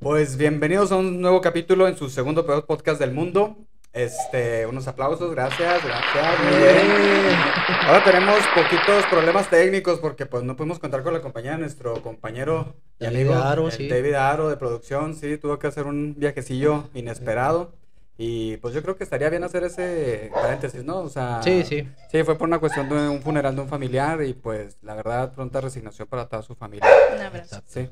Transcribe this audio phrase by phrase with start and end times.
[0.00, 3.58] Pues bienvenidos a un nuevo capítulo en su segundo peor podcast del mundo.
[3.92, 7.36] Este, unos aplausos, gracias, gracias, muy bien.
[7.82, 12.00] Ahora tenemos poquitos problemas técnicos porque pues no pudimos contar con la compañía de nuestro
[12.02, 13.88] compañero y David amigo Aro, sí.
[13.88, 17.72] David Aro de producción, sí, tuvo que hacer un viajecillo inesperado.
[18.16, 21.00] Y pues yo creo que estaría bien hacer ese paréntesis, ¿no?
[21.00, 21.86] O sea, Sí, sí.
[22.10, 25.34] Sí, fue por una cuestión de un funeral de un familiar y pues la verdad
[25.34, 26.86] pronta resignación para toda su familia.
[27.14, 27.62] Un abrazo.
[27.66, 27.86] Sí.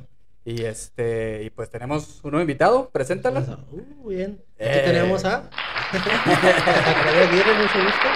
[0.49, 3.41] Y este, y pues tenemos un nuevo invitado, preséntala.
[3.71, 4.41] Uh, bien.
[4.55, 4.83] Aquí Eh.
[4.87, 5.43] tenemos a
[7.59, 8.09] mucho gusto.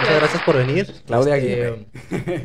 [0.00, 0.92] Muchas gracias por venir.
[1.06, 1.86] Claudia Este,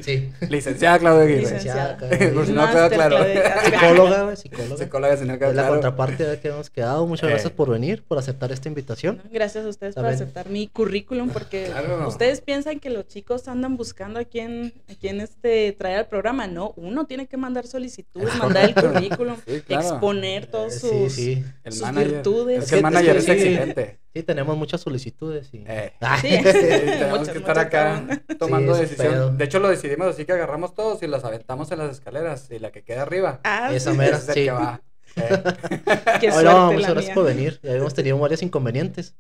[0.02, 0.30] Sí.
[0.50, 1.42] Licenciada Claudia Aguirre.
[1.42, 1.98] Licenciada.
[1.98, 3.18] Por si no quedó claro.
[3.64, 4.78] Psicóloga, psicóloga.
[4.78, 7.08] Psicóloga, si no quedó la contraparte que hemos quedado.
[7.08, 7.32] Muchas Eh.
[7.32, 9.22] gracias por venir, por aceptar esta invitación.
[9.32, 12.08] Gracias a ustedes por aceptar mi currículum porque Claro.
[12.08, 16.48] ustedes piensan que los chicos andan buscando a quién, a quién este, traer al programa.
[16.48, 19.82] No, uno tiene que mandar solicitudes, mandar el currículum, Sí, claro.
[19.88, 21.44] exponer todos Eh, sus, Sí, sí.
[21.64, 22.12] El sus manager.
[22.12, 22.64] virtudes.
[22.64, 24.00] Es que el manager es, exigente.
[24.14, 25.54] Sí, tenemos muchas solicitudes.
[25.54, 25.64] Y...
[25.68, 25.94] Eh.
[26.02, 26.18] Ah.
[26.22, 26.30] Sí.
[26.44, 29.08] Tenemos Muchas, que estar acá tomando Sí, decisión.
[29.14, 29.32] pedo.
[29.32, 32.50] De hecho, lo decidimos así que agarramos todos y los aventamos en las escaleras.
[32.50, 34.44] Y la que queda arriba, Ah, Esa sí, mera, es el sí.
[34.46, 34.82] que va.
[35.20, 35.30] Eh,
[36.20, 37.16] qué Ay, suerte no, la muchas gracias mía.
[37.16, 37.60] por venir.
[37.64, 39.16] Ya hemos tenido varios inconvenientes,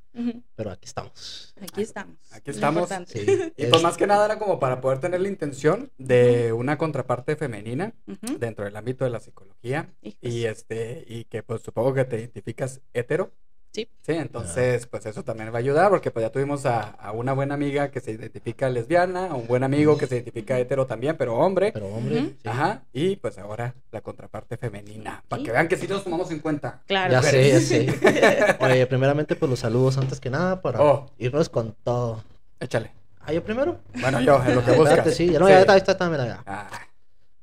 [0.55, 1.55] pero aquí estamos.
[1.59, 2.17] Aquí estamos.
[2.33, 2.89] Aquí estamos.
[3.07, 3.21] Sí.
[3.21, 3.25] Y
[3.65, 7.35] pues Es- más que nada era como para poder tener la intención de una contraparte
[7.35, 7.95] femenina
[8.37, 9.89] dentro del ámbito de la psicología.
[10.03, 10.19] Hijos.
[10.21, 13.31] Y este, y que pues supongo que te identificas hetero.
[13.73, 13.87] Sí.
[14.01, 17.33] Sí, entonces pues eso también va a ayudar porque pues ya tuvimos a, a una
[17.33, 21.15] buena amiga que se identifica lesbiana, a un buen amigo que se identifica hetero también,
[21.15, 21.71] pero hombre.
[21.73, 22.47] Pero hombre, sí.
[22.49, 25.45] Ajá, y pues ahora la contraparte femenina, para Sí.
[25.45, 26.81] que vean que sí nos tomamos en cuenta.
[26.87, 27.11] Claro.
[27.11, 27.87] Ya sé, ya sí.
[27.87, 28.57] sé.
[28.61, 31.11] Oye, primeramente, pues los saludos antes que nada para Oh.
[31.19, 32.23] irnos con todo.
[32.59, 32.91] Échale.
[33.19, 33.77] Ah, yo primero.
[34.01, 34.93] Bueno, yo, en lo que buscas.
[34.93, 36.43] espérate, sí, ya no, ya está, está, está, mira, ya.
[36.47, 36.69] Ah,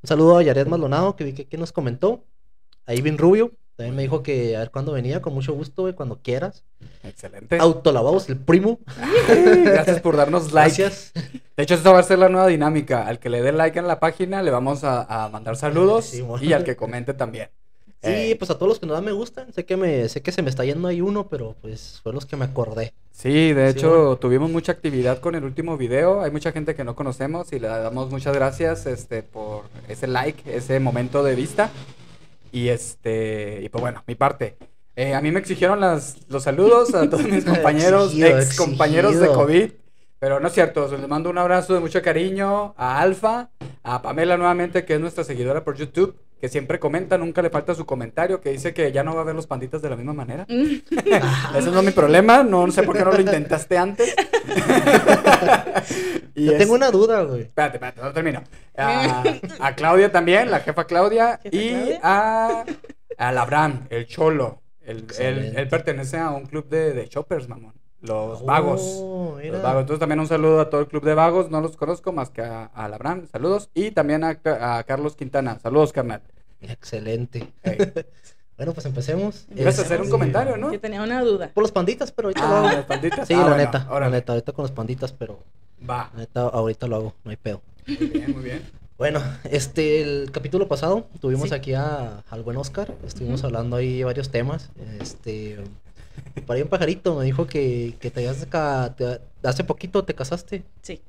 [0.03, 2.25] Un saludo a Yaret Maldonado, que vi que aquí nos comentó.
[2.87, 5.95] A Ivin Rubio, también me dijo que a ver cuándo venía, con mucho gusto, güey,
[5.95, 6.65] cuando quieras.
[7.03, 7.57] excelente.
[7.59, 8.79] Autolavados, el primo.
[9.65, 10.83] Gracias por darnos like.
[10.83, 11.13] Gracias.
[11.57, 13.07] De hecho, esta va a ser la nueva dinámica.
[13.07, 16.07] Al que le dé like en la página, le vamos a, a mandar saludos.
[16.07, 17.51] Sí, y al que comente también.
[18.03, 19.53] Sí, Eh, pues a todos los que no me gustan.
[19.53, 22.27] Sé que me, sé que se me está yendo ahí uno, pero pues fue los
[22.27, 22.93] que me acordé.
[23.13, 24.17] Sí, de Sí, hecho, bueno.
[24.19, 26.21] tuvimos mucha actividad con el último video.
[26.23, 30.55] Hay mucha gente que no conocemos y le damos muchas gracias este, por ese like,
[30.55, 31.71] ese momento de vista.
[32.55, 34.57] Y este, y pues bueno, mi parte.
[34.95, 39.19] Eh, a mí me exigieron las, los saludos a todos mis compañeros, Exigido, ex compañeros
[39.19, 39.27] de.
[39.27, 39.71] COVID.
[40.21, 43.51] Pero no es cierto, les mando un abrazo de mucho cariño a Alfa,
[43.83, 47.75] a Pamela nuevamente, que es nuestra seguidora por YouTube, que siempre comenta, nunca le falta
[47.75, 50.13] su comentario, que dice que ya no va a ver los panditas de la misma
[50.13, 50.45] manera.
[51.57, 54.15] Ese no es mi problema, no sé por qué no lo intentaste antes.
[56.35, 57.43] Y Yo es- tengo una duda, güey.
[57.43, 58.43] Espérate, espérate, no termino.
[58.77, 59.23] A,
[59.61, 62.01] a Claudia también, la jefa Claudia, Jefa y Claudia.
[62.03, 62.65] a,
[63.17, 64.61] a Labran, el cholo.
[64.83, 67.73] Él, él, él pertenece a un club de, de choppers, mamón.
[68.03, 68.83] Los vagos.
[69.01, 69.53] Oh, mira.
[69.55, 69.81] Los vagos.
[69.83, 71.51] Entonces también un saludo a todo el club de vagos.
[71.51, 73.29] No los conozco más que a, a Labran.
[73.29, 73.71] Saludos.
[73.73, 74.37] Y también a,
[74.79, 75.59] a Carlos Quintana.
[75.61, 76.21] Saludos, carnal.
[76.71, 77.47] Excelente.
[78.57, 79.47] Bueno, pues empecemos.
[79.57, 80.71] Ibas a hacer un comentario, ¿no?
[80.71, 81.51] Que tenía una duda.
[81.53, 82.69] Por los panditas, pero ahorita lo Ah, hago.
[82.69, 83.27] las panditas.
[83.27, 85.41] Sí, Ah, la bueno, neta, la neta, ahorita con los panditas, pero
[85.91, 86.09] Va.
[86.15, 87.63] la neta, ahorita lo hago, no hay pedo.
[87.89, 88.63] Muy bien, muy bien.
[88.97, 89.21] Bueno,
[89.51, 91.55] este, el capítulo pasado tuvimos Sí.
[91.57, 94.71] aquí a, al buen Oscar, estuvimos hablando ahí varios temas,
[95.01, 95.59] este,
[96.47, 100.15] por ahí un pajarito me dijo que, que te, habías ca- te- hace poquito te
[100.15, 101.01] casaste, Sí.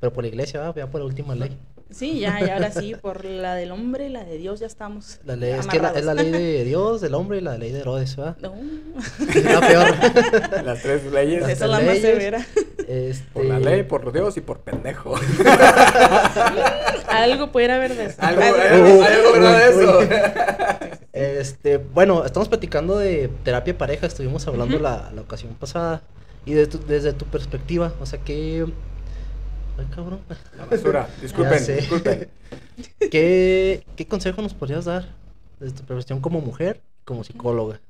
[0.00, 0.74] pero por la iglesia, ¿verdad?
[0.74, 1.56] ya por la última ley.
[1.90, 5.20] Sí, ya, y ahora sí, por la del hombre y la de Dios ya estamos.
[5.24, 7.72] La ley, es que la- es la ley de Dios, del hombre y la ley
[7.72, 8.36] de Herodes, ¿verdad?
[8.42, 8.54] No,
[9.50, 9.94] La peor.
[10.64, 11.40] Las tres leyes.
[11.40, 12.46] Las esa es la más severa.
[12.86, 15.14] Este, Por la ley, por Dios y por pendejo.
[17.08, 18.16] Algo pudiera haber de eso.
[18.20, 20.00] Algo, Algo- algo, algo verdad de eso.
[21.12, 26.02] Este, bueno, estamos platicando de terapia pareja, estuvimos hablando la, la ocasión pasada.
[26.44, 28.66] Y de tu- desde tu perspectiva, o sea, ¿qué.
[29.78, 30.20] Ay, cabrón.
[30.56, 31.08] La basura.
[31.22, 32.28] Disculpen, disculpen.
[33.10, 35.06] ¿Qué, ¿Qué consejo nos podrías dar
[35.60, 37.80] desde tu perspectiva como mujer como psicóloga?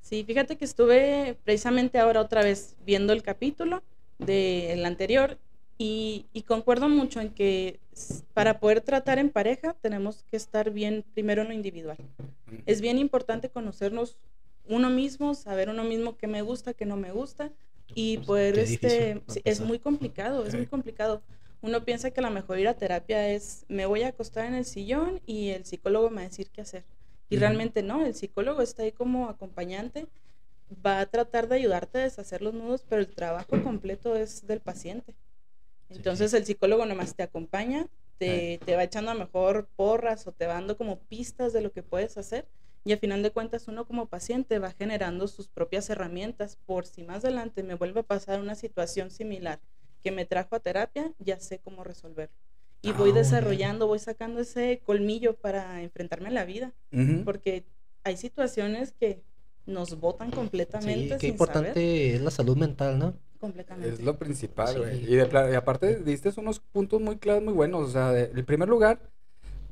[0.00, 3.82] Sí, fíjate que estuve precisamente ahora otra vez viendo el capítulo
[4.18, 5.36] del anterior
[5.78, 7.80] y, y concuerdo mucho en que
[8.32, 11.98] para poder tratar en pareja tenemos que estar bien primero en lo individual.
[12.66, 14.16] Es bien importante conocernos
[14.68, 17.50] uno mismo, saber uno mismo qué me gusta, qué no me gusta
[17.94, 21.22] y Pues, poder, este, difícil, para sí, es muy complicado, es muy complicado.
[21.62, 24.54] Uno piensa que a lo mejor ir a terapia es, me voy a acostar en
[24.54, 26.84] el sillón y el psicólogo me va a decir qué hacer.
[27.28, 30.06] Y realmente no, el psicólogo está ahí como acompañante,
[30.84, 34.60] va a tratar de ayudarte a deshacer los nudos, pero el trabajo completo es del
[34.60, 35.14] paciente.
[35.88, 40.46] Entonces el psicólogo nomás te acompaña, te, te va echando a mejor porras o te
[40.46, 42.46] va dando como pistas de lo que puedes hacer
[42.86, 47.02] Y a final de cuentas uno como paciente va generando sus propias herramientas por si
[47.02, 49.58] más adelante me vuelve a pasar una situación similar
[50.04, 52.36] que me trajo a terapia, ya sé cómo resolverlo.
[52.82, 56.72] Y voy Ah, desarrollando, voy sacando ese colmillo para enfrentarme a la vida,
[57.24, 57.64] porque
[58.04, 59.20] hay situaciones que
[59.66, 61.02] nos botan completamente.
[61.02, 62.14] Sí, qué sin importante saber.
[62.14, 63.14] es la salud mental, ¿no?
[63.40, 63.94] Completamente.
[63.94, 64.78] Es lo principal, Sí.
[64.78, 65.12] güey.
[65.12, 67.88] Y, de pla- y aparte diste unos puntos muy claros, muy buenos.
[67.88, 69.00] O sea, el primer lugar,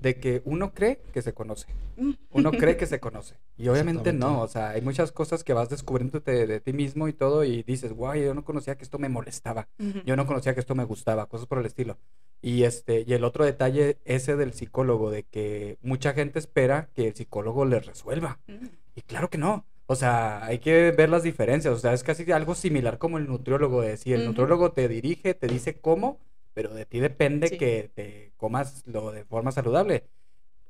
[0.04, 1.66] de que uno cree que se conoce.
[1.96, 2.12] Mm.
[2.32, 3.36] Uno cree que se conoce.
[3.56, 4.42] Y obviamente no.
[4.42, 7.42] O sea, hay muchas cosas que vas descubriéndote de, de ti mismo y todo.
[7.42, 9.66] Y dices, guay, yo no conocía que esto me molestaba.
[10.04, 11.96] Yo no conocía que esto me gustaba, cosas por el estilo.
[12.42, 17.08] Y este, y el otro detalle, ese del psicólogo, de que mucha gente espera que
[17.08, 18.38] el psicólogo les resuelva.
[18.46, 18.66] Mm.
[18.96, 19.64] Y claro que no.
[19.86, 21.72] O sea, hay que ver las diferencias.
[21.74, 23.80] O sea, es casi algo similar como el nutriólogo.
[23.80, 24.28] De decir, el Ujú.
[24.28, 26.18] nutriólogo te dirige, te dice cómo,
[26.54, 27.58] pero de ti depende Sí.
[27.58, 30.04] que te comas lo de forma saludable.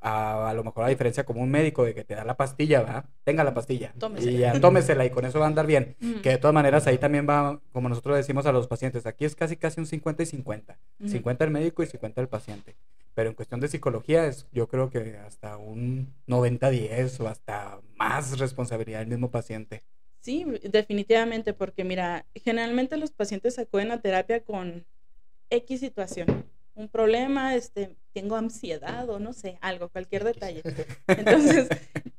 [0.07, 2.81] A, a lo mejor la diferencia como un médico de que te da la pastilla,
[2.81, 3.05] ¿verdad?
[3.25, 3.95] Tenga la pastilla.
[3.99, 4.31] Tómesela.
[4.33, 5.97] Y ya tómesela y con eso va a andar bien.
[6.23, 9.35] Que de todas maneras ahí también va, como nosotros decimos a los pacientes, aquí es
[9.35, 10.79] casi casi un 50 y 50.
[11.01, 11.09] Ujú.
[11.09, 12.77] 50 el médico y 50 el paciente.
[13.15, 18.39] Pero en cuestión de psicología es yo creo que hasta un 90-10 o hasta más
[18.39, 19.85] responsabilidad del mismo paciente.
[20.21, 24.85] Sí, definitivamente, porque mira, generalmente los pacientes acuden a terapia con
[25.51, 26.45] X situación,
[26.75, 30.63] un problema, este, tengo ansiedad o no sé, algo, cualquier detalle.
[31.07, 31.69] Entonces,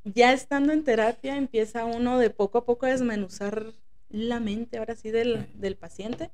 [0.04, 3.72] ya estando en terapia, empieza uno de poco a poco a desmenuzar
[4.08, 6.30] la mente, ahora sí, del, del paciente,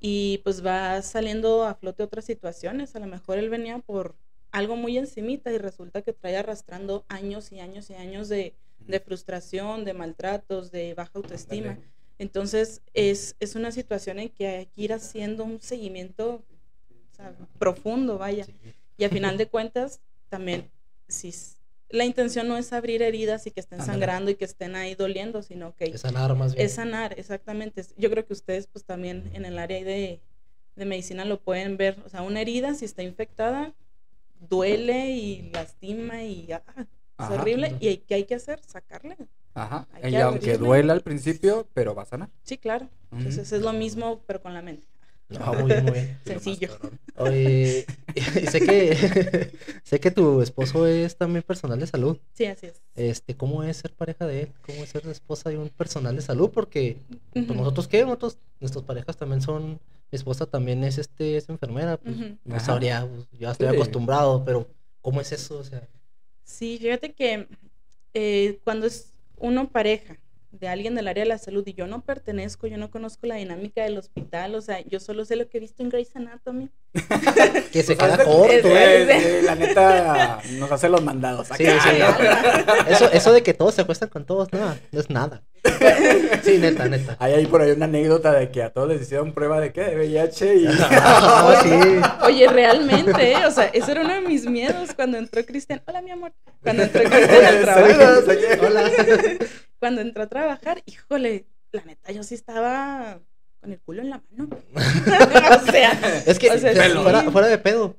[0.00, 2.94] y pues va saliendo a flote otras situaciones.
[2.94, 4.14] A lo mejor él venía por
[4.50, 8.54] algo muy encimita y resulta que trae arrastrando años y años y años de,
[8.86, 11.78] de frustración, de maltratos, de baja autoestima.
[12.18, 16.42] Entonces, es, es una situación en que hay que ir haciendo un seguimiento
[17.12, 18.46] o sea, profundo, vaya.
[18.96, 20.70] Y a final de cuentas, también,
[21.06, 21.32] si
[21.90, 25.42] la intención no es abrir heridas y que estén sangrando y que estén ahí doliendo,
[25.42, 26.66] sino que Es sanar más bien.
[26.66, 27.82] es sanar, exactamente.
[27.96, 30.20] Yo creo que ustedes, pues también en el área de,
[30.76, 31.96] de medicina lo pueden ver.
[32.04, 33.74] O sea, una herida, si está infectada,
[34.40, 36.86] duele y lastima y ah, es
[37.16, 37.34] Ajá.
[37.34, 37.76] horrible.
[37.80, 38.60] ¿Y hay- qué hay que hacer?
[38.66, 39.16] Sacarle.
[39.58, 39.86] Ajá.
[39.94, 42.28] Hay Y que aunque duela al principio, pero va a sanar.
[42.42, 42.88] Sí, claro.
[43.12, 44.86] Entonces es lo mismo, pero con la mente.
[45.28, 46.18] No, muy bien, muy bien.
[46.24, 46.68] Sencillo.
[47.16, 47.84] Oye,
[48.14, 49.50] y sé que
[49.84, 52.18] sé que tu esposo es también personal de salud.
[52.32, 52.80] Sí, así es.
[52.94, 54.52] Este, ¿cómo es ser pareja de él?
[54.64, 56.50] ¿Cómo es ser esposa de un personal de salud?
[56.50, 56.96] Porque
[57.32, 59.72] pues, nosotros qué, nosotros, nuestras parejas también son,
[60.10, 63.74] mi esposa también es este, es enfermera, pues no sabría, pues, ya estoy Sí.
[63.74, 64.66] acostumbrado, pero
[65.02, 65.58] ¿cómo es eso?
[65.58, 65.86] O sea,
[66.44, 67.46] Sí, fíjate que
[68.14, 70.16] eh, cuando es uno pareja
[70.50, 73.34] de alguien del área de la salud y yo no pertenezco, yo no conozco la
[73.36, 76.70] dinámica del hospital, o sea, yo solo sé lo que he visto en Grey's Anatomy.
[77.72, 79.38] que se Pues, queda corto, ¿eh?
[79.38, 81.48] Eh, la neta nos hace los mandados.
[81.48, 82.88] Sí, sí, ¿no?
[82.90, 85.42] Eso, eso de que todos se acuestan con todos, nada, no es nada.
[86.42, 87.16] Sí, neta, neta.
[87.18, 89.82] Hay ahí por ahí una anécdota de que a todos les hicieron prueba de qué,
[89.82, 90.66] de VIH y...
[90.66, 91.70] Ah, sí.
[92.24, 93.46] Oye, realmente, ¿eh?
[93.46, 95.82] o sea, eso era uno de mis miedos cuando entró Cristian.
[95.86, 96.32] Hola, mi amor.
[96.62, 97.86] Cuando entró Cristian al trabajo.
[98.66, 98.90] Hola.
[99.78, 103.20] Cuando entró a trabajar, híjole, la neta, yo sí estaba
[103.60, 104.48] con el culo en la mano.
[104.74, 106.98] o sea, Es que O sea, fuera, sí.
[107.02, 107.96] fuera, fuera de pedo.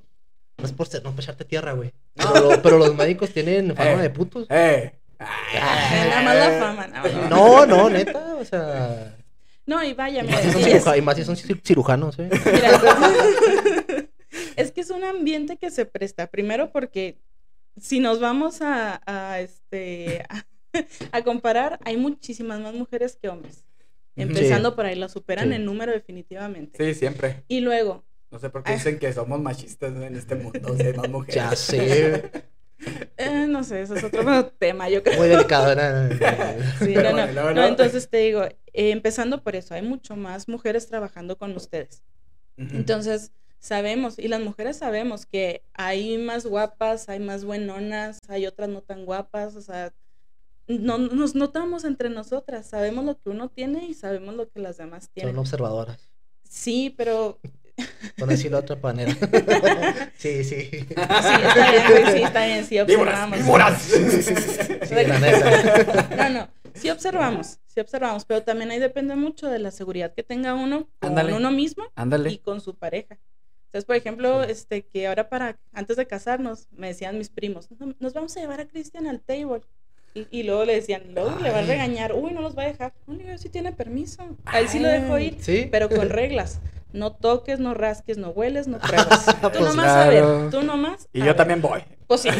[0.57, 1.93] No es por ser, no echarte tierra, güey.
[2.15, 3.97] Pero, lo- pero los médicos tienen fama Eh.
[3.97, 4.45] de putos.
[4.49, 4.93] Eh.
[5.19, 6.87] más la fama.
[6.87, 9.15] No, No, no, neta, o sea.
[9.65, 11.35] no y vaya, Y mira, más si son, y es- ciruja- y más si son
[11.35, 12.29] cir- cirujanos, ¿eh?
[12.45, 12.71] Mira,
[14.55, 16.27] es que es un ambiente que se presta.
[16.27, 17.17] Primero porque
[17.79, 20.43] si nos vamos a, a, este a,
[21.11, 23.63] a comparar, hay muchísimas más mujeres que hombres.
[24.15, 25.55] Empezando por ahí, lo superan Sí.
[25.55, 26.83] en número definitivamente.
[26.83, 27.43] Sí, siempre.
[27.47, 28.75] Y luego, No sé por qué Ah.
[28.75, 31.35] dicen que somos machistas en este mundo, si hay más mujeres.
[31.35, 32.31] Ya sé.
[33.17, 35.17] eh, no sé, eso es otro tema, yo creo.
[35.17, 36.09] Muy delicado, ¿no?
[36.85, 40.87] Sí, no, no, no, entonces te digo, eh, empezando por eso, hay mucho más mujeres
[40.87, 42.03] trabajando con ustedes.
[42.57, 48.69] Entonces, sabemos, y las mujeres sabemos que hay más guapas, hay más buenonas, hay otras
[48.69, 49.91] no tan guapas, o sea,
[50.77, 54.77] no, nos notamos entre nosotras, sabemos lo que uno tiene y sabemos lo que las
[54.77, 55.33] demás tienen.
[55.33, 56.09] Son observadoras.
[56.43, 57.39] Sí, pero
[58.17, 59.15] Por decirlo de otra manera.
[60.17, 60.69] Sí, sí.
[60.69, 63.39] sí, está bien, güey, sí, está bien, sí observamos.
[63.39, 63.81] ¡Víboras!
[63.81, 66.09] Sí, la neta.
[66.17, 70.23] No, no, sí observamos, sí observamos, pero también ahí depende mucho de la seguridad que
[70.23, 71.33] tenga uno con Ándale.
[71.33, 71.85] uno mismo
[72.29, 73.17] y con su pareja.
[73.67, 77.93] Entonces, por ejemplo, este que ahora para antes de casarnos me decían mis primos, "No,
[77.99, 79.61] nos vamos a llevar a Cristian al table.
[80.13, 81.67] Y, y luego le decían, luego le va a Ay.
[81.67, 82.93] regañar, uy, no los va a dejar.
[83.07, 84.23] No, le digo, sí tiene permiso.
[84.45, 85.67] A él sí lo dejó ir, Sí.
[85.71, 86.59] pero con reglas.
[86.91, 89.25] No toques, no rasques, no hueles, no pruebas.
[89.25, 90.41] tú Pues nomás a claro.
[90.41, 91.07] ver, tú nomás.
[91.13, 91.35] Y a yo ver.
[91.35, 91.83] también voy.
[92.07, 92.29] Pues sí.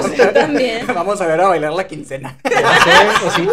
[0.00, 0.84] Pues tú también.
[0.88, 2.36] Vamos a ver a bailar la quincena.
[2.42, 3.48] Pues sí.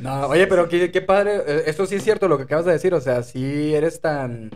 [0.00, 1.36] No, oye, pero qué, qué padre.
[1.46, 2.92] eh, Esto sí es cierto lo que acabas de decir.
[2.94, 4.50] O sea, sí eres tan,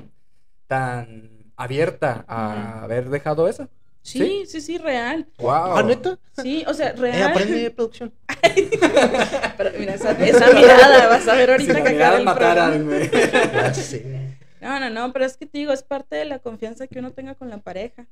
[0.66, 3.68] tan abierta a haber dejado eso.
[4.04, 5.26] Sí, sí, sí, real.
[5.38, 5.76] Wow.
[5.78, 6.18] ¿Ah, neta?
[6.42, 7.22] Sí, o sea, Eh, real.
[7.30, 8.12] aprende producción.
[9.56, 13.72] Pero mira, esa, esa mirada, vas a ver ahorita Si que me acabe el programa.
[13.74, 14.36] sé.
[14.60, 17.12] No, no, no, pero es que te digo, es parte de la confianza que uno
[17.12, 18.02] tenga con la pareja.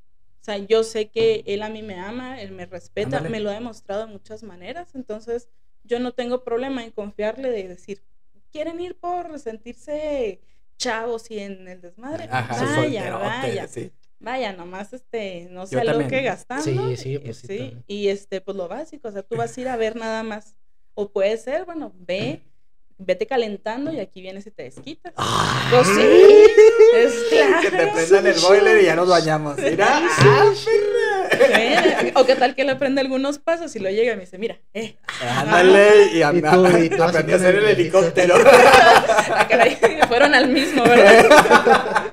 [0.41, 3.29] O sea, yo sé que él a mí me ama, él me respeta, Ándale.
[3.29, 5.49] me lo ha demostrado de muchas maneras, entonces
[5.83, 8.03] yo no tengo problema en confiarle de decir,
[8.51, 10.41] ¿quieren ir por sentirse
[10.77, 12.27] chavos y en el desmadre?
[12.29, 13.91] Ajá, vaya, vaya, sí.
[14.23, 16.23] Vaya, nomás este, no se aloque también.
[16.25, 16.63] gastando.
[16.89, 19.61] Sí, sí, y- pues sí, y este, pues lo básico, o sea, tú vas a
[19.61, 20.55] ir a ver nada más.
[20.95, 22.41] O puede ser, bueno, ve,
[22.99, 25.11] vete calentando y aquí vienes y te desquitas.
[25.17, 26.45] Ah, Pues sí,
[26.95, 27.61] es claro.
[27.61, 29.57] Que te prendan el boiler y ya nos bañamos.
[29.57, 29.87] Mira.
[29.89, 30.51] Ah,
[31.31, 32.11] perra.
[32.21, 34.59] O qué tal que le aprende algunos pasos y lo llega y me dice, mira,
[34.73, 34.95] eh,
[35.27, 38.35] Ándale, y, a, Y tú- y tú aprendí a hacer el el helicóptero.
[38.45, 39.75] ah, caray,
[40.07, 42.11] fueron al mismo, ¿verdad?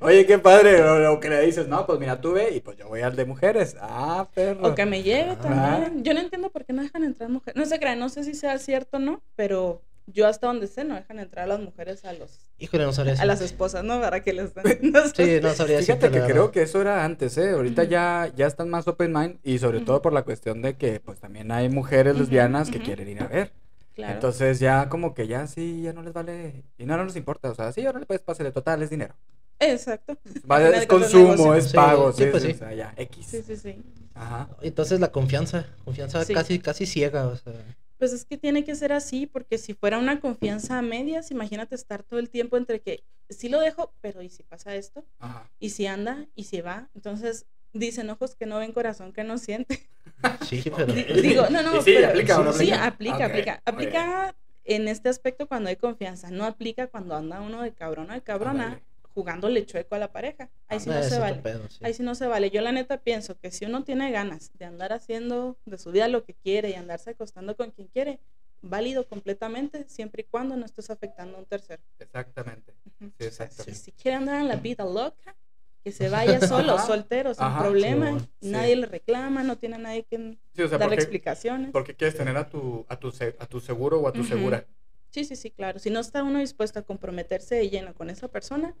[0.00, 2.76] Oye, qué padre, lo, lo que le dices, no, pues mira, tú ve y pues
[2.76, 3.76] yo voy al de mujeres.
[3.80, 4.68] Ah, perro.
[4.68, 5.38] O que me lleve Ah.
[5.42, 6.04] también.
[6.04, 7.56] Yo no entiendo por qué no dejan entrar mujeres.
[7.56, 10.84] No se crean, no sé si sea cierto o no, pero yo hasta donde sé
[10.84, 14.00] no dejan entrar a las mujeres a los Híjole, no sabría a las esposas, ¿no?
[14.00, 14.64] Para que les den.
[14.92, 15.38] no sé.
[15.38, 16.50] Sí, no sabría Fíjate que creo verdad.
[16.52, 17.50] que eso era antes, ¿eh?
[17.50, 17.90] Ahorita Ujú.
[17.90, 20.02] ya, ya están más open mind y sobre todo Ujú.
[20.02, 23.26] por la cuestión de que pues también hay mujeres Ujú, lesbianas que quieren ir a
[23.28, 23.52] ver.
[23.94, 24.14] Claro.
[24.14, 27.50] Entonces ya como que ya sí, ya no les vale y no, no les importa.
[27.50, 29.14] O sea, sí, ahora le puedes pasar total, es dinero.
[29.58, 30.16] Exacto.
[30.50, 32.54] Va, Al final es consumo, es pago, sí, sí, pues sí, sí.
[32.54, 33.26] o sea, ya, X.
[33.26, 33.76] Sí, sí, sí.
[34.14, 34.48] Ajá.
[34.62, 36.34] Entonces la confianza, confianza Sí.
[36.34, 37.52] casi, casi ciega, o sea.
[37.98, 41.74] Pues es que tiene que ser así, porque si fuera una confianza a medias, imagínate
[41.74, 45.04] estar todo el tiempo entre que sí lo dejo, pero ¿y si pasa esto?
[45.20, 45.48] Ajá.
[45.58, 46.26] ¿Y si anda?
[46.34, 46.88] ¿Y si va?
[46.94, 49.88] Entonces dicen ojos que no ven, corazón que no siente.
[50.48, 50.92] Sí, pero.
[50.92, 52.86] Di- Digo, no, no, sí, pero- aplica no sí, aplica?
[52.86, 53.62] aplica, aplica.
[53.64, 54.34] Aplica
[54.64, 58.22] en este aspecto cuando hay confianza, no aplica cuando anda uno de cabrón o de
[58.22, 58.80] cabrona.
[59.14, 60.50] Jugándole chueco a la pareja.
[60.68, 61.40] Ahí sí no se vale.
[61.40, 61.78] pedo, sí.
[61.82, 62.50] Ahí sí no se vale.
[62.50, 66.08] Yo la neta pienso que si uno tiene ganas de andar haciendo de su vida
[66.08, 68.20] lo que quiere y andarse acostando con quien quiere,
[68.60, 71.82] válido completamente, siempre y cuando no estés afectando a un tercero.
[71.98, 72.74] Exactamente.
[73.18, 75.36] Sí, si quiere andar en la vida loca,
[75.84, 76.86] que se vaya solo, Ajá.
[76.86, 78.18] soltero, sin Ajá, problema.
[78.18, 78.50] sí, sí.
[78.50, 81.70] Nadie le reclama, no tiene nadie que Sí, o sea, darle porque, explicaciones.
[81.72, 84.66] porque quieres tener a tu, a tu, se- a tu seguro o a tu segura.
[85.14, 85.78] Sí, sí, sí, claro.
[85.78, 88.74] Si no está uno dispuesto a comprometerse de lleno con esa persona,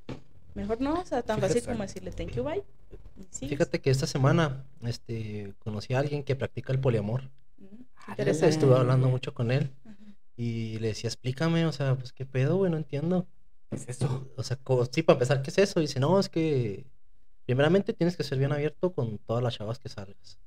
[0.54, 0.94] mejor no.
[0.94, 1.54] O sea, tan Fíjate.
[1.54, 2.64] fácil como decirle thank you, bye.
[3.30, 7.30] Fíjate que esta semana este, conocí a alguien que practica el poliamor.
[7.58, 8.48] Mm, Interesante.
[8.48, 9.96] Estuve hablando mucho con él Ajá.
[10.36, 13.28] y le decía, explícame, o sea, pues qué pedo, güey, no entiendo.
[13.70, 14.28] ¿Qué es eso?
[14.36, 14.58] O sea,
[14.90, 15.78] sí, para empezar, ¿qué es eso?
[15.78, 16.84] Dice, no, es que
[17.44, 20.40] primeramente tienes que ser bien abierto con todas las chavas que salgas.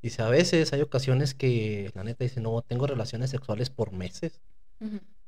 [0.00, 4.40] Dice, a veces hay ocasiones que la neta dice, no, tengo relaciones sexuales por meses.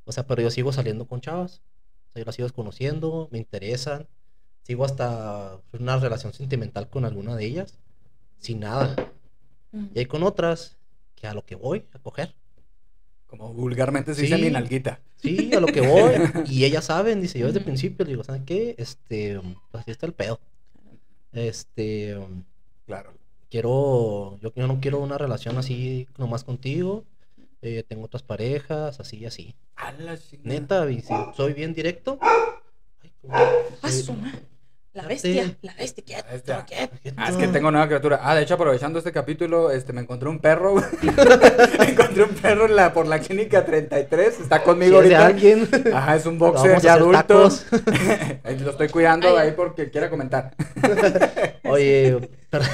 [0.05, 1.63] O sea, pero yo sigo saliendo con chavas.
[2.09, 4.07] O sea, yo las sigo conociendo, me interesan.
[4.63, 7.79] Sigo hasta una relación sentimental con alguna de ellas.
[8.39, 8.95] Sin nada.
[9.95, 10.77] Y hay con otras
[11.15, 12.35] que a lo que voy a coger.
[13.27, 14.43] Como vulgarmente se dice Sí.
[14.43, 15.01] mi nalguita.
[15.17, 16.13] Sí, a lo que voy.
[16.47, 18.75] y ellas saben, dice yo desde el principio, le digo, ¿saben qué?
[18.79, 20.39] Este, pues así está el pedo.
[21.33, 22.17] Este,
[22.87, 23.13] Claro.
[23.51, 27.05] quiero, yo, yo no quiero una relación así nomás contigo.
[27.67, 29.55] Eh, tengo otras parejas, así y así.
[29.77, 30.61] A la chingada.
[30.89, 32.19] Neta, soy bien directo.
[32.21, 34.33] Ay, como- ¡Ah, soy-!
[34.97, 36.65] La bestia, la bestia, quieto, bestia.
[36.65, 36.97] quieto.
[37.19, 38.19] Ah, es que tengo nueva criatura.
[38.23, 40.73] Ah, de hecho, aprovechando este capítulo, este, me encontré un perro.
[40.73, 40.85] güey.
[41.79, 44.41] me encontré un perro en la, por la clínica 33.
[44.41, 45.27] Está conmigo es de ahorita.
[45.27, 45.69] alguien.
[45.95, 47.51] Ajá, es un boxer ya adulto.
[48.59, 49.49] lo estoy cuidando Ay.
[49.49, 50.55] ahí porque quiera comentar.
[51.65, 52.65] Oye, pero-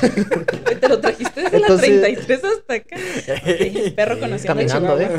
[0.81, 2.97] Te lo trajiste desde Entonces- la 33 hasta acá.
[3.59, 5.01] Sí, perro conociendo Caminando.
[5.01, 5.11] ¿eh?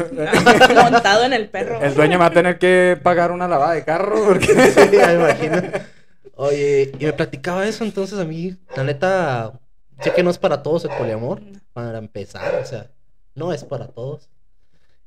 [0.89, 1.81] Montado en el perro.
[1.81, 4.45] El dueño me va a tener que pagar una lavada de carro porque...
[4.47, 5.61] Sí, me imagino.
[6.35, 9.59] Oye, y me platicaba eso, entonces a mí, la neta,
[10.01, 11.41] sé que no es para todos el poliamor,
[11.73, 12.91] para empezar, o sea,
[13.35, 14.29] no es para todos.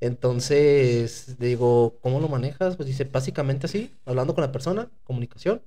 [0.00, 2.76] Entonces, digo, ¿cómo lo manejas?
[2.76, 5.62] Pues dice, básicamente así, hablando con la persona, comunicación,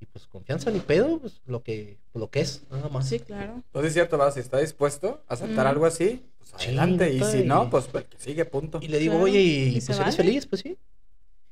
[0.00, 3.08] y pues confianza ni pedo, pues lo que, lo que es, nada más.
[3.08, 3.54] Sí, claro.
[3.66, 5.68] Entonces es cierto, va, si está dispuesto a aceptar Mm.
[5.68, 7.12] algo así, pues Sí, adelante.
[7.12, 8.78] y si y- no, pues que sigue, punto.
[8.82, 10.12] Y le digo, Claro, oye, y, y pues eres vale.
[10.16, 10.76] feliz, pues sí.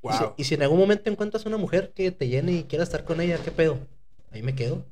[0.03, 0.35] Y, si, Wow.
[0.37, 3.21] y si en algún momento encuentras una mujer que te llene y quiera estar con
[3.21, 3.79] ella, ¿qué pedo?
[4.31, 4.85] Ahí me quedo.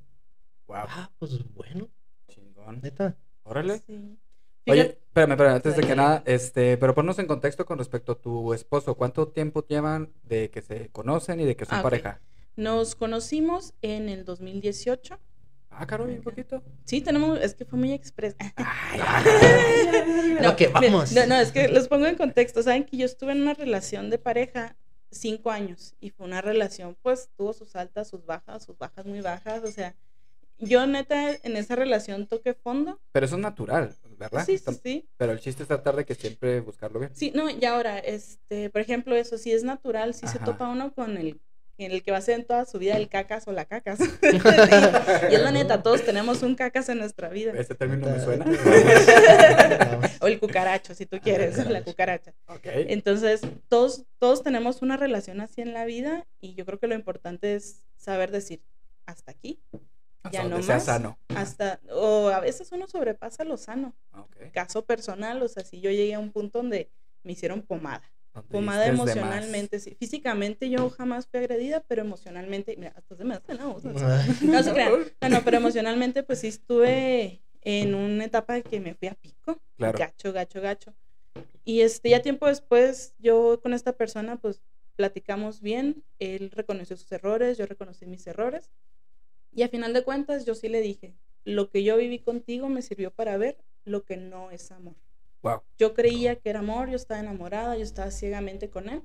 [0.69, 0.77] Wow.
[0.89, 1.89] Ah, pues bueno,
[2.29, 2.81] Chingón.
[2.83, 3.17] neta.
[3.43, 3.79] Órale.
[3.87, 4.17] Sí.
[4.69, 8.15] Oye, Espérame, espérame, antes de que nada, este, pero ponnos en contexto con respecto a
[8.21, 8.95] tu esposo.
[8.95, 12.21] ¿Cuánto tiempo llevan de que se conocen y de que son Ah, pareja?
[12.55, 15.19] Nos conocimos en el 2018.
[15.71, 16.63] Ah, caro, bien poquito.
[16.85, 18.37] Sí, tenemos, es que fue muy express.
[20.41, 21.13] Lo que mira, vamos.
[21.13, 22.63] No, no, es que los pongo en contexto.
[22.63, 24.77] Saben que yo estuve en una relación de pareja
[25.11, 29.21] cinco años y fue una relación, pues tuvo sus altas, sus bajas, sus bajas muy
[29.21, 29.63] bajas.
[29.65, 29.95] O sea,
[30.59, 33.01] yo neta en esa relación toqué fondo.
[33.13, 34.45] Pero eso es natural, ¿verdad?
[34.45, 35.09] Sí, sí, sí.
[35.17, 37.15] Pero el chiste es tratar de que siempre buscarlo bien.
[37.15, 40.93] Sí, no, y ahora, este, por ejemplo, eso sí es natural, sí se topa uno
[40.93, 41.41] con el
[41.85, 43.99] en el que va a ser en toda su vida el cacas o la cacas.
[44.23, 47.53] y es la neta, todos tenemos un cacas en nuestra vida.
[47.57, 48.45] Este término me suena.
[50.21, 52.33] O el cucaracho, si tú quieres, la cucaracha.
[52.47, 52.61] ok.
[52.65, 56.95] Entonces, todos, todos tenemos una relación así en la vida y yo creo que lo
[56.95, 58.63] importante es saber decir,
[59.07, 59.61] hasta aquí,
[60.23, 60.85] Hasta ya no sea más.
[60.85, 61.19] sano.
[61.35, 63.95] hasta, o a veces uno sobrepasa lo sano.
[64.13, 64.37] Ok.
[64.53, 66.91] Caso personal, o sea, si yo llegué a un punto donde
[67.23, 68.11] me hicieron pomada.
[68.51, 69.97] Pomada emocionalmente, sí.
[69.99, 73.83] Físicamente yo jamás fui agredida, pero emocionalmente, mira, hasta se me hace la voz.
[74.43, 74.93] No, se crean.
[75.21, 79.61] No, no, pero emocionalmente pues sí estuve en una etapa que me fui a pico.
[79.77, 79.99] Claro.
[79.99, 80.95] Gacho, gacho, gacho.
[81.65, 84.63] Y este, ya tiempo después, yo con esta persona pues
[84.97, 88.71] platicamos bien, él reconoció sus errores, yo reconocí mis errores.
[89.53, 92.83] Y a final de cuentas yo sí le dije, lo que yo viví contigo me
[92.83, 94.95] sirvió para ver lo que no es amor.
[95.43, 95.63] Wow.
[95.79, 99.03] Yo creía que era amor, yo estaba enamorada, yo estaba ciegamente con él.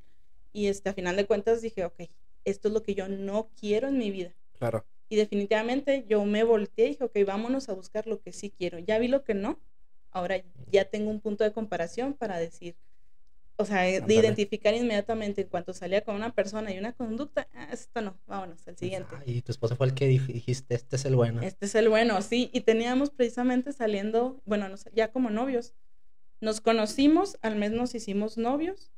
[0.51, 2.04] Y este, a final de cuentas dije, ok,
[2.44, 4.36] esto es lo que yo no quiero en mi vida.
[4.58, 4.86] Claro.
[5.10, 8.80] Y definitivamente yo me volteé y dije, ok, vámonos a buscar lo que sí quiero.
[8.80, 9.60] Ya vi lo que no,
[10.12, 12.75] ahora ya tengo un punto de comparación para decir,
[13.58, 14.15] o sea, de Ándale.
[14.15, 18.68] identificar inmediatamente en cuanto salía con una persona y una conducta, ah, esto no, vámonos
[18.68, 19.15] al siguiente.
[19.25, 21.42] Y tu esposo fue el que dij- dijiste, este es el bueno.
[21.42, 22.50] Este es el bueno, sí.
[22.54, 25.74] Y teníamos precisamente saliendo, bueno, ya como novios.
[26.42, 28.92] Nos conocimos, al mes nos hicimos novios.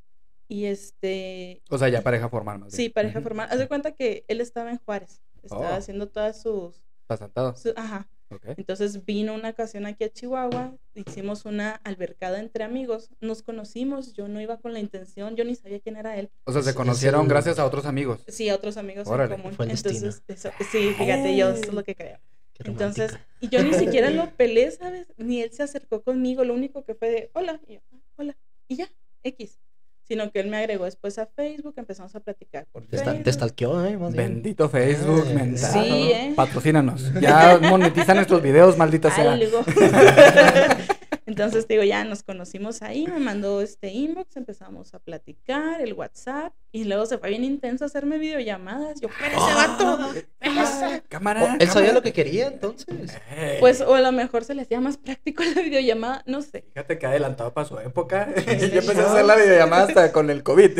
[0.50, 2.76] Y este, O sea, ya pareja formal más bien.
[2.76, 3.24] sí, pareja Ujú.
[3.24, 3.48] formal.
[3.50, 5.20] Haz de cuenta que él estaba en Juárez.
[5.42, 5.74] Estaba Oh.
[5.74, 7.54] haciendo todas sus, Pasantado.
[7.54, 8.08] su- ajá.
[8.30, 8.44] Ok.
[8.56, 14.28] Entonces vino una ocasión aquí a Chihuahua, hicimos una albercada entre amigos, nos conocimos, yo
[14.28, 16.30] no iba con la intención, yo ni sabía quién era él.
[16.44, 18.24] O sea, se conocieron el- gracias a otros amigos.
[18.28, 19.34] Sí, a otros amigos Órale.
[19.34, 19.54] en común.
[19.56, 19.70] Fue el.
[19.72, 22.18] Entonces, eso- sí, fíjate, yo eso es lo que creo.
[22.64, 25.06] Entonces, y yo ni siquiera lo peleé, ¿sabes?
[25.16, 28.36] Ni él se acercó conmigo, lo único que fue de, hola, y yo, "Ah, hola,
[28.68, 28.88] y ya,
[29.22, 29.58] X.
[30.02, 33.24] Sino que él me agregó después a Facebook, empezamos a platicar por Te, esta- Facebook.
[33.24, 33.96] te stalkeó, ¿eh?
[33.98, 34.32] Más bien.
[34.34, 35.72] Bendito Facebook, Eh, mentado.
[35.84, 36.32] Sí, ¿eh?
[36.34, 37.12] Patrocínanos.
[37.20, 39.38] Ya monetizan nuestros videos, maldita sea.
[41.26, 45.92] Entonces, te digo, ya nos conocimos ahí, me mandó este inbox, empezamos a platicar, el
[45.92, 49.00] WhatsApp, y luego se fue bien intenso a hacerme videollamadas.
[49.00, 51.42] Yo, pero ese vato, Ah, Cámara.
[51.44, 52.86] Oh, él sabía lo que quería, entonces.
[53.30, 56.64] Eh, pues, o a lo mejor se le hacía más práctico la videollamada, no sé.
[56.74, 58.28] Fíjate que adelantado para su época.
[58.36, 60.78] Yo empecé a hacer la videollamada hasta con el COVID.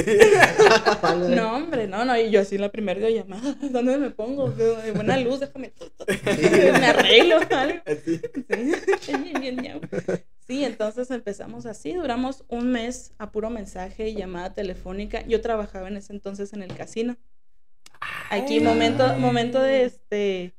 [1.29, 4.51] No, hombre, no, no, y yo así la primera videollamada, ¿dónde me pongo?
[4.51, 5.73] De buena luz, déjame,
[6.25, 7.81] me arreglo, algo.
[7.87, 8.21] Así.
[9.01, 9.13] Sí.
[9.17, 9.81] Bien, bien, ñau.
[10.49, 15.23] Sí, entonces empezamos así, duramos un mes a puro mensaje y llamada telefónica.
[15.27, 17.17] Yo trabajaba en ese entonces en el casino.
[18.31, 20.55] Aquí momento, momento de este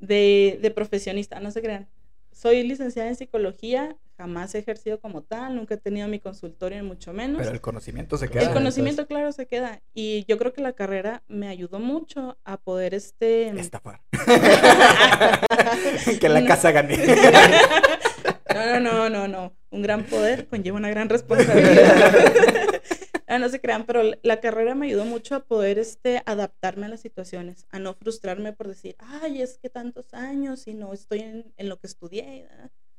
[0.00, 1.88] de, de profesionista, no se crean.
[2.30, 6.86] Soy licenciada en psicología, jamás he ejercido como tal, nunca he tenido mi consultorio, ni
[6.88, 7.38] mucho menos.
[7.40, 8.42] Pero el conocimiento se queda.
[8.42, 9.80] El conocimiento, claro, se queda.
[9.94, 13.48] Y yo creo que la carrera me ayudó mucho a poder este.
[13.48, 14.00] Estafar.
[16.20, 16.46] que la No.
[16.46, 16.98] casa gane.
[18.54, 19.56] No, no, no, no, no.
[19.70, 22.82] Un gran poder conlleva una gran responsabilidad.
[23.26, 26.90] Ah, no se crean, pero la carrera me ayudó mucho a poder este, adaptarme a
[26.90, 31.20] las situaciones, a no frustrarme por decir, ay, es que tantos años y no estoy
[31.20, 32.46] en, en lo que estudié.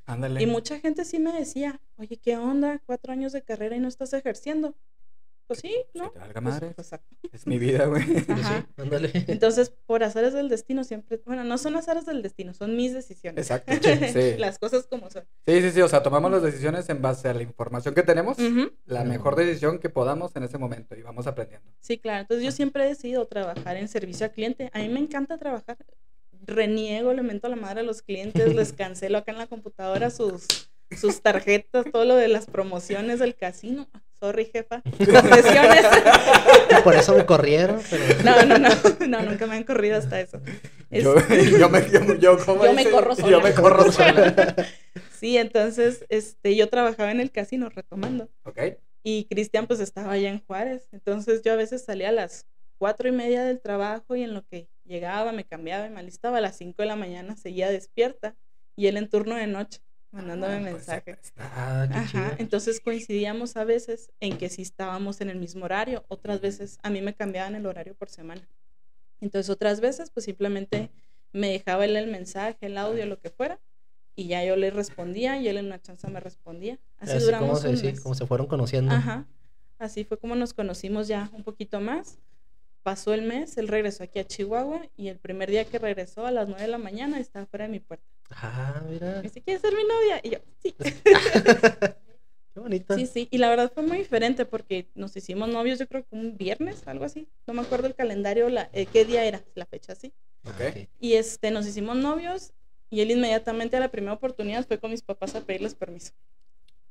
[0.06, 0.42] Ándale.
[0.42, 2.82] Y mucha gente sí me decía, oye, ¿qué onda?
[2.84, 4.74] Cuatro años de carrera y no estás ejerciendo.
[5.46, 6.12] Pues sí, Pues ¿no?
[6.12, 7.00] que te valga Pues, pues.
[7.32, 8.04] Es mi vida, güey.
[8.04, 8.66] Pues Ajá.
[8.66, 9.10] sí, ándale.
[9.28, 13.50] Entonces, por azares del destino siempre, bueno, no son azares del destino, son mis decisiones.
[13.50, 13.72] Exacto,
[14.12, 14.38] sí.
[14.38, 15.24] Las cosas como son.
[15.46, 15.80] Sí, sí, sí.
[15.82, 18.38] O sea, tomamos las decisiones en base a la información que tenemos.
[18.86, 20.94] La mejor decisión que podamos en ese momento.
[20.96, 21.68] Y vamos aprendiendo.
[21.80, 22.22] Sí, claro.
[22.22, 24.70] Entonces yo siempre he decidido trabajar en servicio al cliente.
[24.72, 25.76] A mí me encanta trabajar.
[26.46, 30.10] Reniego, le mento a la madre a los clientes, les cancelo acá en la computadora
[30.10, 33.88] sus, sus tarjetas, todo lo de las promociones del casino.
[34.20, 34.82] Sorry, jefa.
[34.82, 35.86] Confesiones.
[36.84, 38.22] Por eso me corrieron, pero...
[38.24, 38.68] No, no, no,
[39.06, 40.40] no, nunca me han corrido hasta eso.
[40.90, 41.14] Yo,
[41.58, 42.90] yo me, yo, yo, ¿cómo Yo me dice?
[42.92, 43.40] corro Yo sola.
[43.40, 44.56] me corro sola.
[45.18, 48.28] sí, entonces este, yo trabajaba en el casino, retomando.
[48.44, 48.58] Ok.
[49.02, 50.88] Y Cristian pues estaba allá en Juárez.
[50.92, 52.46] Entonces yo a veces salía a las
[52.78, 56.38] cuatro y media del trabajo y en lo que llegaba, me cambiaba y me alistaba
[56.38, 58.34] a las cinco de la mañana, seguía despierta
[58.76, 59.80] y él en turno de noche.
[60.14, 61.18] Mandándome Ah, pues, mensaje.
[61.36, 62.22] Ah, qué chido.
[62.24, 66.78] Ajá, entonces coincidíamos a veces en que sí estábamos en el mismo horario, otras veces
[66.82, 68.48] a mí me cambiaban el horario por semana.
[69.20, 70.90] Entonces otras veces pues simplemente
[71.32, 73.60] me dejaba él el mensaje, el audio, lo que fuera,
[74.14, 76.78] y ya yo le respondía y él en una chance me respondía.
[76.98, 78.00] Así, Así duramos como se, un sí, mes.
[78.00, 78.92] como se fueron conociendo.
[78.94, 79.26] Ajá,
[79.78, 82.18] así fue como nos conocimos ya un poquito más.
[82.84, 86.30] Pasó el mes, él regresó aquí a Chihuahua y el primer día que regresó a
[86.30, 88.04] las 9 de la mañana estaba fuera de mi puerta.
[88.28, 89.16] Ah, mira.
[89.16, 90.20] Me dice, ¿quieres ser mi novia?
[90.22, 90.74] Y yo, sí.
[92.54, 92.94] Qué bonito.
[92.94, 96.14] Sí, sí, y la verdad fue muy diferente porque nos hicimos novios yo creo que
[96.14, 97.26] un viernes, algo así.
[97.46, 100.12] No me acuerdo el calendario, la, eh, qué día era, la fecha así.
[100.44, 100.88] Ah, Ok.
[101.00, 102.52] Y este, nos hicimos novios
[102.90, 106.12] y él inmediatamente a la primera oportunidad fue con mis papás a pedirles permiso.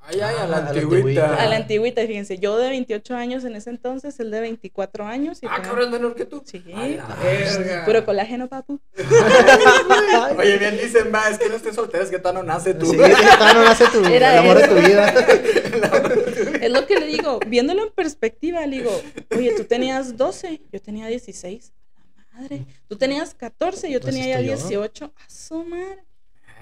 [0.06, 1.34] Ay, ay, a Ah, la a la antigüita.
[1.42, 5.42] A la antigüita, fíjense, yo de 28 años en ese entonces, él de 24 años.
[5.42, 6.42] Y Ah, fue- cabrón, es menor que tú.
[6.44, 6.62] Sí.
[6.66, 7.84] La Ah, verga.
[7.86, 8.80] Puro colágeno, papu.
[8.98, 9.04] Ay,
[10.38, 12.86] Oye, bien dicen, va, es que no estés soltera, es que todavía no nace tú.
[12.86, 15.14] Sí, es que todavía no nace tu, Era el amor de tu vida.
[16.64, 19.02] Es lo que le digo, viéndolo en perspectiva, le digo,
[19.36, 21.72] oye, tú tenías 12, yo tenía 16.
[22.16, 22.64] La madre.
[22.88, 24.80] Tú tenías 14, yo Pues tenía ya estoy yo.
[24.82, 25.04] 18.
[25.14, 26.04] A su madre.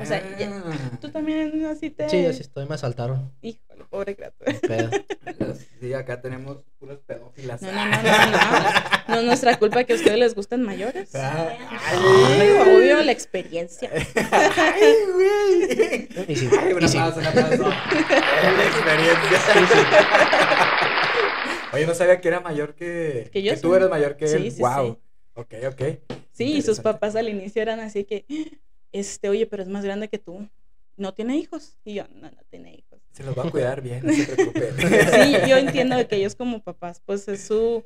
[0.00, 0.98] O sea, ya- Ah.
[1.00, 2.08] Tú también así te.
[2.08, 3.30] Sí, así estoy, me asaltaron.
[3.42, 4.52] Híjole, pobre criatura.
[4.60, 4.90] Pedo.
[5.80, 7.60] Sí, acá tenemos puras pedófilas.
[7.62, 8.72] No, no, no, no, no.
[9.08, 11.14] No es nuestra culpa que a ustedes les gusten mayores.
[11.14, 11.48] Ah,
[11.90, 13.90] Ay, obvio, la experiencia.
[13.92, 16.08] Ay, güey.
[16.28, 17.62] Y sí, Ay, un aplauso, un aplauso.
[18.42, 19.40] La experiencia.
[21.72, 23.76] Oye, no sabía que era mayor que, Que yo tú soy.
[23.78, 24.42] eres mayor que él.
[24.42, 24.92] Sí, sí, wow.
[24.94, 24.98] sí.
[25.34, 25.82] Ok, ok.
[26.32, 28.26] Sí, y sus papás al inicio eran así que,
[28.92, 30.48] este, oye, pero es más grande que tú.
[30.96, 31.76] No tiene hijos.
[31.84, 33.00] Y yo, no, no tiene hijos.
[33.12, 34.72] Se los va a cuidar bien, no se preocupe.
[35.24, 37.84] Sí, yo entiendo que ellos como papás, pues es su,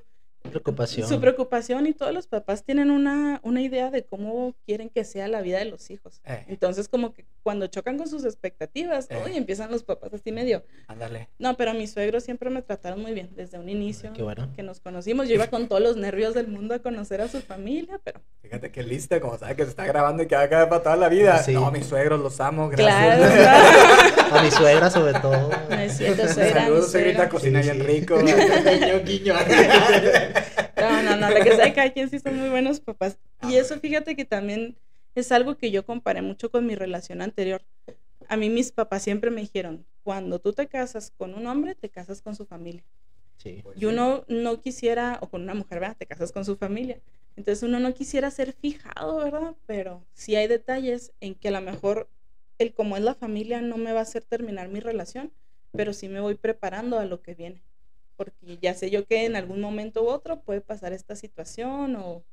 [0.50, 1.08] Preocupación.
[1.08, 5.28] su preocupación y todos los papás tienen una, una idea de cómo quieren que sea
[5.28, 6.20] la vida de los hijos.
[6.24, 6.44] Eh.
[6.48, 9.22] Entonces, como que cuando chocan con sus expectativas, Eh.
[9.24, 10.64] uy, empiezan los papás así medio.
[10.88, 11.28] Ándale.
[11.38, 14.12] No, pero mis suegros siempre me trataron muy bien desde un inicio.
[14.12, 14.48] Qué bueno.
[14.56, 17.40] Que nos conocimos, yo iba con todos los nervios del mundo a conocer a su
[17.40, 20.48] familia, pero Fíjate que lista, como sabe que se está grabando y que va a
[20.48, 21.38] quedar para toda la vida.
[21.42, 21.52] Sí.
[21.52, 24.32] No, mis suegros los amo, claro, gracias.
[24.32, 25.50] A mi suegra, sobre todo.
[25.68, 27.92] no es cierto, suegra, mi Saludos, suegrita, cocina Sí, bien sí.
[27.92, 28.16] rico.
[28.20, 29.34] guiño, guiño.
[30.76, 33.18] No, no, no, lo que sea, cada quien sí son muy buenos papás.
[33.48, 34.76] Y eso, fíjate que también
[35.14, 37.62] es algo que yo comparé mucho con mi relación anterior.
[38.28, 41.88] A mí mis papás siempre me dijeron, cuando tú te casas con un hombre, te
[41.88, 42.84] casas con su familia.
[43.38, 43.62] Sí.
[43.76, 45.96] Y uno no quisiera, o con una mujer, ¿verdad?
[45.96, 47.00] Te casas con su familia.
[47.36, 49.54] Entonces uno no quisiera ser fijado, ¿verdad?
[49.66, 52.08] Pero sí hay detalles en que a lo mejor
[52.58, 55.32] el como es la familia no me va a hacer terminar mi relación,
[55.72, 57.62] pero sí me voy preparando a lo que viene.
[58.16, 62.24] Porque ya sé yo que en algún momento u otro puede pasar esta situación o,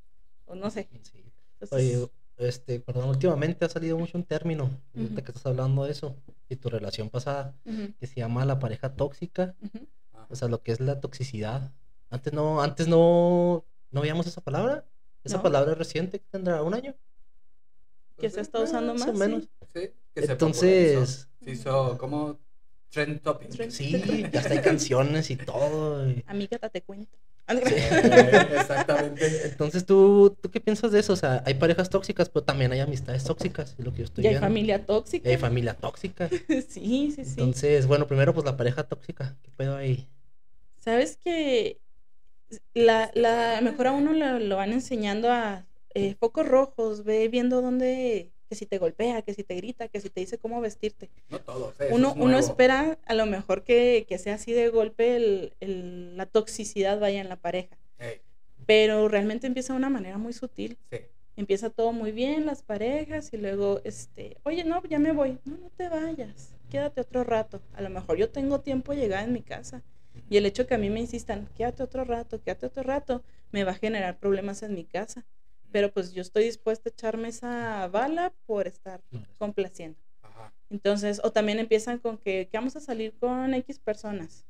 [0.46, 0.88] o no sé.
[1.02, 1.24] sí.
[1.60, 5.24] Entonces, Oye, este, perdón, últimamente ha salido mucho un término, ahorita Ujú.
[5.24, 6.16] que estás hablando de eso,
[6.50, 9.88] y tu relación pasada, ujú, que se llama la pareja tóxica, ujú.
[10.30, 11.72] o sea, lo que es la toxicidad.
[12.10, 14.86] Antes no, antes no, no veíamos esa palabra.
[15.24, 15.44] Esa No.
[15.44, 16.96] palabra reciente, que tendrá un año.
[18.18, 19.16] que se está usando más más.
[19.16, 19.50] o menos.
[19.74, 21.30] Sí, que se Entonces.
[21.42, 22.40] Se hizo como
[22.94, 23.50] trend topic.
[23.50, 23.72] Trend.
[23.72, 23.92] sí,
[24.32, 26.10] ya hasta hay canciones y todo.
[26.10, 27.18] y- Amiga, te cuento.
[27.50, 29.48] Eh, Exactamente.
[29.48, 31.14] Entonces, ¿tú, ¿tú qué piensas de eso?
[31.14, 34.24] O sea, hay parejas tóxicas, pero también hay amistades tóxicas, es lo que yo estoy
[34.24, 34.48] Y hay viendo.
[34.48, 35.28] familia tóxica.
[35.28, 36.30] Y hay familia tóxica.
[36.70, 37.32] sí, sí, sí.
[37.32, 39.36] Entonces, bueno, primero, pues la pareja tóxica.
[39.42, 40.08] ¿Qué pedo ahí?
[40.80, 41.80] Sabes que
[42.74, 47.62] la, la mejor a uno lo, lo van enseñando a eh, focos rojos, ve viendo
[47.62, 51.10] dónde, que si te golpea, que si te grita, que si te dice cómo vestirte.
[51.30, 51.74] No todos.
[51.90, 56.18] Uno, es uno espera a lo mejor que, que sea así de golpe el, el-
[56.18, 57.78] la toxicidad vaya en la pareja,
[58.66, 60.78] pero realmente empieza de una manera muy sutil.
[60.92, 60.98] sí.
[61.36, 65.40] Empieza todo muy bien, las parejas, y luego, este, oye, no, ya me voy.
[65.46, 67.60] No, no te vayas, quédate otro rato.
[67.74, 69.82] A lo mejor yo tengo tiempo llegada en mi casa.
[70.30, 73.64] Y el hecho que a mí me insistan, quédate otro rato, quédate otro rato, me
[73.64, 75.26] va a generar problemas en mi casa.
[75.74, 79.02] Pero pues yo estoy dispuesta a echarme esa bala por estar
[79.40, 79.98] complaciendo.
[80.22, 80.54] Ajá.
[80.70, 84.46] Entonces, o también empiezan con que, que vamos a salir con X personas.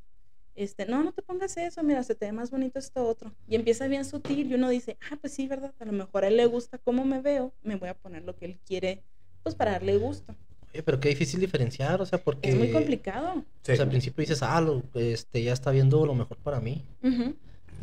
[0.55, 3.31] Este, no, no te pongas eso, mira, se te ve más bonito esto otro.
[3.47, 5.73] Y empieza bien sutil y uno dice, ah, pues sí, ¿verdad?
[5.79, 8.35] A lo mejor a él le gusta cómo me veo, me voy a poner lo
[8.35, 9.01] que él quiere,
[9.43, 10.35] pues para darle gusto.
[10.73, 12.49] Oye, pero qué difícil diferenciar, o sea, porque...
[12.49, 13.43] Es muy complicado.
[13.63, 13.71] Sí.
[13.71, 16.83] O sea, al principio dices, ah, lo- este, ya está viendo lo mejor para mí.
[17.01, 17.33] Ujú.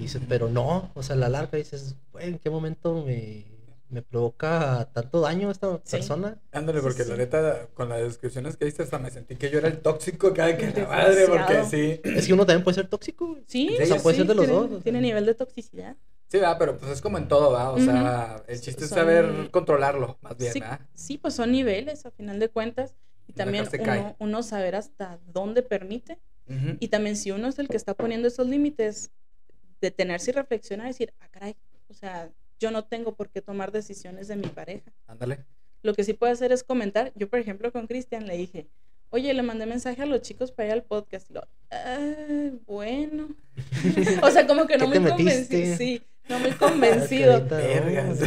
[0.00, 3.44] Y dices, pero no, o sea, a la larga dices, güey, ¿en qué momento me,
[3.90, 5.96] me provoca tanto daño esta Sí.
[5.96, 6.38] persona?
[6.52, 7.10] Ándale, porque sí.
[7.10, 10.32] la neta, con las descripciones que diste, hasta me sentí que yo era el tóxico
[10.32, 12.00] cada que la madre, porque sí.
[12.04, 13.36] Es que uno también puede ser tóxico.
[13.46, 14.82] Sí, O sea, sí, puede ser de los tiene, dos, o sea.
[14.82, 15.96] Tiene nivel de toxicidad.
[16.28, 17.70] Sí, va, pero pues es como en todo, va.
[17.72, 20.80] O sea, el chiste es saber controlarlo, más bien, sí, ¿verdad?
[20.94, 22.94] sí, pues son niveles a final de cuentas.
[23.26, 26.18] Y también uno, uno saber hasta dónde permite.
[26.80, 29.10] Y también si uno es el que está poniendo esos límites,
[29.80, 31.56] detenerse y reflexionar y decir, ah, caray,
[31.88, 34.92] o sea, yo no tengo por qué tomar decisiones de mi pareja.
[35.06, 35.44] Ándale.
[35.82, 37.12] Lo que sí puedo hacer es comentar.
[37.14, 38.66] Yo, por ejemplo, con Cristian le dije,
[39.08, 41.30] oye, le mandé mensaje a los chicos para ir al podcast.
[41.30, 43.28] Y lo, "Ah, bueno.
[44.22, 45.76] o sea, como que no ¿Qué muy convencido.
[45.76, 47.40] Sí, no muy convencido.
[47.40, 47.58] No.
[47.58, 48.26] Sí,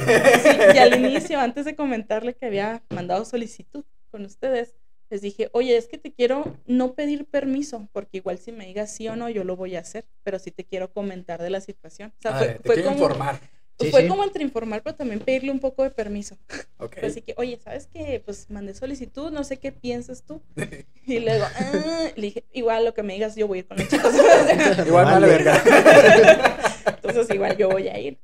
[0.74, 4.74] y al inicio, antes de comentarle que había mandado solicitud con ustedes,
[5.10, 8.94] les dije, oye, es que te quiero no pedir permiso, porque igual si me digas
[8.96, 11.62] sí o no, yo lo voy a hacer, pero sí te quiero comentar de la
[11.62, 12.12] situación.
[12.18, 13.40] O sea, Ah, fue, te fue quiero como, informar.
[13.80, 14.08] Sí, fue sí.
[14.08, 16.38] como entre informar, pero también pedirle un poco de permiso.
[16.78, 16.98] Ok.
[17.04, 18.22] Así que, oye, ¿sabes qué?
[18.24, 20.42] Pues mandé solicitud, no sé qué piensas tú.
[21.06, 23.78] Y luego, ah, le dije, igual lo que me digas, yo voy a ir con
[23.78, 24.14] los chicos.
[24.88, 25.28] Igual vale Vale.
[25.28, 25.62] verga.
[27.04, 28.18] Entonces, igual yo voy a ir.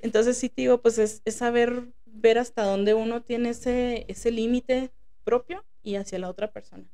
[0.00, 4.30] Entonces, sí, te digo, pues es, es saber ver hasta dónde uno tiene ese, ese
[4.32, 4.90] límite
[5.24, 6.84] propio y hacia la otra persona.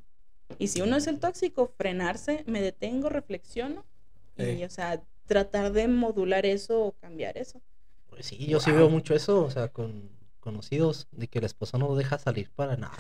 [0.59, 3.85] Y si uno es el tóxico, frenarse, me detengo, reflexiono
[4.37, 7.61] y, o sea, tratar de modular eso o cambiar eso.
[8.09, 11.77] Pues sí, yo sí veo mucho eso, o sea, con conocidos, de que el esposo
[11.77, 12.97] no deja salir para nada,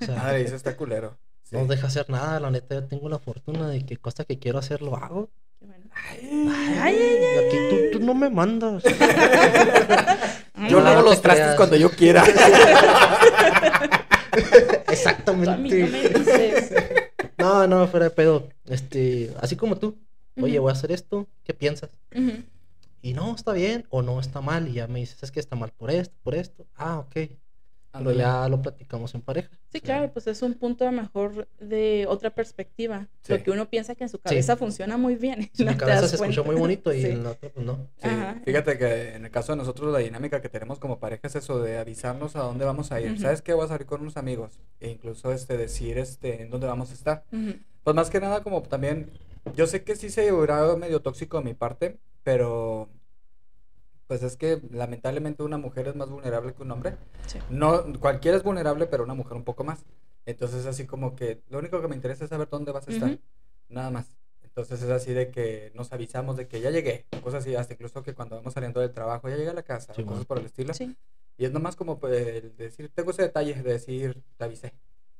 [0.00, 1.16] o sea, Madre, eso está culero.
[1.48, 1.56] Sí.
[1.56, 4.58] no deja hacer nada, la neta, yo tengo la fortuna de que cosa que quiero
[4.58, 5.30] hacer lo hago.
[5.58, 5.88] Qué bueno.
[5.94, 6.96] Ay, Ay,
[7.38, 8.84] aquí tú, tú no me mandas.
[10.68, 12.24] Yo no, lavo los trastes cuando yo quiera.
[14.32, 15.86] tú a mí no Exactamente.
[15.86, 16.72] me dices.
[17.38, 18.48] No, no, fuera de pedo.
[18.66, 19.96] Este, así como tú.
[20.40, 21.90] Oye, voy a hacer esto, ¿qué piensas?
[23.02, 24.68] Y no, está bien o no está mal.
[24.68, 26.66] Y ya me dices, es que está mal por esto, por esto.
[26.76, 27.30] Ah, ok.
[27.98, 28.18] Pero Ándale.
[28.18, 29.50] ya lo platicamos en pareja.
[29.72, 33.08] Sí, claro, pues es un punto a lo mejor de otra perspectiva.
[33.28, 33.42] Lo Sí.
[33.42, 35.50] que uno piensa que en su cabeza funciona muy bien.
[35.58, 37.08] En no mi cabeza se escuchó muy bonito y Sí.
[37.08, 37.88] en la otra, pues no.
[38.02, 38.08] Sí,
[38.44, 41.60] fíjate que en el caso de nosotros la dinámica que tenemos como pareja es eso
[41.60, 43.12] de avisarnos a dónde vamos a ir.
[43.12, 43.20] Ujú.
[43.22, 43.52] ¿Sabes qué?
[43.52, 46.94] Voy a salir con unos amigos e incluso este decir este en dónde vamos a
[46.94, 47.24] estar.
[47.32, 47.54] Ujú.
[47.84, 49.10] Pues más que nada como también
[49.56, 52.88] yo sé que sí se hubiera medio tóxico de mi parte, pero
[54.08, 56.96] pues es que lamentablemente una mujer es más vulnerable que un hombre.
[57.26, 57.38] Sí.
[57.50, 59.84] No cualquiera es vulnerable, pero una mujer un poco más.
[60.24, 63.10] Entonces así como que lo único que me interesa es saber dónde vas a estar,
[63.10, 63.18] Ujú.
[63.68, 64.10] nada más.
[64.42, 68.02] Entonces es así de que nos avisamos de que ya llegué, cosas así, hasta incluso
[68.02, 70.46] que cuando vamos saliendo del trabajo ya llegué a la casa, Sí, cosas por el
[70.46, 70.72] estilo.
[70.72, 70.96] Sí.
[71.36, 74.72] Y es nomás como pues, el decir, tengo ese detalle de decir, te avisé.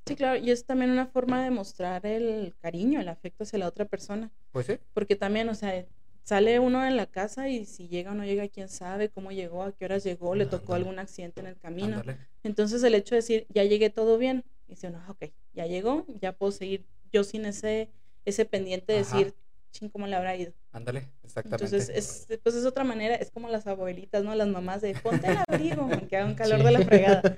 [0.06, 3.68] Sí, claro, y es también una forma de mostrar el cariño, el afecto hacia la
[3.68, 4.30] otra persona.
[4.50, 5.84] Pues sí, Porque también, o sea,
[6.28, 9.62] sale uno en la casa y si llega o no llega, quién sabe cómo llegó,
[9.62, 12.02] a qué horas llegó, le tocó algún accidente en el camino.
[12.42, 15.64] Entonces el hecho de decir, ya llegué todo bien, y dice uno, "Ah, ok, ya
[15.66, 17.90] llegó, ya puedo seguir yo sin ese,
[18.26, 19.16] ese pendiente de Ajá.
[19.16, 19.34] decir,
[19.72, 20.52] ching, ¿cómo le habrá ido?
[20.70, 21.64] Ándale, exactamente.
[21.64, 21.88] Entonces,
[22.28, 24.34] es, pues es otra manera, es como las abuelitas, ¿no?
[24.34, 26.64] Las mamás de, ponte el abrigo, aunque haga un calor Sí.
[26.66, 27.22] de la fregada.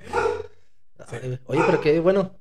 [1.09, 1.15] Sí.
[1.47, 2.37] Oye, pero que bueno,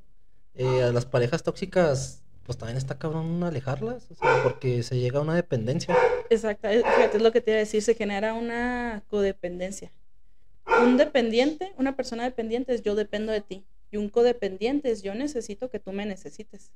[0.55, 5.19] eh, a las parejas tóxicas, pues también está cabrón alejarlas, o sea, porque se llega
[5.19, 5.97] a una dependencia.
[6.31, 9.91] Exacto, es- fíjate, es lo que te iba a decir, se genera una codependencia.
[10.85, 13.65] Un dependiente, una persona dependiente es yo dependo de ti.
[13.91, 16.71] Y un codependiente es yo necesito que tú me necesites.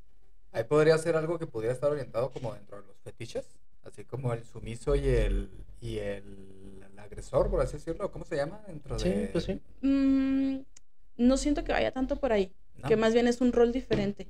[0.52, 3.44] Ahí podría ser algo que pudiera estar orientado como dentro de los fetiches,
[3.84, 5.50] así como el sumiso y el
[5.80, 8.60] y el, el agresor, por así decirlo, ¿cómo se llama?
[8.66, 9.60] Dentro Sí, de pues sí.
[9.82, 10.60] Mm,
[11.18, 12.88] no siento que vaya tanto por ahí, ¿no?
[12.88, 14.26] que más bien es un rol diferente.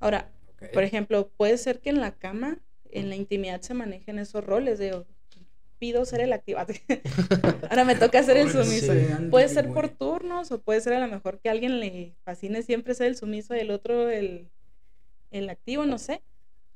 [0.00, 0.30] Ahora,
[0.72, 2.58] Por ejemplo, puede ser que en la cama,
[2.90, 5.06] en la intimidad se manejen esos roles de oh,
[5.78, 6.72] pido ser el activado.
[7.70, 8.92] Ahora me toca ser el sumiso.
[8.92, 9.06] Sí.
[9.30, 12.62] Puede ser por turnos o puede ser a lo mejor que a alguien le fascine
[12.62, 14.48] siempre ser el sumiso y el otro el,
[15.30, 16.22] el activo, no sé.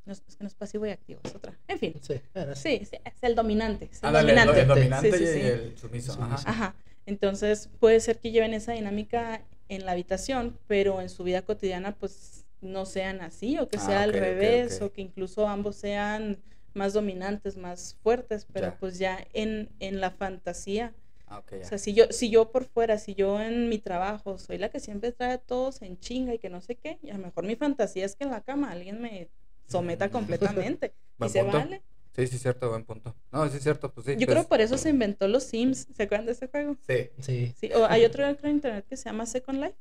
[0.05, 1.59] No, es que no es pasivo y activo, es otra.
[1.69, 3.91] En fin, Sí, es el dominante.
[3.93, 4.61] Es el el, dominante.
[4.63, 5.41] el dominante Sí, sí, y sí.
[5.41, 6.13] el sumiso.
[6.15, 6.35] Sumiso.
[6.35, 6.51] Ajá.
[6.51, 6.75] Ajá.
[7.05, 11.95] Entonces puede ser que lleven esa dinámica en la habitación, pero en su vida cotidiana
[11.95, 16.39] pues no sean así o que Ah, sea al revés o que incluso ambos sean
[16.75, 18.77] más dominantes, más fuertes, pero Ya.
[18.79, 20.95] pues ya en, en la fantasía.
[21.27, 24.39] Ah, ok, O sea, si yo, si yo por fuera, si yo en mi trabajo
[24.39, 27.11] soy la que siempre trae a todos en chinga y que no sé qué, y
[27.11, 29.29] a lo mejor mi fantasía es que en la cama alguien me
[29.67, 30.11] someta Mm.
[30.11, 30.95] completamente.
[31.21, 31.59] y se punto.
[31.59, 31.83] vale.
[32.17, 33.15] Sí, sí, cierto, buen punto.
[33.31, 34.13] No, sí, es cierto, pues sí.
[34.13, 35.87] Yo pues, creo por eso se inventó los Sims.
[35.95, 36.77] ¿Se acuerdan de ese juego?
[36.87, 37.11] Sí.
[37.21, 37.55] Sí.
[37.57, 39.77] Sí, o hay otro creo, en internet que se llama Second Life.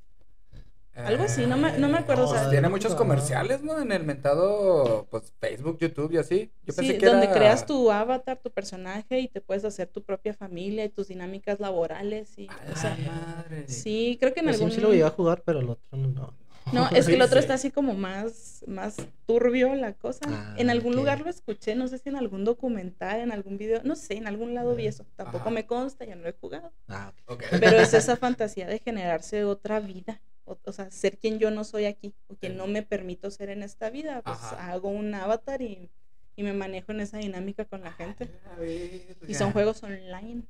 [1.05, 3.79] Algo así, no me- no me acuerdo, o sea- pues, tiene muchos comerciales, ¿no?
[3.79, 6.51] En el mentado, pues, Facebook, YouTube y así.
[6.63, 9.87] Yo pensé Sí, que donde era- creas tu avatar, tu personaje y te puedes hacer
[9.89, 13.67] tu propia familia y tus dinámicas laborales y, o sea, madre.
[13.67, 16.33] sí, creo que en El algún sí lo llegué a jugar, pero el otro no.
[16.73, 17.43] No, es que el otro sí.
[17.43, 20.19] está así como más, más turbio la cosa.
[20.27, 23.81] Ah, en algún lugar lo escuché, no sé si en algún documental, en algún video,
[23.85, 25.05] no sé, en algún lado vi Ah, eso.
[25.15, 25.49] Tampoco ajá.
[25.51, 26.73] me consta, ya no lo he jugado.
[26.89, 27.33] Ah, ok.
[27.33, 27.59] Ok.
[27.61, 30.19] Pero es esa fantasía de generarse otra vida.
[30.47, 32.57] O, o sea, ser quien yo no soy aquí, o quien Ok.
[32.57, 34.71] no me permito ser en esta vida, pues Ajá.
[34.71, 35.89] hago un avatar y,
[36.35, 38.29] y me manejo en esa dinámica con la gente.
[38.51, 40.43] A ver, Y son juegos online.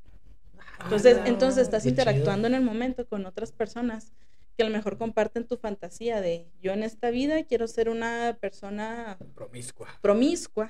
[0.84, 2.02] Entonces, Ah, entonces estás qué chido.
[2.04, 4.14] interactuando en el momento con otras personas
[4.56, 8.38] que a lo mejor comparten tu fantasía de yo en esta vida quiero ser una
[8.42, 9.88] persona Promiscua.
[10.02, 10.68] promiscua.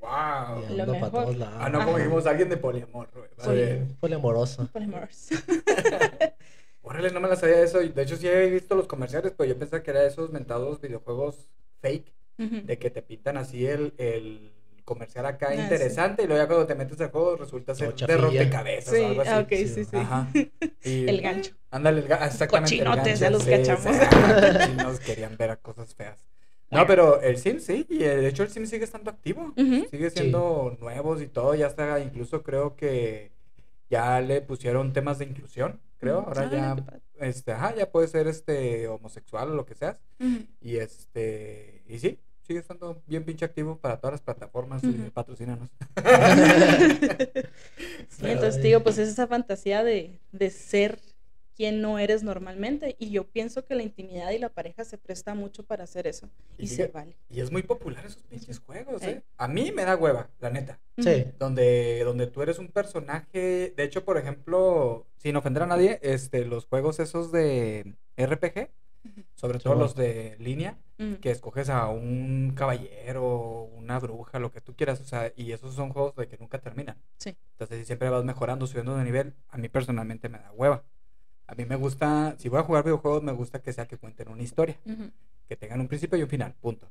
[0.00, 0.64] Wow.
[0.76, 1.10] Lo mejor.
[1.10, 1.56] todos lados.
[1.60, 3.28] Ah, no, como dijimos, alguien de poliamor, güey.
[3.38, 3.86] Sí, Vale.
[4.00, 4.68] poliamoroso.
[6.88, 7.82] Órale, no me la sabía eso.
[7.82, 10.80] y De hecho, sí he visto los comerciales, pero yo pensaba que era esos mentados
[10.80, 11.48] videojuegos
[11.82, 14.52] fake, de que te pintan así el, el
[14.84, 15.60] comercial acá Ah, sí.
[15.62, 19.06] interesante, y luego ya cuando te metes al juego resulta ser de rompecabezas Sí, o
[19.06, 19.30] algo así.
[19.30, 19.96] ah, ok, Sí, sí, sí.
[19.96, 20.28] Ajá.
[20.84, 21.54] Y- El gancho.
[21.70, 22.76] Ándale, el ga- exactamente.
[22.78, 23.96] el Cochinotes, gancho, ya los cachamos.
[23.96, 24.58] sí.
[24.58, 26.24] Cochinos querían ver a cosas feas.
[26.70, 29.52] No, pero el Sim sí, y eh, de hecho el Sim sigue estando activo.
[29.90, 33.32] Sigue siendo nuevos y todo, ya está, incluso creo que
[33.90, 36.20] ya le pusieron temas de inclusión, creo.
[36.20, 39.96] Ahora Ah, ya, este, ajá, ya puede ser este homosexual o lo que seas.
[40.60, 45.10] Y este, y sí, sigue estando bien pinche activo para todas las plataformas y Ujú.
[45.12, 45.68] patrocínanos.
[48.08, 50.98] Sí, entonces digo, pues es esa fantasía de, de ser
[51.58, 52.94] quien no eres normalmente.
[53.00, 56.30] Y yo pienso que la intimidad y la pareja se presta mucho para hacer eso.
[56.56, 57.16] Y, Y se vale.
[57.28, 59.02] Y es muy popular esos pinches juegos.
[59.02, 59.22] ¿eh?
[59.36, 60.78] A mí me da hueva, la neta.
[60.96, 61.24] Sí.
[61.38, 66.44] donde, donde tú eres un personaje, de hecho, por ejemplo, sin ofender a nadie, este,
[66.44, 68.70] los juegos esos de RPG,
[69.34, 71.14] sobre todo los de línea, Mm.
[71.20, 75.74] que escoges a un caballero, una bruja, lo que tú quieras, o sea, y esos
[75.76, 76.96] son juegos de que nunca terminan.
[77.18, 77.36] Sí.
[77.52, 80.82] Entonces, si siempre vas mejorando, subiendo de nivel, a mí personalmente me da hueva.
[81.48, 84.28] A mí me gusta, si voy a jugar videojuegos, me gusta que sea que cuenten
[84.28, 84.76] una historia,
[85.48, 86.88] que tengan un principio y un final, punto.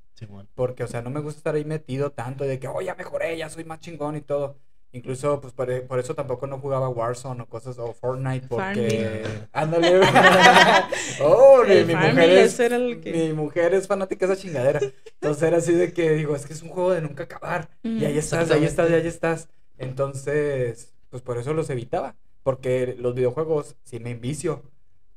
[0.55, 3.37] Porque, o sea, no me gusta estar ahí metido tanto de que, oh, ya mejoré,
[3.37, 4.57] ya soy más chingón y todo.
[4.93, 9.21] Incluso, pues, por, por eso tampoco no jugaba Warzone o cosas, o Fortnite, porque...
[9.51, 9.99] Ándale.
[11.21, 14.41] oh, mi, mi mujer es, ese era el que- mi mujer es fanática de esa
[14.41, 14.79] chingadera.
[15.13, 17.69] Entonces era así de que, digo, es que es un juego de nunca acabar.
[17.83, 19.49] Y ahí estás, ahí estás, y ahí estás.
[19.77, 22.15] Entonces, pues, por eso los evitaba.
[22.47, 24.63] Porque los videojuegos, sí me envicio.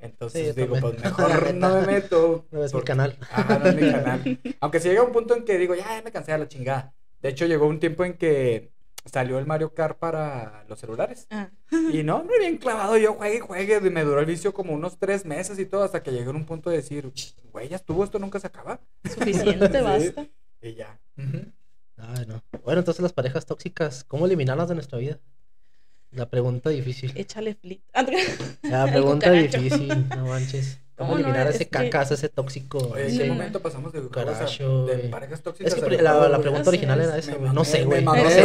[0.00, 2.44] Entonces Sí, digo, pues mejor no me meto.
[2.50, 3.16] No es mi canal.
[3.30, 4.40] Ajá, no es mi canal.
[4.60, 6.92] Aunque si llega un punto en que digo, ya, ya me cansé de la chingada.
[7.22, 8.72] De hecho, llegó un tiempo en que
[9.04, 11.28] salió el Mario Kart para los celulares.
[11.30, 11.50] Ah.
[11.92, 13.76] Y no, hombre, bien clavado, yo juegue y juegue.
[13.76, 16.32] y Me duró el vicio como unos tres meses y todo, hasta que llegué a
[16.32, 17.12] un punto de decir,
[17.52, 18.80] güey, ya estuvo, esto nunca se acaba.
[19.08, 19.84] Suficiente, Sí.
[19.84, 20.26] basta.
[20.62, 20.98] Y ya.
[21.96, 22.42] Ay, no.
[22.64, 25.20] Bueno, entonces las parejas tóxicas, ¿cómo eliminarlas de nuestra vida?
[26.12, 27.12] La pregunta difícil.
[27.14, 27.82] Échale flit.
[28.62, 30.78] La El pregunta difícil, no manches.
[30.96, 32.76] ¿Cómo No, no, eliminar es ese que- cacas, ese tóxico?
[32.92, 33.30] Oye, ¿en ese- qué Sí.
[33.30, 35.72] momento pasamos de, Cucaracho, de parejas tóxicas?
[35.72, 37.50] Es que la, la pregunta original era esa, güey.
[37.54, 38.04] No sé, güey.
[38.04, 38.44] No sé,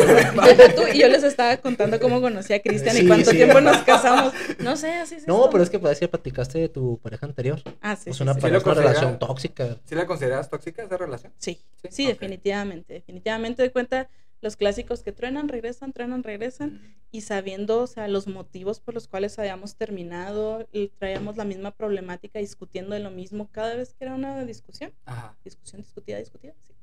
[0.94, 3.38] y yo les estaba contando cómo conocí a Cristian y cuánto sí.
[3.38, 4.32] tiempo nos casamos.
[4.60, 5.28] No sé, así es.
[5.28, 5.50] No, esto.
[5.50, 7.62] pero es que parece que platicaste de tu pareja anterior.
[7.82, 8.12] Ah, sí.
[8.12, 8.40] Es sí, una, sí.
[8.40, 9.78] pareja, una relación tóxica.
[9.84, 11.34] ¿Sí la consideras tóxica esa relación?
[11.38, 12.10] Sí, Sí, sí, ok.
[12.14, 12.94] definitivamente.
[12.94, 14.08] Definitivamente de cuenta
[14.42, 16.96] los clásicos que truenan, regresan, truenan, regresan.
[17.12, 21.72] Y sabiendo, o sea, los motivos por los cuales habíamos terminado, y traíamos la misma
[21.72, 24.94] problemática discutiendo de lo mismo cada vez que era una discusión.
[25.06, 25.38] Ajá.
[25.44, 26.74] discusión discutida, discutida, sí.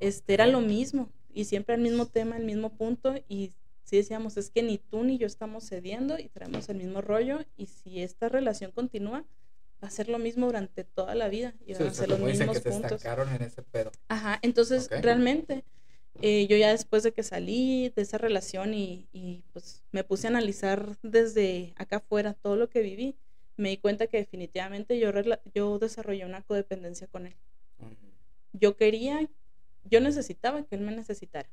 [0.00, 3.52] Este era lo mismo y siempre el mismo tema, el mismo punto y
[3.84, 7.40] sí decíamos, es que ni tú ni yo estamos cediendo y traemos el mismo rollo
[7.56, 9.24] y si esta relación continúa
[9.82, 12.08] va a ser lo mismo durante toda la vida y Sí, van o a ser
[12.08, 12.92] los mismos que puntos.
[12.92, 13.90] estancaron en ese pedo.
[14.08, 15.02] Ajá, entonces Ok.
[15.02, 15.64] realmente
[16.20, 20.26] eh, yo ya después de que salí de esa relación y, y, pues me puse
[20.26, 23.16] a analizar desde acá afuera todo lo que viví,
[23.56, 25.10] me di cuenta que definitivamente yo,
[25.54, 27.36] yo desarrollé una codependencia con él
[28.52, 29.28] yo quería,
[29.84, 31.48] yo necesitaba que él me necesitara.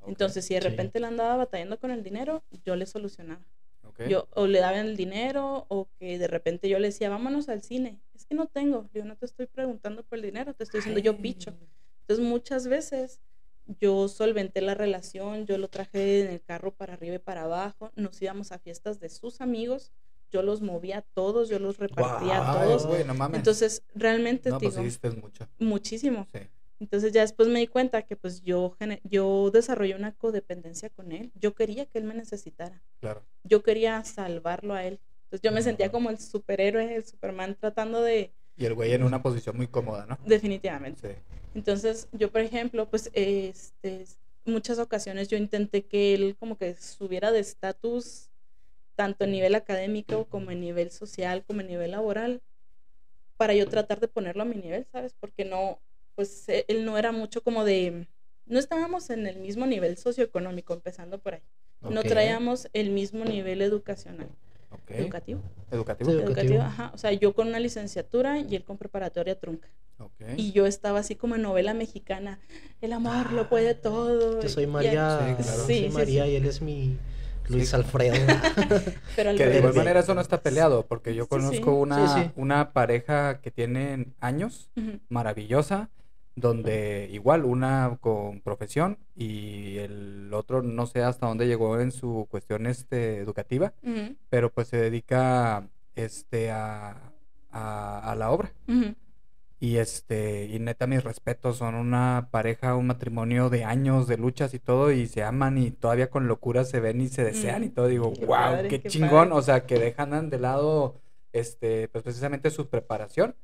[0.00, 0.68] Ok, Entonces, si de Sí.
[0.68, 3.44] repente él andaba batallando con el dinero, yo le solucionaba.
[3.82, 4.00] ok.
[4.08, 7.62] Yo o le daba el dinero o que de repente yo le decía, vámonos al
[7.62, 8.00] cine.
[8.14, 8.88] Es que no tengo.
[8.92, 11.56] Yo no te estoy preguntando por el dinero, te estoy diciendo yo picho.
[12.02, 13.20] Entonces, muchas veces
[13.80, 17.90] yo solventé la relación, yo lo traje en el carro para arriba y para abajo,
[17.96, 19.92] nos íbamos a fiestas de sus amigos,
[20.30, 22.86] yo los movía a todos, yo los repartía a todos.
[22.86, 23.38] güey, no mames.
[23.38, 25.48] Entonces, realmente no, pues digo, hiciste mucho.
[25.58, 26.26] muchísimo.
[26.32, 26.40] Sí.
[26.78, 31.32] Entonces ya después me di cuenta que pues yo, yo desarrollé una codependencia con él.
[31.34, 32.82] Yo quería que él me necesitara.
[33.00, 33.22] Claro.
[33.44, 35.00] Yo quería salvarlo a él.
[35.24, 38.32] Entonces yo me sentía como el superhéroe, el Superman tratando de...
[38.58, 40.18] Y el güey en una posición muy cómoda, ¿no?
[40.26, 41.14] Definitivamente.
[41.14, 41.36] Sí.
[41.56, 44.04] Entonces yo, por ejemplo, pues este,
[44.44, 48.28] muchas ocasiones yo intenté que él como que subiera de estatus
[48.94, 52.42] tanto a nivel académico como en nivel social, como en nivel laboral,
[53.38, 55.14] para yo tratar de ponerlo a mi nivel, ¿sabes?
[55.18, 55.80] Porque no,
[56.14, 58.06] pues eh, él no era mucho como de,
[58.44, 61.42] no estábamos en el mismo nivel socioeconómico, empezando por ahí.
[61.80, 64.28] No traíamos el mismo nivel educacional.
[64.88, 65.40] Educativo.
[65.70, 66.10] Educativo.
[66.10, 66.16] Sí.
[66.16, 66.62] Educativo, Educativo.
[66.62, 66.90] ajá.
[66.94, 69.68] O sea, yo con una licenciatura y él con preparatoria trunca.
[69.98, 70.12] Ok.
[70.36, 72.38] Y yo estaba así como en novela mexicana.
[72.80, 74.40] El amor lo puede todo.
[74.42, 75.38] Yo soy y- María, Sí, claro.
[75.38, 76.30] yo Sí, soy sí, María sí.
[76.30, 76.98] y él es mi
[77.48, 77.72] Luis.
[77.74, 78.14] Alfredo.
[79.16, 81.62] Pero al Que de igual manera eso no está peleado, porque yo conozco sí.
[81.70, 82.30] Una, Sí, sí.
[82.36, 84.68] una pareja que tienen años,
[85.08, 85.88] maravillosa,
[86.36, 92.28] donde igual una con profesión y el otro no sé hasta dónde llegó en su
[92.30, 93.72] cuestión este, educativa,
[94.28, 97.12] pero pues se dedica este, a,
[97.50, 98.52] a, a la obra.
[99.58, 104.52] Y este, y neta, mis respetos, son una pareja, un matrimonio de años de luchas
[104.52, 107.70] y todo, y se aman y todavía con locura se ven y se desean y
[107.70, 107.88] todo.
[107.88, 109.30] Digo, qué wow, padre, qué qué chingón.
[109.30, 109.32] padre.
[109.32, 111.00] O sea, que dejan de lado,
[111.32, 113.34] este, pues precisamente su preparación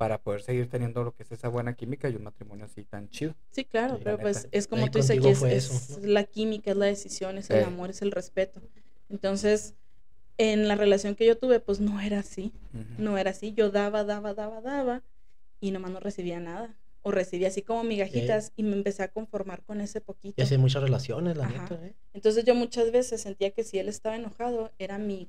[0.00, 3.10] para poder seguir teniendo lo que es esa buena química y un matrimonio así tan
[3.10, 3.34] chido.
[3.50, 6.00] Sí, claro, Sí, pero pues es como Ahí tú dices aquí, es, fue es eso,
[6.00, 6.06] ¿no?
[6.06, 8.62] la química, es la decisión, es el amor, es el respeto.
[9.10, 9.74] Entonces,
[10.38, 13.02] en la relación que yo tuve, pues no era así, Ujú.
[13.02, 13.52] no era así.
[13.52, 15.02] Yo daba, daba, daba, daba
[15.60, 16.78] y nomás no recibía nada.
[17.02, 20.40] O recibía así como migajitas y me empecé a conformar con ese poquito.
[20.40, 21.62] y hace muchas relaciones, la Ajá.
[21.64, 21.94] neta, ¿eh?
[22.14, 25.28] Entonces yo muchas veces sentía que si él estaba enojado, era mi,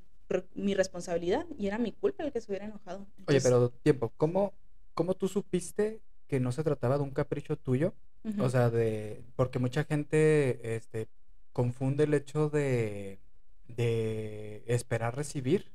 [0.54, 3.00] mi responsabilidad y era mi culpa el que se hubiera enojado.
[3.00, 4.54] Oye, Entonces, pero tiempo, ¿cómo,
[4.94, 7.94] cómo tú supiste que no se trataba de un capricho tuyo?
[8.38, 11.08] O sea, de, porque mucha gente, este,
[11.52, 13.18] confunde el hecho de,
[13.66, 15.72] de esperar recibir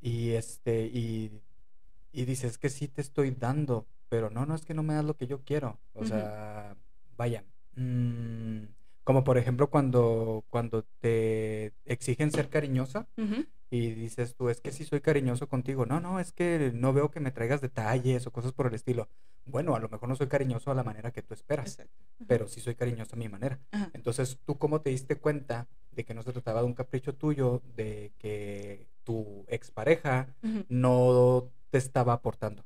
[0.00, 1.30] y este, y,
[2.12, 5.04] y dices que sí te estoy dando, pero no, no es que no me das
[5.04, 5.78] lo que yo quiero.
[5.94, 6.76] O sea,
[7.16, 7.44] vaya,
[7.76, 8.64] mm,
[9.04, 13.06] como por ejemplo cuando, cuando te exigen ser cariñosa
[13.74, 15.84] y dices tú, es que sí soy cariñoso contigo.
[15.84, 19.08] No, no, es que no veo que me traigas detalles o cosas por el estilo.
[19.46, 21.82] Bueno, a lo mejor no soy cariñoso a la manera que tú esperas,
[22.28, 23.58] pero sí soy cariñoso a mi manera.
[23.72, 23.90] ajá.
[23.92, 27.62] Entonces, ¿tú cómo te diste cuenta de que no se trataba de un capricho tuyo,
[27.74, 30.28] de que tu expareja
[30.68, 32.64] no te estaba aportando?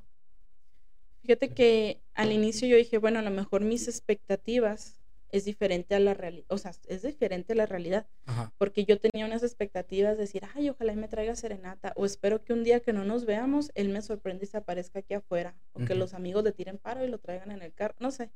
[1.23, 4.99] Fíjate que al inicio yo dije, bueno, a lo mejor mis expectativas
[5.31, 8.53] es diferente a la realidad, o sea, es diferente a la realidad, Ajá.
[8.57, 12.53] porque yo tenía unas expectativas de decir, ay, ojalá me traiga serenata, o espero que
[12.53, 15.85] un día que no nos veamos, él me sorprenda y se aparezca aquí afuera, o
[15.85, 18.29] que los amigos le tiren paro y lo traigan en el carro, no sé.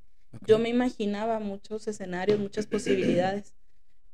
[0.48, 3.56] Yo me imaginaba muchos escenarios, muchas posibilidades,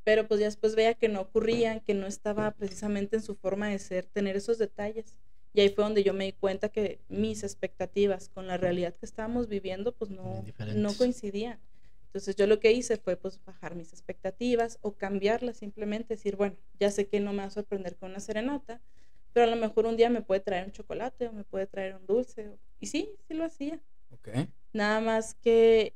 [0.03, 3.69] pero pues ya después veía que no ocurrían, que no estaba precisamente en su forma
[3.69, 5.15] de ser, tener esos detalles.
[5.53, 9.05] Y ahí fue donde yo me di cuenta que mis expectativas con la realidad que
[9.05, 10.43] estábamos viviendo, pues no,
[10.75, 11.59] no coincidían.
[12.09, 16.57] Entonces yo lo que hice fue pues bajar mis expectativas o cambiarlas, simplemente decir, bueno,
[16.79, 18.81] ya sé que no me va a sorprender con una serenata,
[19.33, 21.95] pero a lo mejor un día me puede traer un chocolate o me puede traer
[21.95, 22.49] un dulce.
[22.49, 23.79] o- Y sí, sí lo hacía.
[24.11, 24.29] Ok.
[24.73, 25.95] Nada más que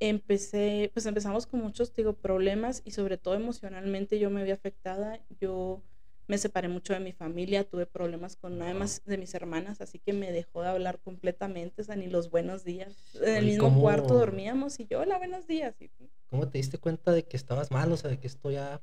[0.00, 5.20] empecé, pues empezamos con muchos, digo, problemas y sobre todo emocionalmente yo me vi afectada.
[5.40, 5.82] Yo
[6.28, 9.80] me separé mucho de mi familia, tuve problemas con una de, más- de mis hermanas,
[9.80, 12.96] así que me dejó de hablar completamente, o sea, ni los buenos días.
[13.20, 15.74] En el mismo cuarto dormíamos y yo, hola, buenos días.
[15.80, 15.90] Y,
[16.28, 17.92] ¿Cómo te diste cuenta de que estabas mal?
[17.92, 18.82] O sea, de que esto ya,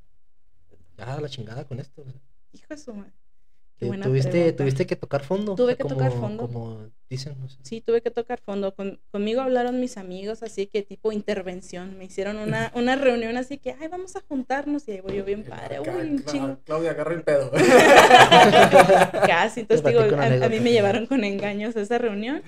[0.97, 2.01] ya a la chingada con esto.
[2.01, 2.21] o sea,
[2.53, 3.13] hijo de su madre.
[3.87, 4.57] Buena tuviste, pregunta.
[4.57, 5.53] tuviste que tocar fondo.
[5.53, 6.47] o Tuve sea, que tocar fondo.
[6.47, 6.77] Como
[7.09, 7.35] dicen.
[7.43, 8.73] o sea, Sí, tuve que tocar fondo.
[8.75, 11.97] Con- conmigo hablaron mis amigos, así que tipo intervención.
[11.97, 14.87] Me hicieron una, una reunión así que, ay, vamos a juntarnos.
[14.87, 15.79] Y ahí voy yo bien padre.
[15.79, 16.57] Uy, un chingo.
[16.65, 17.51] Claudia, agarra el pedo.
[19.27, 22.41] Casi, entonces digo, a, a mí me llevaron con engaños a esa reunión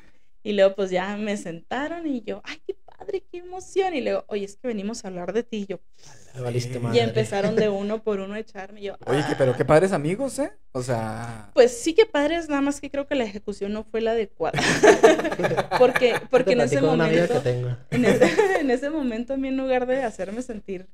[0.44, 2.76] y luego pues ya me sentaron y yo, ay, qué
[3.06, 3.94] padre, qué emoción.
[3.94, 5.80] Y luego, oye, es que venimos a hablar de ti y yo.
[6.42, 8.98] Valiste Y empezaron de uno por uno a echarme y yo.
[9.06, 9.68] Oye, que, pero qué "Ah".
[9.68, 10.52] padres amigos, ¿eh?
[10.74, 14.02] O sea, Pues sí que padres, nada más que creo que la ejecución no fue
[14.02, 14.60] la adecuada.
[15.80, 17.70] porque porque Te en ese momento, que tengo.
[17.92, 18.26] en ese,
[18.60, 20.88] en ese momento a mí en lugar de hacerme sentir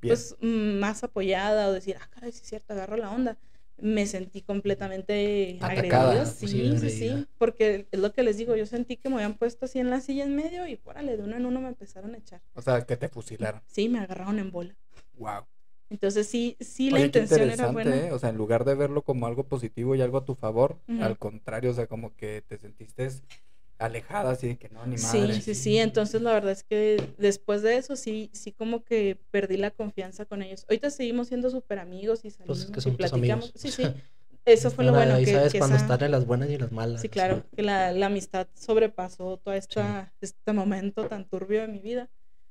[0.00, 0.14] bien.
[0.14, 3.36] pues mm, más apoyada o decir, ah, caray, sí es cierto, agarro la onda.
[3.82, 6.12] Me sentí completamente agredida.
[6.22, 7.26] pues Sí, sí, sí.
[7.36, 10.00] Porque es lo que les digo, yo sentí que me habían puesto así en la
[10.00, 12.40] silla en medio y órale, de uno en uno me empezaron a echar.
[12.54, 13.60] O sea, que te fusilaron.
[13.66, 14.76] Sí, me agarraron en bola.
[15.14, 15.46] Wow.
[15.90, 17.96] Entonces sí, sí la Oye, intención era buena.
[17.96, 18.12] ¿eh?
[18.12, 21.18] O sea, en lugar de verlo como algo positivo y algo a tu favor, al
[21.18, 23.10] contrario, o sea, como que te sentiste
[23.84, 25.40] alejada, así de que no, ni Sí, madre.
[25.40, 25.78] sí, sí.
[25.78, 30.24] Entonces la verdad es que después de eso sí, sí como que perdí la confianza
[30.24, 30.64] con ellos.
[30.68, 33.44] Ahorita seguimos siendo súper amigos y salimos Pues es que y tus platicamos.
[33.46, 33.52] amigos.
[33.54, 33.86] Sí, sí.
[34.44, 36.54] Eso fue lo bueno ahí que, sabes que cuando esa- están en las buenas y
[36.54, 37.00] en las malas.
[37.00, 41.78] Sí, claro, que la, la amistad sobrepasó todo esta, este momento tan turbio de mi
[41.78, 42.10] vida.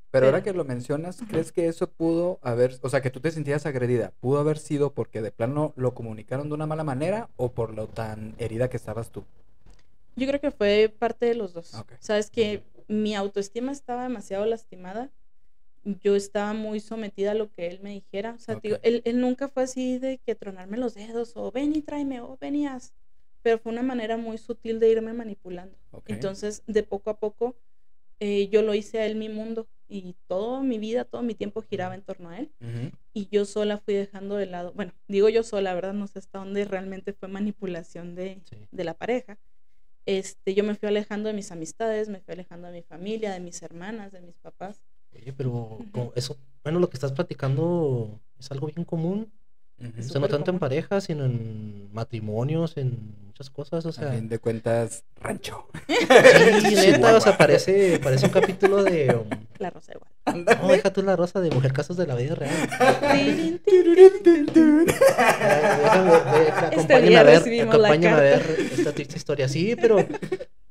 [0.10, 1.30] Pero ahora que lo mencionas, Ajá.
[1.32, 4.94] ¿crees que eso pudo haber, o sea, que tú te sentías agredida, pudo haber sido
[4.94, 8.78] porque de plano lo comunicaron de una mala manera o por lo tan herida que
[8.78, 9.26] estabas tú?
[10.16, 11.74] Yo creo que fue parte de los dos.
[11.76, 11.94] Ok.
[12.00, 15.12] Sabes que mi autoestima estaba demasiado lastimada
[15.84, 18.34] yo estaba muy sometida a lo que él me dijera.
[18.36, 18.62] O sea, Ok.
[18.62, 22.22] digo, él, él nunca fue así de que tronarme los dedos o ven y tráeme
[22.22, 22.94] o ven y haz.
[23.42, 25.76] Pero fue una manera muy sutil de irme manipulando.
[25.90, 26.10] Ok.
[26.12, 27.56] Entonces, de poco a poco,
[28.20, 31.64] eh, yo lo hice a él mi mundo y toda mi vida, todo mi tiempo
[31.64, 32.52] giraba en torno a él.
[32.62, 32.92] Ujú.
[33.14, 35.94] Y yo sola fui dejando de lado, bueno, digo yo sola, ¿verdad?
[35.94, 38.68] No sé hasta dónde realmente fue manipulación de, Sí.
[38.70, 39.40] de la pareja.
[40.06, 43.40] Este, yo me fui alejando de mis amistades, me fui alejando de mi familia, de
[43.40, 44.82] mis hermanas, de mis papás.
[45.14, 45.80] Oye, pero
[46.16, 49.32] eso, bueno, lo que estás platicando es algo bien común.
[50.00, 53.86] O sea, no tanto en parejas, sino en matrimonios, en muchas cosas.
[53.86, 55.68] O A sea, fin de cuentas, rancho.
[55.88, 59.16] sí, neta, o sea, parece, parece un capítulo de.
[59.16, 59.28] um,
[59.60, 60.46] La rosa igual.
[60.62, 62.54] No, deja tú la rosa de Mujer Casos de la Vida Real.
[64.82, 69.48] Déjame, ve, acompáñame a ver, acompáñame a ver esta triste historia.
[69.48, 69.98] Sí, pero,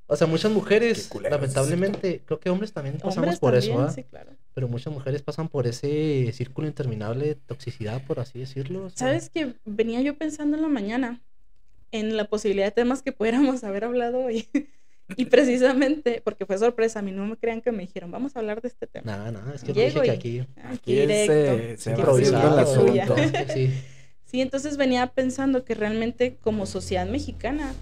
[0.06, 3.90] o sea, muchas mujeres, lamentablemente, creo que hombres también pasamos Hombres por también, eso, ¿ah?
[3.90, 4.30] sí, claro.
[4.55, 8.84] Pero muchas mujeres pasan por ese círculo interminable de toxicidad, por así decirlo.
[8.86, 11.22] o sea, ¿Sabes que venía yo pensando en la mañana
[11.92, 14.48] en la posibilidad de temas que pudiéramos haber hablado hoy?
[15.16, 18.40] y precisamente, porque fue sorpresa, a mí no me crean que me dijeron, vamos a
[18.40, 19.16] hablar de este tema.
[19.16, 21.32] Nada, nada, es que Llego dije que y- aquí Aquí directo.
[21.32, 22.05] eh, se va
[22.64, 23.48] el.
[23.55, 23.70] Sí,
[24.24, 27.74] Sí, entonces venía pensando que realmente como sociedad mexicana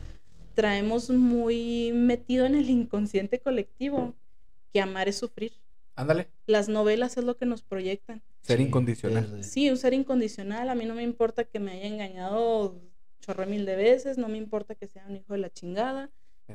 [0.55, 4.15] traemos muy metido en el inconsciente colectivo
[4.73, 5.53] que amar es sufrir.
[5.99, 8.23] Ándale, Las novelas es lo que nos proyectan.
[8.43, 9.41] ser sí, incondicional.
[9.41, 10.69] es- Sí, un ser incondicional.
[10.71, 12.81] A mí no me importa que me haya engañado
[13.21, 16.11] chorro mil de veces, no me importa que sea un hijo de la chingada.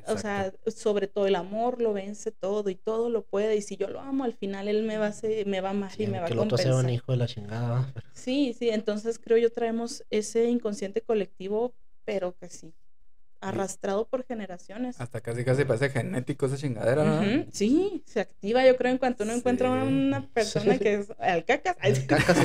[0.08, 3.56] O sea, sobre todo el amor lo vence todo y todo lo puede.
[3.58, 5.72] Y si yo lo amo, al final él me va a, hacer- me va a
[5.72, 6.86] amar sí, y me va que a el otro sea compensar.
[6.86, 7.91] un hijo de la chingada.
[7.94, 11.76] pero- Sí, sí, entonces creo yo traemos ese inconsciente colectivo,
[12.06, 12.74] pero que sí,
[13.50, 15.00] arrastrado por generaciones.
[15.00, 17.46] Hasta casi casi parece genético esa chingadera, ¿no?
[17.52, 19.88] Sí, se activa yo creo en cuanto uno encuentra Sí.
[19.88, 21.76] una persona que es al cacas,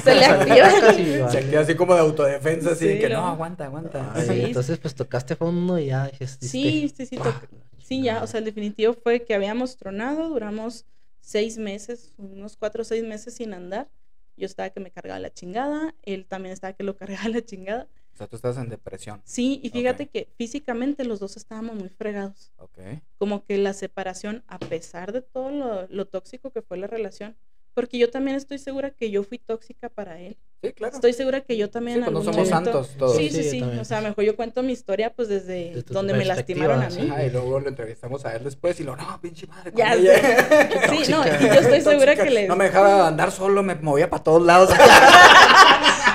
[0.03, 0.68] se le activa.
[0.70, 0.96] cacas
[1.32, 3.22] Se activa así como de autodefensa, así Sí, que ¿no?
[3.22, 4.12] no, aguanta, aguanta.
[4.14, 4.40] Ay, Sí.
[4.46, 8.12] Entonces, pues tocaste fondo y ya dijiste, Sí, sí, sí, "Ah, toc- la sí, ya,
[8.12, 8.26] o chingada".
[8.26, 10.84] sea, el definitivo fue que habíamos tronado, duramos
[11.20, 13.88] seis meses, unos cuatro o seis meses sin andar.
[14.36, 17.88] Yo estaba que me cargaba la chingada, él también estaba que lo cargaba la chingada.
[18.18, 19.22] O sea, tú estás en depresión.
[19.24, 20.10] Sí, y fíjate Ok.
[20.12, 22.50] que físicamente los dos estábamos muy fregados.
[22.56, 22.78] Ok.
[23.16, 27.36] como que la separación, a pesar de todo lo, lo tóxico que fue la relación,
[27.74, 30.36] porque yo también estoy segura que yo fui tóxica para él.
[30.64, 30.94] Sí, claro.
[30.96, 33.16] Estoy segura que yo también Sí, en pues no algún somos momento- santos todos.
[33.16, 33.62] Sí, Sí, sí, sí.
[33.62, 37.08] O sea, mejor yo cuento mi historia pues desde tu donde me lastimaron a mí.
[37.08, 39.72] Ajá, y luego lo entrevistamos a él después y lo, no, pinche madre.
[39.76, 40.00] Ya sé.
[40.00, 40.88] ella".
[41.04, 42.24] Sí, no, y yo estoy segura Tóxica.
[42.24, 42.48] que le...
[42.48, 44.70] No me dejaba andar solo, me movía para todos lados.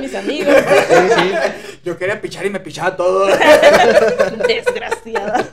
[0.00, 0.54] Mis amigos.
[0.88, 1.78] Sí, sí.
[1.84, 3.26] Yo quería pichar y me pichaba todo.
[4.48, 5.48] Desgraciada.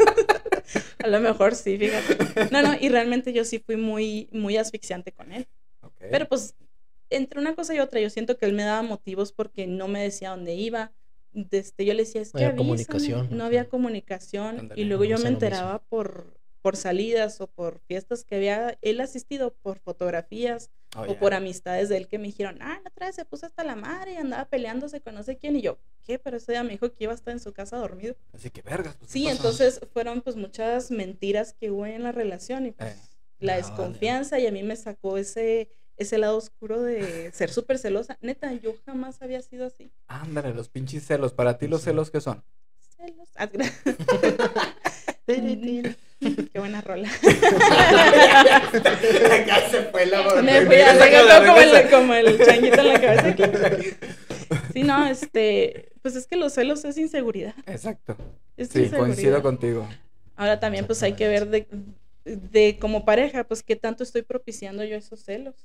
[1.03, 2.49] A lo mejor sí, fíjate.
[2.51, 5.47] No, no, y realmente yo sí fui muy, muy asfixiante con él.
[6.11, 6.55] Pero pues,
[7.09, 10.01] entre una cosa y otra, yo siento que él me daba motivos porque no me
[10.01, 10.91] decía dónde iba.
[11.51, 12.85] Este, yo le decía, es No que había avísame".
[12.85, 14.71] comunicación, No había comunicación.
[14.75, 19.01] Y luego yo no me enteraba por, por salidas o por fiestas que había él
[19.01, 23.08] asistido, por fotografías Oh, o por amistades de él que me dijeron, ah, la otra
[23.08, 25.55] vez se puso hasta la madre y andaba peleándose con no sé quién.
[25.58, 26.18] Y yo, ¿qué?
[26.18, 28.16] Pero ese día me dijo que iba a estar en su casa dormido.
[28.34, 28.95] Así que vergas.
[28.95, 32.89] pues, ¿qué Sí, entonces fueron pues muchas mentiras que hubo en la relación y pues
[32.89, 32.95] Eh,
[33.39, 33.68] la ah, vale.
[33.68, 38.18] desconfianza y a mí me sacó ese ese lado oscuro de ser súper celosa.
[38.22, 39.91] Neta, yo jamás había sido así.
[40.08, 41.34] Ándale, los pinches celos.
[41.34, 42.43] Para ti, los celos, ¿qué son?
[42.95, 43.28] Celos.
[46.68, 47.09] Buena rola.
[49.47, 52.99] ya se fue la Me fui a sacar como el, como el changuito en la
[52.99, 53.36] cabeza.
[54.74, 57.53] Sí, no, este, pues es que los celos es inseguridad.
[57.65, 58.15] Exacto.
[58.57, 58.97] Es Sí, inseguridad.
[58.99, 59.88] coincido contigo.
[60.36, 61.68] Ahora también pues hay que ver de,
[62.26, 65.55] de como pareja, pues qué tanto estoy propiciando yo esos celos.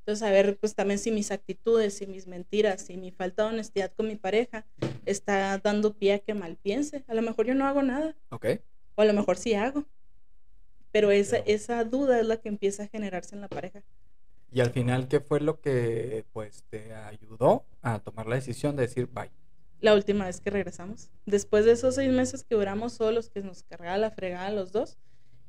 [0.00, 3.48] Entonces, a ver, pues también si mis actitudes, si mis mentiras, si mi falta de
[3.48, 4.66] honestidad con mi pareja
[5.06, 7.02] está dando pie a que mal piense.
[7.08, 8.46] A lo mejor yo no hago nada, Ok.
[8.94, 9.84] O a lo mejor sí hago.
[10.92, 13.82] Pero esa, Pero- esa duda es la que empieza a generarse en la pareja.
[14.52, 18.82] Y al final, ¿qué fue lo que pues te ayudó a tomar la decisión de
[18.82, 19.30] decir bye?
[19.80, 21.10] La última vez que regresamos.
[21.26, 24.96] Después de esos seis meses que duramos solos, que nos cargaba la fregada los dos,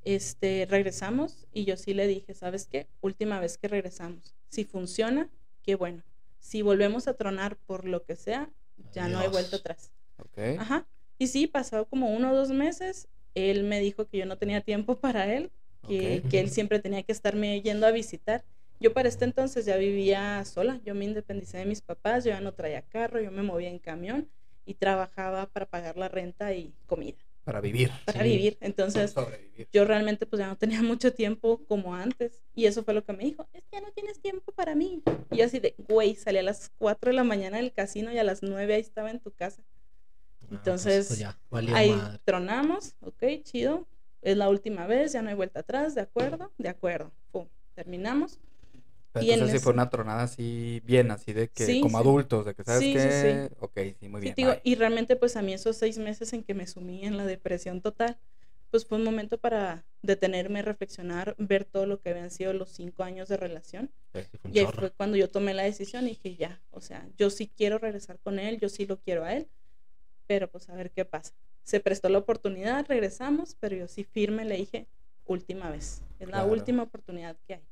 [0.04, 2.88] este, regresamos y yo sí le dije, ¿sabes qué?
[3.02, 4.36] Última vez que regresamos.
[4.50, 5.30] Si funciona,
[5.62, 6.04] qué bueno.
[6.40, 8.50] Si volvemos a tronar por lo que sea,
[8.92, 9.92] ya no hay vuelta atrás.
[10.18, 10.38] Ok.
[10.60, 10.88] Ajá.
[11.18, 13.08] Y sí, pasó como uno o dos meses.
[13.36, 15.52] Él me dijo que yo no tenía tiempo para él,
[15.88, 18.44] que, que él siempre tenía que estarme yendo a visitar.
[18.80, 22.42] Yo para este entonces ya vivía sola, yo me independicé de mis papás, yo ya
[22.42, 24.28] no traía carro, yo me movía en camión
[24.66, 27.18] y trabajaba para pagar la renta y comida.
[27.46, 27.92] para vivir.
[28.06, 28.30] para Sí.
[28.30, 28.58] vivir.
[28.60, 29.68] Entonces, sobrevivir.
[29.72, 32.42] yo realmente pues ya no tenía mucho tiempo como antes.
[32.56, 35.04] Y eso fue lo que me dijo, es que ya no tienes tiempo para mí.
[35.32, 38.18] Y yo así de, güey, salí a las 4 de la mañana del casino y
[38.18, 39.62] a las 9 ahí estaba en tu casa.
[40.52, 41.38] Ah, Entonces, pues ya,
[41.74, 42.20] Ahí madre.
[42.26, 43.88] tronamos, ok, chido.
[44.22, 46.52] Es la última vez, ya no hay vuelta atrás, ¿de acuerdo?
[46.58, 47.12] De acuerdo.
[47.32, 48.40] Pum, terminamos.
[49.14, 51.98] Pero y en entonces sí fue una tronada así bien, así de que Sí, como
[51.98, 52.04] sí.
[52.04, 54.34] adultos, de que sabes Sí, sí, que, ok, sí, muy bien.
[54.36, 57.26] digo, y realmente pues a mí esos seis meses en que me sumí en la
[57.26, 58.18] depresión total,
[58.72, 63.04] pues fue un momento para detenerme, reflexionar, ver todo lo que habían sido los cinco
[63.04, 63.92] años de relación.
[64.12, 67.30] Fue Y ahí fue cuando yo tomé la decisión y dije, ya, o sea, yo
[67.30, 69.48] sí quiero regresar con él, yo sí lo quiero a él,
[70.28, 71.34] pero pues a ver qué pasa.
[71.64, 74.88] Se prestó la oportunidad, regresamos, pero yo sí firme le dije,
[75.26, 77.68] última vez, es la última oportunidad que hay.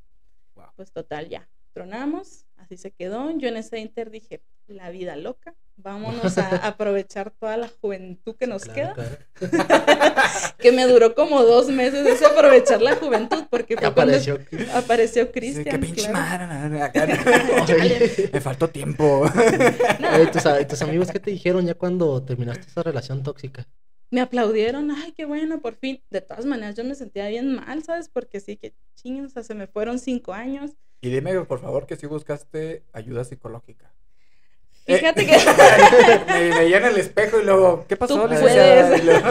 [0.56, 0.68] Wow.
[0.76, 3.30] Pues total, ya, tronamos, así se quedó.
[3.38, 8.48] Yo en ese inter dije, la vida loca, vámonos a aprovechar toda la juventud que
[8.48, 10.54] nos Claro, queda, claro.
[10.60, 14.40] que me duró como dos meses ese aprovechar la juventud, porque fue cuando apareció.
[14.74, 15.66] apareció Sí, Cristian.
[15.66, 16.48] qué pinche claro.
[16.48, 17.08] madre, acá,
[17.64, 19.22] Oye, me faltó tiempo.
[20.16, 23.68] oye, ¿tus, amigos qué te dijeron ya cuando terminaste esa relación tóxica?
[24.12, 26.04] me aplaudieron, ay, qué bueno, por fin.
[26.12, 28.10] De todas maneras, yo me sentía bien mal, ¿sabes?
[28.10, 30.70] Porque sí, que chingos, o sea, se me fueron cinco años.
[31.02, 33.92] Y dime, por favor, que si buscaste ayuda psicológica.
[34.86, 35.38] Eh, Fíjate que...
[36.28, 38.22] me veía en el espejo y luego, ¿qué pasó?
[38.24, 38.88] Tú licenciada?
[38.90, 39.02] puedes.
[39.04, 39.30] Y luego-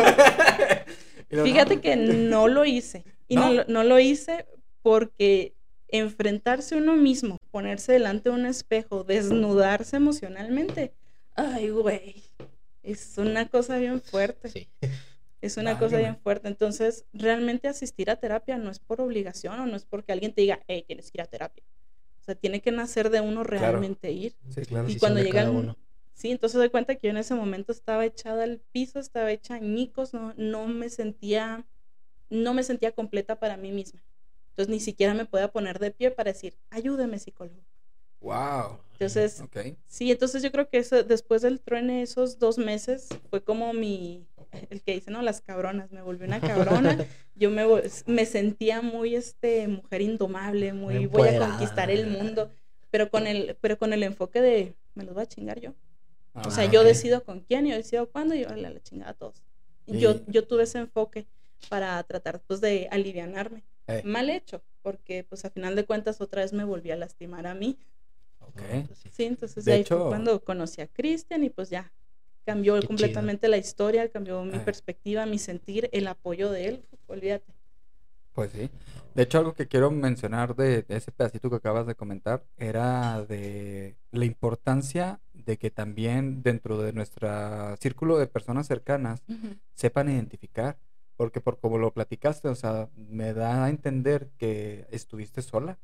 [1.31, 3.05] y luego, Fíjate no, que no lo hice.
[3.29, 3.53] Y no, ¿No?
[3.55, 4.47] lo- no lo hice
[4.83, 5.55] porque
[5.89, 10.93] enfrentarse uno mismo, ponerse delante de un espejo, desnudarse emocionalmente,
[11.35, 12.23] ay, güey,
[12.83, 14.49] es una cosa bien fuerte.
[14.49, 14.69] Sí.
[15.43, 16.49] Es una cosa bien fuerte.
[16.49, 20.43] Entonces, realmente asistir a terapia no es por obligación o no es porque alguien te
[20.43, 21.65] diga, hey, tienes que ir a terapia.
[22.23, 23.59] O sea, tiene que nacer de uno Claro.
[23.59, 24.37] realmente ir.
[24.49, 24.89] Sí, claro.
[24.89, 25.77] Y cuando llegan, uno.
[26.15, 29.55] sí, entonces doy cuenta que yo en ese momento estaba echada al piso, estaba hecha
[29.57, 31.67] añicos, no, no me sentía,
[32.31, 34.01] no me sentía completa para mí misma.
[34.51, 37.61] Entonces ni siquiera me podía poner de pie para decir, ayúdeme psicólogo.
[38.21, 38.79] Wow.
[38.93, 39.43] Entonces,
[39.89, 44.29] sí, entonces yo creo que eso, después del truene, esos dos meses, fue como mi,
[44.71, 46.97] el que dice, no, las cabronas, me volví una cabrona.
[47.35, 47.65] Yo me,
[48.07, 52.51] me sentía muy, este, mujer indomable, muy, voy a conquistar el mundo,
[52.91, 55.75] pero con el, pero con el enfoque de, me los voy a chingar yo.
[56.35, 59.11] O sea, Ah, yo decido con quién, yo decido cuándo y yo la, la chingada
[59.13, 59.43] a todos.
[59.87, 61.27] Yo, yo tuve ese enfoque
[61.69, 63.65] para tratar pues de alivianarme.
[63.89, 67.47] Eh, Mal hecho, porque pues a final de cuentas otra vez me volví a lastimar
[67.47, 67.79] a mí.
[68.41, 68.61] ok.
[68.63, 69.09] No, pues sí.
[69.11, 71.93] Sí, entonces De ahí hecho- fue cuando conocí a Cristian y pues ya
[72.45, 77.53] cambió Qué completamente la historia, cambió mi perspectiva, mi sentir, el apoyo de él, olvídate.
[78.33, 78.71] Pues sí.
[79.15, 83.25] De hecho, algo que quiero mencionar de, de ese pedacito que acabas de comentar era
[83.27, 87.29] de la importancia de que también dentro de nuestro
[87.77, 89.23] círculo de personas cercanas
[89.75, 90.79] sepan identificar,
[91.17, 95.79] porque por como lo platicaste, o sea, me da a entender que estuviste sola.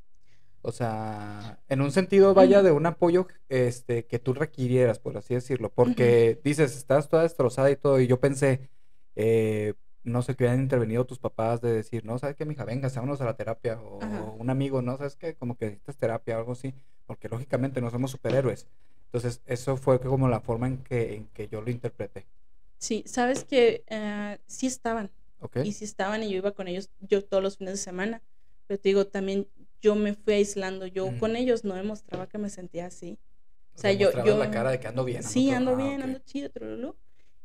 [0.61, 5.33] O sea, en un sentido vaya de un apoyo este que tú requirieras, por así
[5.33, 8.69] decirlo, porque dices, estás toda destrozada y todo, y yo pensé,
[9.15, 12.65] eh, no sé, que hubieran intervenido tus papás de decir, no, ¿sabes qué, mija?
[12.65, 14.21] Venga, vámonos a la terapia, o Ajá.
[14.37, 14.97] un amigo, ¿no?
[14.97, 15.35] ¿Sabes qué?
[15.35, 16.73] Como que necesitas terapia o algo así,
[17.05, 18.67] porque lógicamente no somos superhéroes.
[19.05, 22.27] Entonces, eso fue como la forma en que, en que yo lo interpreté,
[22.77, 25.11] Sí, sabes que eh, sí estaban,
[25.63, 28.23] y sí estaban y yo iba con ellos yo todos los fines de semana,
[28.67, 29.47] pero te digo, también
[29.81, 31.17] yo me fui aislando, yo Ujú.
[31.19, 33.17] con ellos no demostraba que me sentía así.
[33.75, 35.23] O sea, yo- yo- la cara de que ando bien.
[35.23, 36.03] Sí, todo- ando ah, bien, ok.
[36.03, 36.95] ando chido, trululú.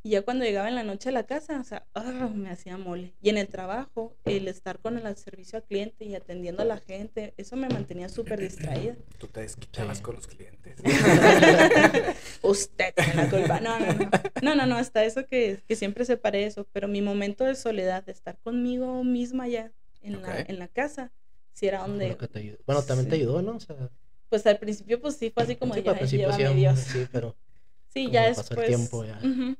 [0.07, 2.77] Y ya cuando llegaba en la noche a la casa, o sea, ah, me hacía
[2.77, 3.15] mole.
[3.23, 6.77] Y en el trabajo, el estar con el servicio al cliente y atendiendo a la
[6.77, 8.97] gente, eso me mantenía súper distraída.
[9.19, 10.77] Tú te desquitabas con los clientes.
[12.43, 13.61] Usted tiene la culpa.
[13.61, 14.11] No, no, no.
[14.43, 16.67] No, no, no, hasta eso que, que siempre separé eso.
[16.73, 19.73] Pero mi momento de soledad, de estar conmigo misma ya
[20.03, 20.49] en, la, Ok.
[20.49, 21.13] en la casa,
[21.55, 22.59] sí era donde, te.
[22.67, 23.23] Bueno, también te Sí.
[23.23, 23.57] ayudó, ¿no?
[23.57, 23.91] O sea,
[24.29, 26.61] pues al principio, pues sí, fue así como sí, de, al "Ay, principio sí, llévame
[26.61, 26.79] Dios.
[26.81, 27.37] sí, pero
[27.89, 28.67] Sí, ya pasó el después.
[28.67, 29.19] tiempo, ya.
[29.19, 29.57] Ujú.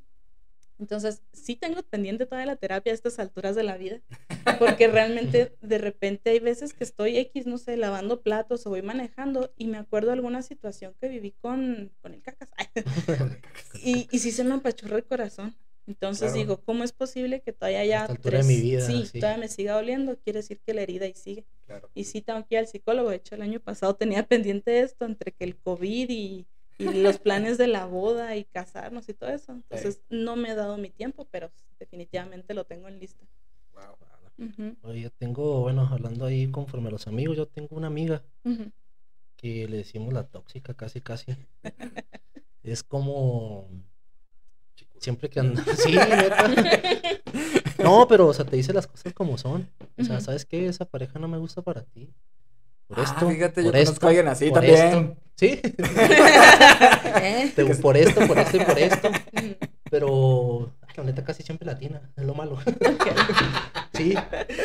[0.77, 4.01] Entonces, sí tengo pendiente toda la terapia a estas alturas de la vida,
[4.59, 8.81] porque realmente de repente hay veces que estoy X, no sé, lavando platos o voy
[8.81, 12.49] manejando y me acuerdo de alguna situación que viví con, con el cacas.
[13.83, 15.55] y, y sí se me apachurra el corazón.
[15.87, 16.35] Entonces Claro.
[16.39, 19.19] digo, ¿cómo es posible que todavía ya esta altura de mi vida, sí, sí.
[19.19, 20.17] todavía me siga doliendo?
[20.19, 21.45] Quiere decir que la herida ahí sigue.
[21.65, 21.89] Claro.
[21.93, 23.09] Y sí tengo que ir al psicólogo.
[23.09, 26.45] De hecho, el año pasado tenía pendiente esto entre que el COVID y,
[26.77, 29.51] y los planes de la boda y casarnos y todo eso.
[29.51, 33.25] Entonces, no me he dado mi tiempo, pero definitivamente lo tengo en lista.
[33.73, 33.97] Wow.
[34.37, 38.21] Ujú, Oye, yo tengo, bueno, hablando ahí conforme a los amigos, yo tengo una amiga
[38.43, 38.69] ujú.
[39.37, 41.37] que le decimos la tóxica casi casi.
[42.63, 43.69] es como
[44.99, 45.63] Siempre que anda.
[45.77, 45.95] Sí.
[47.85, 49.69] No, pero, o sea, te dice las cosas como son.
[49.97, 50.19] O sea.
[50.19, 50.67] ¿sabes qué?
[50.67, 52.09] Esa pareja no me gusta para ti.
[52.87, 53.29] Por Ah, esto.
[53.29, 54.77] fíjate, yo por conozco a alguien así por también.
[54.77, 55.15] esto.
[55.37, 55.59] Sí.
[57.21, 57.51] ¿Eh?
[57.55, 59.09] Te- por esto, por esto y por esto.
[59.89, 62.01] Pero, ay, la neta, casi siempre latina.
[62.15, 62.57] Es lo malo.
[63.93, 64.13] Sí.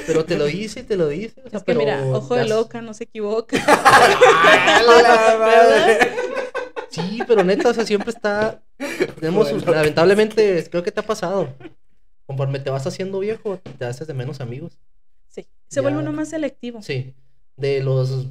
[0.07, 1.41] Pero te lo dice, te lo dice.
[1.45, 3.57] O sea, Es que pero mira, ojo de loca, no se equivoca.
[3.67, 6.13] ¡A la madre!
[6.91, 8.61] Sí, pero neta, o sea, siempre está.
[9.19, 9.71] Tenemos, loca.
[9.73, 11.55] lamentablemente, creo que te ha pasado.
[12.31, 14.79] Conforme te vas haciendo viejo, te haces de menos amigos.
[15.27, 16.03] Sí, se vuelve Ya.
[16.05, 16.81] uno más selectivo.
[16.81, 17.13] Sí.
[17.57, 18.29] De los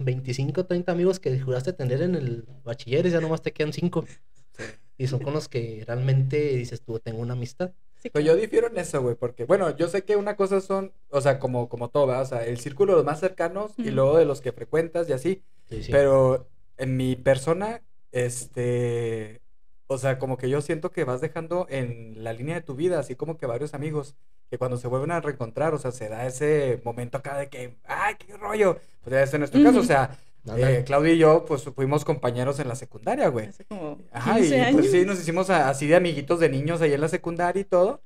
[0.00, 4.04] 25 30 amigos que juraste tener en el bachiller, ya nomás te quedan 5.
[4.52, 4.64] Sí.
[4.98, 7.70] Y son con los que realmente dices tú, tengo una amistad.
[7.96, 10.92] Sí, Pues yo difiero en eso, güey, porque, bueno, yo sé que una cosa son,
[11.08, 12.24] o sea, como, como todo, ¿verdad?
[12.24, 15.14] O sea, el círculo de los más cercanos y luego de los que frecuentas y
[15.14, 15.90] así, Sí, sí.
[15.90, 17.80] pero en mi persona,
[18.12, 19.40] este,
[19.88, 22.98] o sea, como que yo siento que vas dejando en la línea de tu vida,
[23.00, 24.14] así como que varios amigos,
[24.50, 27.76] que cuando se vuelven a reencontrar, o sea, se da ese momento acá de que,
[27.84, 28.78] ¡ay, qué rollo!
[29.02, 30.16] Pues ya es en nuestro caso, o sea,
[30.56, 33.48] eh, Claudio y yo, pues fuimos compañeros en la secundaria, güey.
[33.48, 34.72] Hace como Ajá, 15 y años.
[34.80, 37.64] pues sí, nos hicimos a- así de amiguitos de niños ahí en la secundaria y
[37.64, 38.00] todo.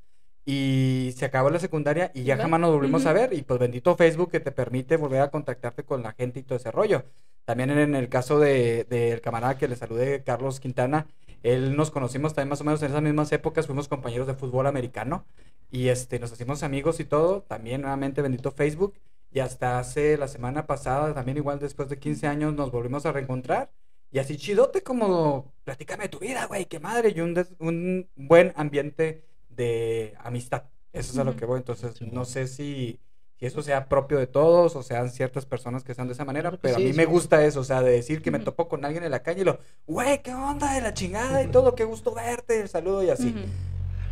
[0.45, 2.45] Y se acabó la secundaria y ya ¿Verdad?
[2.47, 3.21] jamás nos volvimos a Ujú.
[3.21, 3.33] ver.
[3.33, 6.57] Y pues bendito Facebook que te permite volver a contactarte con la gente y todo
[6.59, 7.05] ese rollo.
[7.45, 11.07] También en el caso de- del camarada que le saludé, Carlos Quintana,
[11.43, 14.67] él nos conocimos también más o menos en esas mismas épocas, fuimos compañeros de fútbol
[14.67, 15.27] americano
[15.71, 17.43] y este, nos hicimos amigos y todo.
[17.43, 18.95] También nuevamente bendito Facebook.
[19.35, 23.13] Y hasta hace la semana pasada, también igual después de 15 años, nos volvimos a
[23.13, 23.71] reencontrar.
[24.11, 27.13] Y así chidote como, platícame de tu vida, güey, qué madre.
[27.17, 30.65] Y un, des- un buen ambiente de amistad.
[30.93, 31.59] Eso es a lo que voy.
[31.59, 33.01] Entonces, no sé si,
[33.43, 36.53] si eso sea propio de todos o sean ciertas personas que sean de esa manera.
[36.63, 36.97] Pero sí, a mí sí.
[36.97, 39.41] me gusta eso, o sea, de decir que me topo con alguien en la calle
[39.41, 43.03] y lo, güey, qué onda de la chingada y todo, qué gusto verte, el saludo
[43.03, 43.35] y así.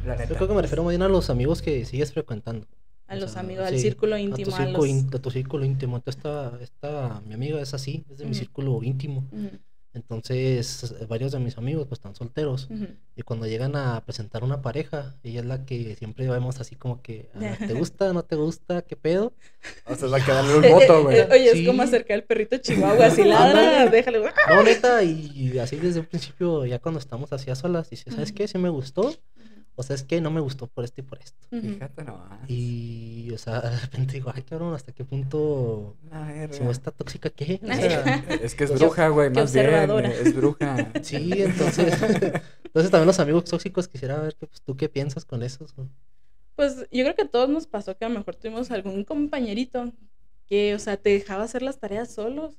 [0.04, 2.66] La Yo creo que me refiero más bien a los amigos que sigues frecuentando.
[3.06, 5.22] A O los sea, amigos, al círculo a tu íntimo, a los...
[5.22, 5.96] tu círculo íntimo.
[5.98, 9.28] Entonces, esta, esta, mi amiga es así, es de mi círculo íntimo.
[9.92, 12.68] Entonces, eh, varios de mis amigos pues están solteros.
[13.16, 17.02] Y cuando llegan a presentar una pareja, ella es la que siempre vemos así como
[17.02, 18.12] que, ah, ¿te gusta?
[18.12, 18.82] ¿No te gusta?
[18.82, 19.32] ¿Qué pedo?
[19.86, 21.18] O sea, es la que darle un voto, güey.
[21.18, 21.60] Eh, Oye, Sí.
[21.62, 24.20] es como acercar al perrito chihuahua, así ladra, déjale.
[24.48, 28.32] No, neta, y así desde un principio, ya cuando estamos así a solas, dice, ¿sabes
[28.32, 28.46] qué?
[28.48, 29.14] Sí me gustó,
[29.80, 31.38] o sea, es que no me gustó por esto y por esto.
[31.50, 32.38] Fíjate nomás.
[32.48, 35.96] Y, o sea, de repente digo, ay, cabrón, ¿hasta qué punto,
[36.50, 37.58] si no está tóxica, qué?
[37.64, 39.66] O sea, Es que es bruja, güey, más bien.
[39.66, 40.10] observadora.
[40.10, 40.92] Es bruja.
[41.02, 41.94] sí, entonces,
[42.64, 45.66] entonces también los amigos tóxicos quisiera ver, que, pues, ¿tú qué piensas con eso?
[46.56, 49.92] Pues yo creo que a todos nos pasó que a lo mejor tuvimos algún compañerito
[50.46, 52.58] que, o sea, te dejaba hacer las tareas solos.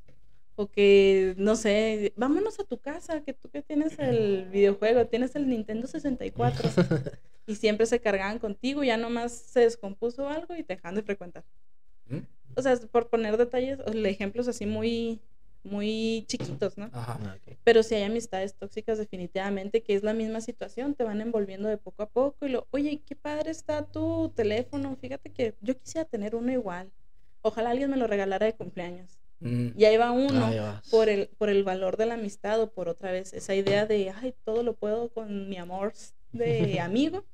[0.56, 5.36] O que, no sé, vámonos a tu casa, que tú que tienes el videojuego, tienes
[5.36, 6.70] el Nintendo 64.
[7.48, 11.44] y siempre se cargaban contigo, ya nomás se descompuso algo y te dejan de frecuentar.
[12.06, 12.20] ¿Mm?
[12.56, 15.22] O sea, por poner detalles, ejemplos así muy,
[15.64, 16.90] muy chiquitos, ¿no?
[16.94, 17.18] Ajá.
[17.24, 17.58] Ah, ok.
[17.64, 21.78] Pero si hay amistades tóxicas definitivamente, que es la misma situación, te van envolviendo de
[21.78, 26.06] poco a poco y lo, oye, qué padre está tu teléfono, fíjate que yo quisiera
[26.06, 26.92] tener uno igual.
[27.42, 29.21] Ojalá alguien me lo regalara de cumpleaños.
[29.42, 29.70] Mm.
[29.76, 32.88] Y ahí va uno Ahí por el, por el valor de la amistad o por
[32.88, 35.94] otra vez esa idea de, ay, todo lo puedo con mi amor
[36.32, 37.26] de amigo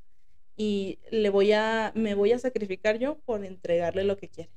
[0.56, 4.50] y le voy a, me voy a sacrificar yo por entregarle lo que quiere.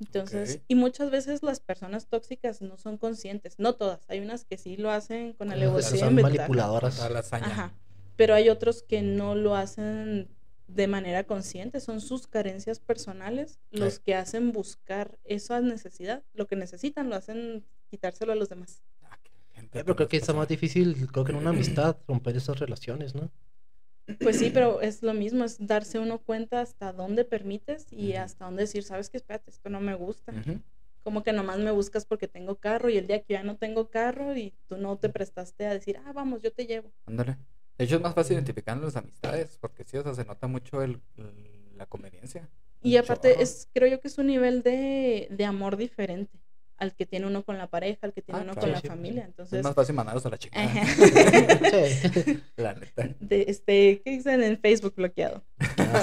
[0.00, 0.62] Entonces, Ok.
[0.68, 4.76] y muchas veces las personas tóxicas no son conscientes, no todas, hay unas que sí
[4.76, 7.00] lo hacen con alevosía, son manipuladoras.
[7.32, 7.74] Ajá.
[8.16, 10.28] Pero hay otros que no lo hacen
[10.68, 14.00] de manera consciente, son sus carencias personales los Sí.
[14.04, 18.82] que hacen buscar esa necesidad, lo que necesitan lo hacen quitárselo a los demás.
[19.02, 19.18] Ah,
[19.54, 23.14] gente Pero creo que está más difícil, creo que en una amistad, romper esas relaciones,
[23.14, 23.30] ¿no?
[24.20, 28.46] Pues sí, pero es lo mismo, es darse uno cuenta hasta dónde permites y hasta
[28.46, 30.32] dónde decir, sabes que espérate, esto no me gusta.
[31.02, 33.88] Como que nomás me buscas porque tengo carro y el día que ya no tengo
[33.90, 36.90] carro y tú no te prestaste a decir, ah, vamos, yo te llevo.
[37.06, 37.36] Ándale.
[37.78, 40.82] De hecho, es más fácil identificar las amistades, porque sí, o sea, se nota mucho
[40.82, 42.48] el, el- la conveniencia.
[42.82, 46.38] Y aparte, es, creo yo que es un nivel de, de amor diferente
[46.78, 48.80] al que tiene uno con la pareja, al que tiene Ah, uno claro, con la
[48.80, 49.22] sí, pues, familia.
[49.22, 49.28] sí.
[49.28, 50.38] Entonces, Es más fácil mandarlos a la.
[50.38, 50.48] Sí.
[52.56, 53.08] Neta.
[53.20, 55.42] de, este, ¿qué dicen en Facebook bloqueado?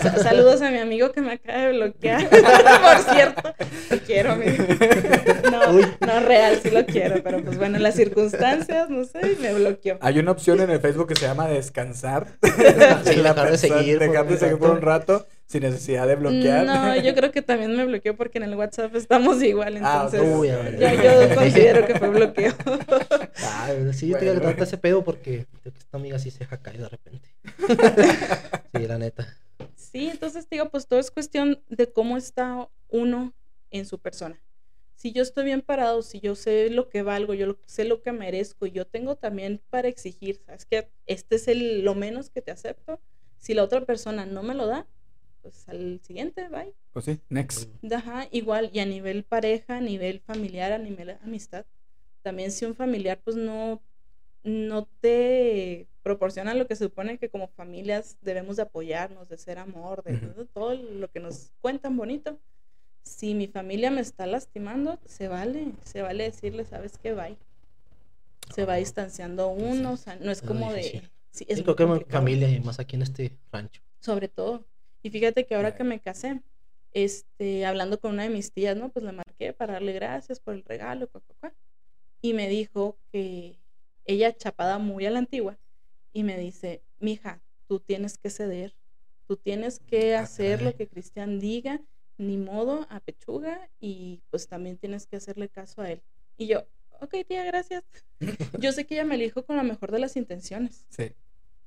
[0.02, 2.30] Sa- Saludos a mi amigo que me acaba de bloquear.
[2.30, 3.54] Por cierto,
[3.90, 4.64] te quiero, amigo.
[5.52, 5.86] No, Uy.
[6.02, 9.54] no real, sí lo quiero, pero pues bueno, en las circunstancias, no sé, y me
[9.54, 9.98] bloqueó.
[10.02, 12.28] Hay una opción en el Facebook que se llama descansar.
[13.06, 15.28] Sí, La dejar de seguir Dejar de seguir por un rato.
[15.48, 16.66] Sin necesidad de bloquear.
[16.66, 20.38] No, yo creo que también me bloqueó porque en el WhatsApp estamos igual, Ah, entonces
[20.38, 20.66] Uy, ok, a ok.
[20.80, 21.04] ver.
[21.04, 22.54] yo, yo considero que fue bloqueo.
[23.38, 24.42] Ay, sí, yo te Bueno.
[24.42, 27.30] trata ese pedo porque creo que esta amiga sí se deja caer de repente.
[28.74, 29.28] sí, la neta.
[29.76, 33.34] Sí, entonces digo, pues todo es cuestión de cómo está uno
[33.72, 34.42] en su persona.
[34.96, 38.12] Si yo estoy bien parado, si yo sé lo que valgo, yo sé lo que
[38.14, 42.52] merezco, yo tengo también para exigir, sabes que este es el, lo menos que te
[42.52, 43.00] acepto.
[43.38, 44.88] Si la otra persona no me lo da,
[45.46, 46.74] pues al siguiente, bye.
[46.92, 47.70] Pues sí, next.
[47.94, 51.68] Ajá, igual, y a nivel pareja, a nivel familiar, a nivel amistad.
[52.24, 53.80] También si un familiar pues no,
[54.44, 59.60] no te proporciona lo que se supone que como familias debemos de apoyarnos, de ser
[59.60, 62.40] amor, de, de todo lo que nos cuentan bonito.
[63.04, 67.14] Si mi familia me está lastimando, se vale, se vale decirle, ¿sabes qué?
[67.14, 67.38] Bye.
[68.52, 71.04] Se va distanciando uno, o sea, no es es como de...
[71.30, 73.84] Sí, es creo que familia y más aquí en este rancho.
[74.00, 74.66] sobre todo.
[75.06, 76.42] Y fíjate que ahora que me casé,
[76.92, 78.90] este, hablando con una de mis tías, ¿no?
[78.90, 81.54] Pues le marqué para darle gracias por el regalo, cuá, cuá.
[82.24, 83.60] y me dijo que
[84.06, 85.60] ella chapada muy a la antigua
[86.12, 88.76] y me dice, mija, tú tienes que ceder,
[89.28, 91.82] tú tienes que Ah, hacer lo que Cristian diga,
[92.18, 96.02] ni modo, a pechuga, y pues también tienes que hacerle caso a él.
[96.36, 96.66] Y yo,
[97.00, 97.84] ok, tía, gracias.
[98.60, 100.88] Yo sé que ella me dijo con la mejor de las intenciones.
[100.90, 101.12] Sí.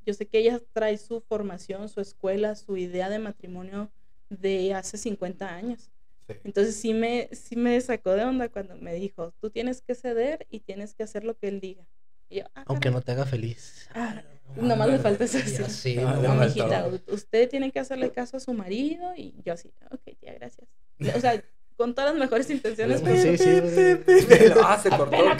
[0.08, 3.90] Yo sé que ella trae su formación, su escuela, su idea de matrimonio
[4.30, 5.90] de hace 50 años.
[6.26, 6.34] Sí.
[6.44, 10.46] Entonces sí me, sí me sacó de onda cuando me dijo, tú tienes que ceder
[10.48, 11.86] y tienes que hacer lo que él diga.
[12.30, 13.86] Y yo, ah, Aunque no te haga feliz.
[13.94, 14.22] Ah,
[14.56, 15.94] nomás le falta eso así.
[15.94, 16.44] sé, Ah, no, No, falta.
[16.88, 20.66] mijita, usted tiene que hacerle caso a su marido y yo así, ok, tía, gracias.
[21.14, 21.44] O sea,
[21.78, 22.98] con todas las mejores intenciones.
[22.98, 25.16] Sí, pero- sí, Ah, se cortó.
[25.16, 25.36] Bueno,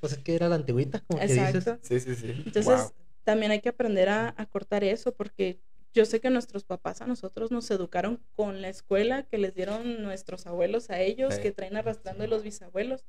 [0.00, 1.64] pues es que era la antigüita, como que dices.
[1.82, 2.30] Sí, sí, sí.
[2.44, 2.92] Entonces, Wow.
[3.24, 5.60] también hay que aprender a, a cortar eso, porque
[5.94, 10.02] yo sé que nuestros papás a nosotros nos educaron con la escuela que les dieron
[10.02, 11.42] nuestros abuelos a ellos, Sí.
[11.42, 13.04] que traen arrastrando de los bisabuelos.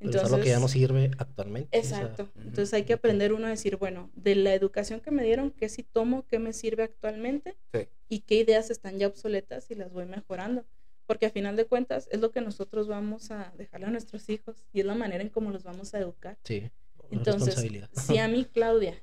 [0.00, 1.78] Pero es algo que ya no sirve actualmente.
[1.78, 2.28] o sea, Exacto.
[2.36, 5.68] Entonces hay que aprender uno a decir, bueno, de la educación que me dieron, ¿qué
[5.68, 7.86] sí tomo, qué me sirve actualmente Sí.
[8.08, 10.64] y qué ideas están ya obsoletas y las voy mejorando?
[11.06, 14.64] Porque a final de cuentas es lo que nosotros vamos a dejarle a nuestros hijos
[14.72, 16.38] y es la manera en cómo los vamos a educar.
[16.44, 16.70] sí.
[17.12, 17.56] Entonces,
[17.92, 18.94] si a mí, Claudia,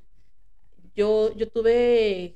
[0.95, 2.35] yo, yo tuve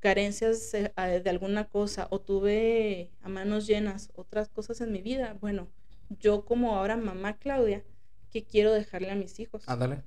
[0.00, 0.92] carencias eh,
[1.24, 5.68] de alguna cosa o tuve a manos llenas otras cosas en mi vida, bueno,
[6.20, 7.82] yo como ahora mamá Claudia,
[8.30, 9.68] ¿qué quiero dejarle a mis hijos?
[9.68, 10.02] Ándale.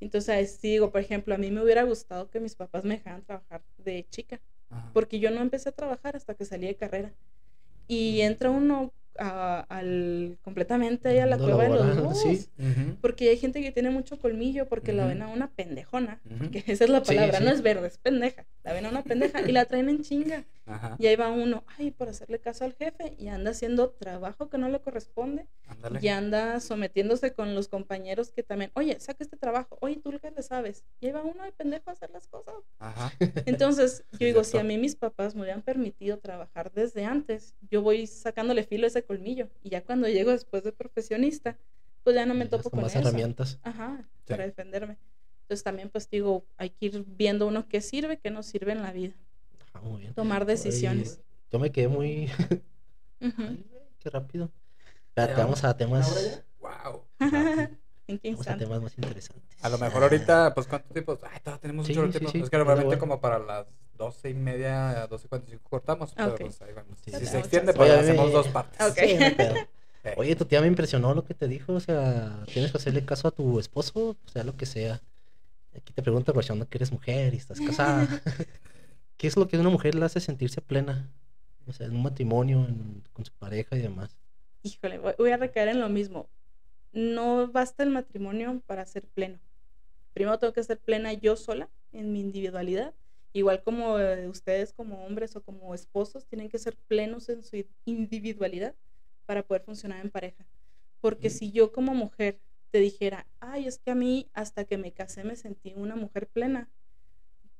[0.00, 3.62] Entonces, digo, por ejemplo, a mí me hubiera gustado que mis papás me dejaran trabajar
[3.78, 4.40] de chica,
[4.70, 4.90] Ajá.
[4.92, 7.14] porque yo no empecé a trabajar hasta que salí de carrera.
[7.88, 12.22] Y entra uno a- al completamente ahí a la cueva de los lobos.
[12.22, 12.46] sí.
[13.00, 16.20] Porque hay gente que tiene mucho colmillo porque la ven a una pendejona.
[16.26, 16.38] Ujú.
[16.38, 17.54] Porque esa es la Sí, palabra, no sí.
[17.54, 18.46] es verde, es pendeja.
[18.64, 20.44] La ven a una pendeja y la traen en chinga.
[20.68, 20.96] Ajá.
[20.98, 24.58] Y ahí va uno, ay, por hacerle caso al jefe y anda haciendo trabajo que
[24.58, 25.46] no le corresponde.
[25.68, 26.00] Ándale.
[26.02, 30.30] Y anda sometiéndose con los compañeros que también, oye, saca este trabajo, oye, tú qué
[30.32, 30.84] le sabes.
[31.00, 32.54] Y ahí va uno de pendejo a hacer las cosas.
[32.80, 33.12] Ajá.
[33.46, 37.82] Entonces, yo digo, si a mí mis papás me hubieran permitido trabajar desde antes, yo
[37.82, 39.48] voy sacándole filo a ese colmillo.
[39.62, 41.56] Y ya cuando llego después de profesionista,
[42.02, 43.00] pues ya no me topo con más eso.
[43.00, 43.58] herramientas.
[43.62, 44.32] Ajá, Sí.
[44.32, 44.98] para defenderme.
[45.42, 48.82] Entonces también pues digo, hay que ir viendo uno qué sirve, qué no sirve en
[48.82, 49.14] la vida.
[49.72, 50.14] Ah, muy bien.
[50.14, 51.20] Tomar decisiones.
[51.52, 52.28] yo me quedé muy.
[53.20, 53.64] Ay,
[53.98, 54.50] qué rápido.
[55.08, 56.44] Espérate, Ya, vamos a temas.
[56.60, 57.04] Wow.
[57.20, 57.70] rápido,
[58.08, 59.64] ¿En qué Vamos a temas más interesantes.
[59.64, 61.18] A lo mejor ahorita, pues, ¿cuánto tiempo?
[61.28, 62.30] Ay, todavía tenemos Sí, mucho sí, tiempo.
[62.30, 63.66] sí, Es que normalmente como para las
[63.96, 66.40] doce y media, y cinco cortamos, pero ok.
[66.40, 66.98] pues ahí vamos.
[67.04, 67.26] Sí, si sí.
[67.26, 68.94] se extiende, Oye, pues a mí hacemos dos partes.
[68.94, 69.16] Sí,
[70.16, 73.26] Oye, tu tía me impresionó lo que te dijo, o sea, tienes que hacerle caso
[73.28, 75.00] a tu esposo, o sea, lo que sea.
[75.76, 78.06] Aquí te pregunto, aprovechando que eres mujer y estás casada,
[79.16, 81.10] ¿qué es lo que a una mujer le hace sentirse plena?
[81.66, 84.16] O sea, en un matrimonio, en- con su pareja y demás.
[84.62, 86.28] Híjole, voy- voy a recaer en lo mismo.
[86.92, 89.38] No basta el matrimonio para ser pleno.
[90.14, 92.94] Primero tengo que ser plena yo sola, en mi individualidad.
[93.36, 97.62] Igual como eh, ustedes como hombres o como esposos tienen que ser plenos en su
[97.84, 98.74] individualidad
[99.26, 100.46] para poder funcionar en pareja.
[101.02, 101.32] Porque Mm.
[101.32, 105.22] si yo como mujer te dijera, ay, es que a mí hasta que me casé
[105.22, 106.70] me sentí una mujer plena,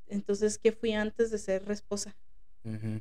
[0.06, 2.16] entonces, ¿qué fui antes de ser esposa?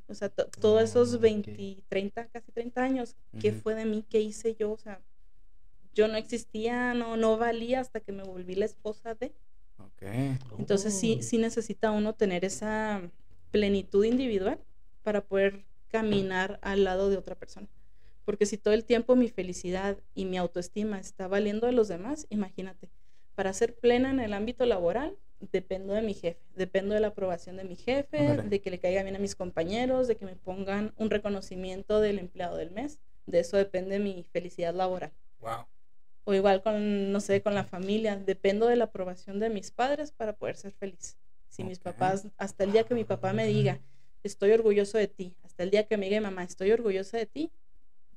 [0.08, 1.22] O sea, to- todos esos Ah, ok.
[1.22, 4.04] 20, 30, casi 30 años, ¿qué fue de mí?
[4.10, 4.72] ¿Qué hice yo?
[4.72, 5.02] O sea,
[5.94, 9.34] yo no existía, no, no valía hasta que me volví la esposa de.
[9.78, 10.04] Ok.
[10.58, 11.24] Entonces sí, Oh.
[11.24, 13.02] sí necesita uno tener esa
[13.52, 14.60] plenitud individual
[15.04, 17.68] para poder caminar al lado de otra persona.
[18.26, 22.26] Porque si todo el tiempo mi felicidad y mi autoestima está valiendo de los demás,
[22.30, 22.90] imagínate,
[23.36, 25.18] para ser plena en el ámbito laboral,
[25.52, 29.04] dependo de mi jefe, dependo de la aprobación de mi jefe, de que le caiga
[29.04, 32.98] bien a mis compañeros, de que me pongan un reconocimiento del empleado del mes.
[33.28, 35.12] De eso depende mi felicidad laboral.
[35.42, 35.66] Wow.
[36.26, 38.18] O igual con, no sé, con la familia.
[38.18, 41.18] Dependo de la aprobación de mis padres para poder ser feliz.
[41.50, 43.80] Si mis papás, hasta el día que mi papá me diga,
[44.24, 47.52] estoy orgulloso de ti, hasta el día que me diga mamá, estoy orgullosa de ti,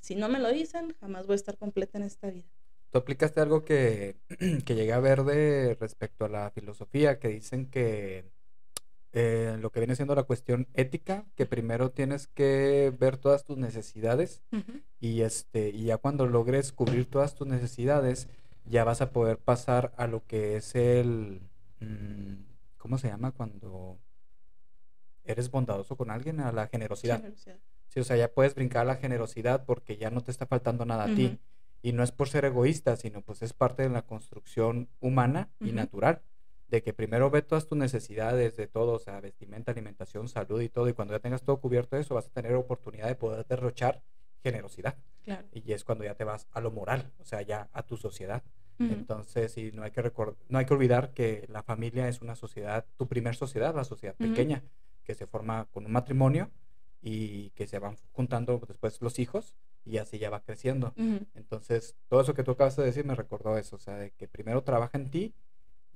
[0.01, 2.49] si no me lo dicen, jamás voy a estar completa en esta vida.
[2.91, 4.17] Tú aplicaste algo que,
[4.65, 8.25] que llegué a ver de respecto a la filosofía, que dicen que
[9.13, 13.57] eh, lo que viene siendo la cuestión ética, que primero tienes que ver todas tus
[13.57, 14.43] necesidades
[15.01, 18.29] y este y ya cuando logres cubrir todas tus necesidades
[18.67, 21.41] ya vas a poder pasar a lo que es el
[21.81, 23.99] mm, ¿cómo se llama cuando
[25.25, 26.41] eres bondadoso con alguien?
[26.41, 27.17] A la generosidad.
[27.17, 27.59] Generosidad.
[27.89, 30.85] Sí, o sea, ya puedes brincar a la generosidad porque ya no te está faltando
[30.85, 31.39] nada a ti.
[31.81, 35.73] Y no es por ser egoísta, sino pues es parte de la construcción humana y
[35.73, 36.23] natural.
[36.69, 40.69] De que primero ve todas tus necesidades de todo, o sea, vestimenta, alimentación, salud y
[40.69, 40.89] todo.
[40.89, 44.03] Y cuando ya tengas todo cubierto eso, vas a tener oportunidad de poder derrochar
[44.43, 44.97] generosidad.
[45.25, 45.47] Claro.
[45.53, 48.43] Y es cuando ya te vas a lo moral, o sea, ya a tu sociedad.
[48.79, 50.13] Entonces, sí, no hay que
[50.49, 54.15] no hay que olvidar que la familia es una sociedad, tu primer sociedad, la sociedad
[54.15, 54.63] pequeña,
[55.03, 56.51] que se forma con un matrimonio
[57.03, 60.95] y que se van juntando después los hijos y así ya va creciendo.
[61.35, 64.29] Entonces, todo eso que tú acabas de decir me recordó eso, o sea, de que
[64.29, 65.35] primero trabaja en ti,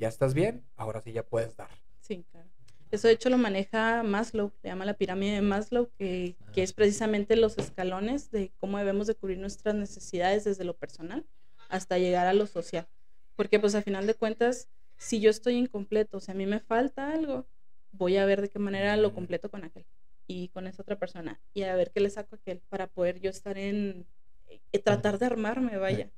[0.03, 1.71] ya estás bien, ahora sí ya puedes dar.
[2.01, 2.49] Sí, claro.
[2.91, 6.65] Eso de hecho lo maneja Maslow, le llama la pirámide de Maslow, que, que Ah,
[6.65, 11.25] es precisamente los escalones de cómo debemos de cubrir nuestras necesidades desde lo personal
[11.69, 12.89] hasta llegar a lo social.
[13.37, 17.13] Porque pues a final de cuentas, si yo estoy incompleto, si a mí me falta
[17.13, 17.47] algo,
[17.93, 19.87] voy a ver de qué manera lo completo con aquel
[20.27, 23.21] y con esa otra persona y a ver qué le saco a aquel para poder
[23.21, 24.05] yo estar en,
[24.49, 26.11] eh, tratar de armarme, vaya.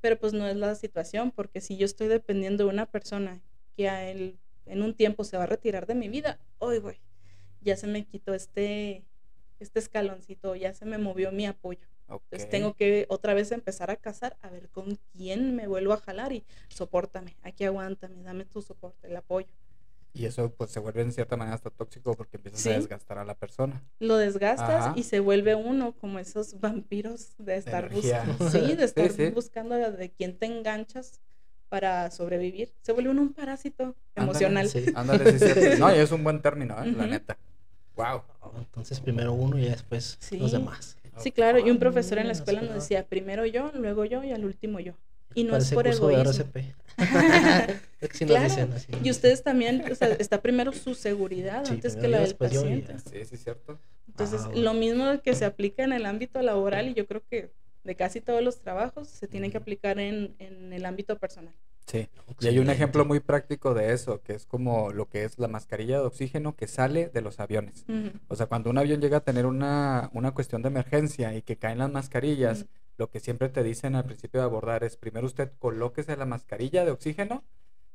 [0.00, 3.42] Pero pues no es la situación, porque si yo estoy dependiendo de una persona
[3.76, 7.00] que a él en un tiempo se va a retirar de mi vida, hoy güey,
[7.60, 9.04] ya se me quitó este,
[9.58, 11.86] este escaloncito, ya se me movió mi apoyo.
[12.08, 15.98] Entonces tengo que otra vez empezar a cazar, a ver con quién me vuelvo a
[15.98, 19.48] jalar y sopórtame, aquí aguántame, dame tu soporte, el apoyo.
[20.18, 22.70] Y eso pues se vuelve en cierta manera hasta tóxico porque empiezas Sí.
[22.70, 23.82] a desgastar a la persona.
[24.00, 24.92] Lo desgastas Ajá.
[24.96, 29.26] y se vuelve uno como esos vampiros de estar buscando, sí, de estar sí.
[29.30, 31.20] buscando de quién te enganchas
[31.68, 32.72] para sobrevivir.
[32.82, 34.68] Se vuelve uno un parásito Ándale, emocional.
[34.68, 34.86] Sí.
[34.94, 35.78] Ándale, sí, es cierto.
[35.86, 36.90] No, y es un buen término, ¿eh?
[36.96, 37.38] la neta.
[37.94, 38.22] Wow.
[38.58, 40.38] Entonces primero uno y después Sí.
[40.38, 40.96] los demás.
[41.18, 42.74] Sí, claro, y un Ah, profesor en la mira, escuela nos ¿no?
[42.76, 44.94] decía, primero yo, luego yo y al último yo.
[45.38, 46.44] Y no Parece es por curso de egoísmo.
[46.44, 46.56] RCP.
[48.00, 48.92] Es que nos Claro, dicen así.
[49.02, 52.34] Y ustedes también, o sea, está primero su seguridad Sí, antes que la del y
[52.34, 52.94] paciente.
[52.98, 53.78] Sí, sí, es cierto.
[54.08, 57.50] Entonces, Ah, lo mismo que se aplica en el ámbito laboral y yo creo que
[57.84, 61.54] de casi todos los trabajos se tiene que aplicar en, en el ámbito personal.
[61.86, 62.08] Sí.
[62.40, 65.48] Y hay un ejemplo muy práctico de eso, que es como lo que es la
[65.48, 67.84] mascarilla de oxígeno que sale de los aviones.
[67.88, 68.10] Ujú.
[68.28, 71.56] O sea, cuando un avión llega a tener una, una cuestión de emergencia y que
[71.56, 72.68] caen las mascarillas, Ujú.
[72.98, 76.84] Lo que siempre te dicen al principio de abordar es primero usted colóquese la mascarilla
[76.84, 77.44] de oxígeno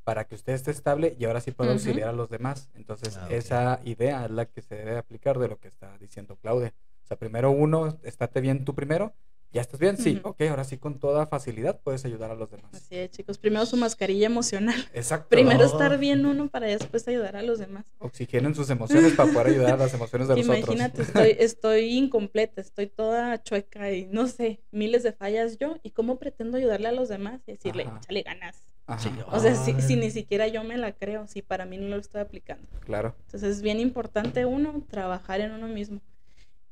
[0.03, 2.69] para que usted esté estable y ahora sí pueda auxiliar a los demás.
[2.73, 6.37] Entonces, Ah, esa idea es la que se debe aplicar de lo que está diciendo
[6.37, 6.73] Claudia.
[7.03, 9.13] O sea, primero uno, estate bien tú primero,
[9.53, 10.29] ya estás bien, sí, Ujú.
[10.29, 12.73] ok, ahora sí con toda facilidad puedes ayudar a los demás.
[12.73, 13.37] Así es, chicos.
[13.37, 14.75] Primero su mascarilla emocional.
[14.93, 15.29] Exacto.
[15.29, 17.85] Primero estar bien uno para después ayudar a los demás.
[17.99, 21.07] Oxigenen sus emociones para poder ayudar a las emociones de los Imagínate, otros.
[21.07, 25.77] estoy, estoy incompleta, estoy toda chueca y no sé, miles de fallas yo.
[25.83, 27.41] ¿Y cómo pretendo ayudarle a los demás?
[27.45, 27.99] Y decirle, Ajá.
[28.01, 28.63] échale ganas.
[28.85, 31.87] Ajá, O sea, si, si ni siquiera yo me la creo, si para mí no
[31.87, 32.67] lo estoy aplicando.
[32.83, 33.15] claro.
[33.27, 36.01] Entonces es bien importante uno trabajar en uno mismo.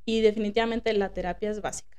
[0.04, 1.98] Y definitivamente la terapia es básica.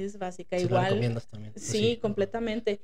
[0.00, 0.56] Es básica.
[0.58, 0.84] Sí, Igual.
[0.86, 1.52] recomiendas también.
[1.52, 2.80] Pues Sí, completamente.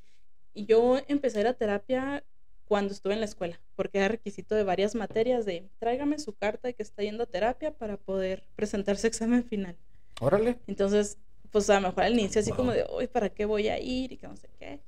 [0.54, 2.24] Y yo empecé la terapia
[2.64, 6.68] cuando estuve en la escuela, porque era requisito de varias materias de tráigame su carta
[6.68, 9.76] de que está yendo a terapia para poder presentar su examen final.
[10.20, 10.58] Órale.
[10.66, 11.16] Entonces,
[11.50, 14.12] pues a lo mejor al inicio así como de, uy, ¿para qué voy a ir?
[14.12, 14.80] Y que no sé qué.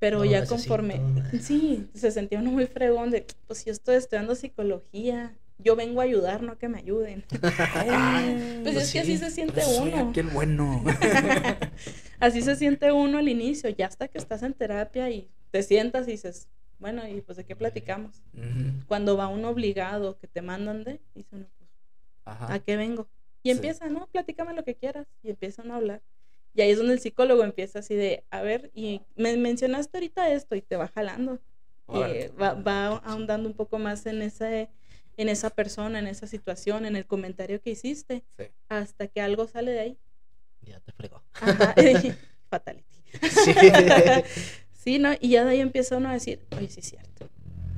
[0.00, 0.56] Pero No, ya necesito.
[0.56, 1.00] conforme,
[1.40, 6.04] sí, se sentía uno muy fregón de, pues yo estoy estudiando psicología, yo vengo a
[6.04, 7.24] ayudar, no a que me ayuden.
[8.62, 10.10] Pues es que así se siente Soy uno.
[10.10, 10.84] aquel bueno.
[12.20, 16.06] Así se siente uno al inicio, ya hasta que estás en terapia y te sientas
[16.06, 16.48] y dices,
[16.78, 18.22] bueno, ¿y pues de qué platicamos?
[18.34, 21.70] Ujú, Cuando va uno obligado, que te mandan de, dice uno, pues,
[22.26, 22.52] Ajá.
[22.54, 23.08] ¿a qué vengo?
[23.42, 23.56] Y Sí.
[23.56, 25.06] empieza, no, platícame lo que quieras.
[25.22, 26.02] Y empiezan a hablar.
[26.54, 30.30] Y ahí es donde el psicólogo empieza así de, a ver, y me mencionaste ahorita
[30.30, 31.38] esto y te va jalando.
[31.94, 34.68] Eh, va, va ahondando un poco más en ese
[35.20, 38.44] en esa persona, en esa situación, en el comentario que hiciste, Sí.
[38.68, 39.98] hasta que algo sale de ahí.
[40.62, 41.22] Ya te fregó.
[41.34, 41.74] Ajá.
[42.50, 42.86] Fatality.
[43.44, 43.52] Sí.
[44.72, 45.10] Sí, ¿no?
[45.20, 47.28] Y ya de ahí empieza uno a decir, oye, sí es cierto.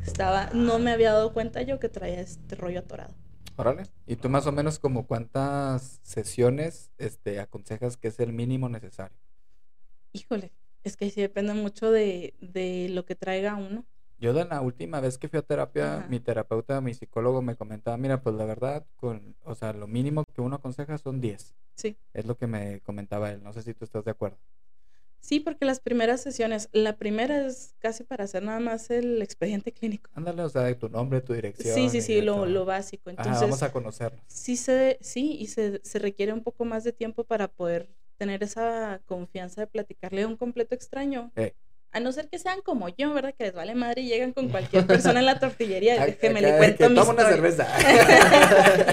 [0.06, 3.12] Estaba, no me había dado cuenta yo que traía este rollo atorado.
[3.56, 3.82] Órale.
[4.06, 9.18] ¿Y tú más o menos como cuántas sesiones este, aconsejas que es el mínimo necesario?
[10.12, 10.52] Híjole,
[10.84, 13.84] Es que sí depende mucho de, de lo que traiga uno.
[14.22, 16.06] Yo de la última vez que fui a terapia, Ajá.
[16.08, 20.24] mi terapeuta, mi psicólogo me comentaba, mira, pues la verdad, con, o sea, lo mínimo
[20.32, 21.56] que uno aconseja son 10.
[21.74, 21.96] Sí.
[22.14, 23.42] Es lo que me comentaba él.
[23.42, 24.38] No sé si tú estás de acuerdo.
[25.18, 29.72] Sí, porque las primeras sesiones, la primera es casi para hacer nada más el expediente
[29.72, 30.08] clínico.
[30.14, 31.74] Ándale, o sea, de tu nombre, tu dirección.
[31.74, 33.10] Sí, sí, sí, lo, básico.
[33.10, 34.22] Ajá, Entonces, vamos a conocernos.
[34.28, 38.44] sí, se, sí, y se, se requiere un poco más de tiempo para poder tener
[38.44, 41.32] esa confianza de platicarle a un completo extraño.
[41.34, 41.54] Eh.
[41.92, 43.34] A no ser que sean como yo, ¿verdad?
[43.36, 45.96] Que les vale madre y llegan con cualquier persona en la tortillería.
[45.96, 47.68] y Déjeme, acá, le cuento que mi toma una cerveza.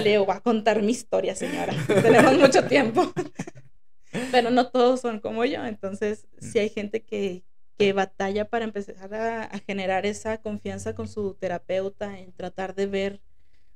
[0.02, 1.74] Le voy a contar mi historia, señora.
[1.86, 3.10] Tenemos mucho tiempo.
[4.32, 5.64] Pero no todos son como yo.
[5.64, 7.42] Entonces, sí hay gente que,
[7.78, 12.86] que batalla para empezar a, a generar esa confianza con su terapeuta en tratar de
[12.86, 13.20] ver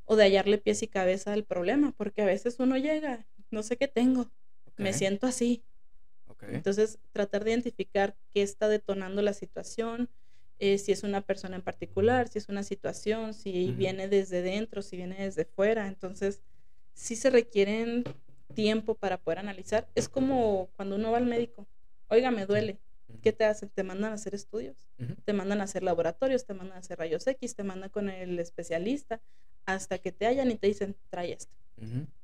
[0.05, 1.95] o de hallarle pies y cabeza al problema.
[1.97, 4.31] Porque a veces uno llega, no sé qué tengo,
[4.77, 5.65] me siento así.
[6.51, 10.09] Entonces, tratar de identificar qué está detonando la situación,
[10.59, 14.83] eh, si es una persona en particular, si es una situación, si viene desde dentro,
[14.83, 15.89] si viene desde fuera.
[15.89, 16.43] Entonces,
[16.95, 18.05] sí se requieren
[18.55, 19.89] tiempo para poder analizar.
[19.95, 21.67] Es como cuando uno va al médico,
[22.09, 22.79] oiga, me duele.
[23.23, 23.69] ¿Qué te hacen?
[23.69, 24.77] Te mandan a hacer estudios,
[25.25, 28.39] te mandan a hacer laboratorios, te mandan a hacer rayos X, te mandan con el
[28.39, 29.21] especialista,
[29.67, 31.53] hasta que te hallan y te dicen, trae esto.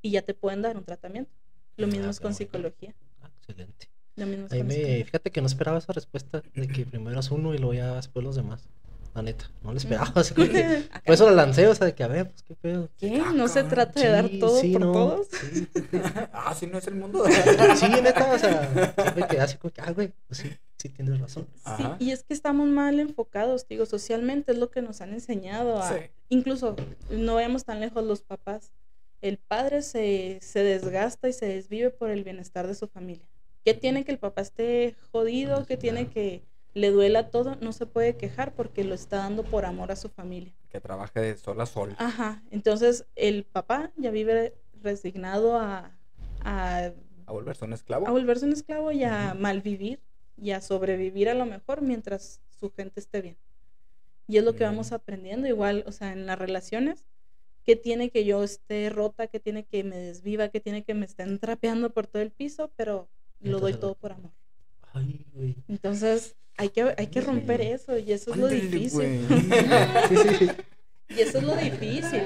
[0.01, 1.31] Y ya te pueden dar un tratamiento.
[1.77, 2.37] Lo mismo Ah, es con bueno.
[2.37, 2.95] psicología.
[3.39, 3.87] Excelente.
[4.17, 7.73] Ahí me, fíjate que no esperaba esa respuesta de que primero es uno y luego
[7.73, 8.67] ya después los demás.
[9.13, 10.11] La neta, no lo esperaba.
[10.15, 12.55] Así como que, por eso la lancé, o sea, de que a ver, pues qué
[12.55, 12.89] pedo.
[12.97, 13.21] ¿Qué?
[13.23, 15.27] Ah, ¿No se trata de dar todo sí, por no, todos?
[15.27, 15.67] Sí,
[16.33, 17.25] ah, sí, no es el mundo.
[17.75, 18.93] sí, neta, o sea,
[19.41, 21.45] así como que, ah, güey, pues sí, sí tienes razón.
[21.55, 21.97] Sí, Ajá.
[21.99, 25.89] y es que estamos mal enfocados, digo, socialmente es lo que nos han enseñado a...
[25.89, 25.95] Sí.
[26.29, 26.77] Incluso,
[27.09, 28.71] no vayamos tan lejos los papás.
[29.21, 33.27] El padre se, se desgasta y se desvive por el bienestar de su familia.
[33.63, 35.65] ¿Qué tiene que el papá esté jodido?
[35.65, 36.43] ¿Qué tiene que
[36.73, 37.55] le duela todo?
[37.61, 40.53] No se puede quejar porque lo está dando por amor a su familia.
[40.69, 41.95] que trabaje de sol a sol.
[41.99, 45.91] Ajá, entonces el papá ya vive resignado a,
[46.39, 46.91] a
[47.27, 48.07] A volverse un esclavo.
[48.07, 49.99] a volverse un esclavo y a malvivir
[50.37, 53.37] y a sobrevivir a lo mejor mientras su gente esté bien.
[54.27, 57.03] Y es lo que vamos aprendiendo igual, o sea, en las relaciones,
[57.65, 61.05] que tiene que yo esté rota, que tiene que me desviva, que tiene que me
[61.05, 63.09] estén trapeando por todo el piso, pero
[63.41, 64.31] lo doy todo por amor.
[64.93, 65.55] Ay, güey.
[65.67, 69.25] Entonces, hay que, hay que romper eso y eso es lo Ándale, difícil.
[69.27, 69.41] güey.
[70.09, 70.49] Sí, sí.
[71.09, 72.21] Y eso es lo difícil.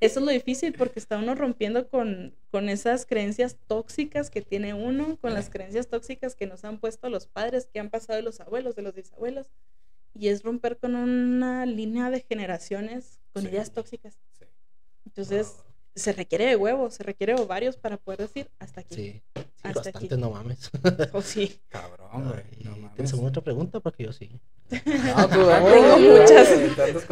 [0.00, 4.74] Eso es lo difícil porque está uno rompiendo con, con esas creencias tóxicas que tiene
[4.74, 8.22] uno, con las creencias tóxicas que nos han puesto los padres, que han pasado de
[8.24, 9.46] los abuelos, de los bisabuelos.
[10.14, 13.50] Y es romper con una línea de generaciones con Sí.
[13.50, 14.18] ideas tóxicas.
[14.36, 14.46] Sí.
[15.06, 15.54] Entonces,
[15.98, 18.94] se requiere de huevos, se requiere de ovarios para poder decir hasta aquí.
[18.94, 20.16] Sí, sí, Hasta bastante, aquí.
[20.16, 20.70] no mames.
[21.12, 21.58] O sí.
[21.68, 22.40] Cabrón, güey.
[22.50, 23.12] Ay, No ¿Tienes mames.
[23.12, 23.80] alguna otra pregunta?
[23.80, 24.30] Porque yo sí.
[24.70, 24.78] No,
[25.28, 26.48] tú, Tengo güey, muchas.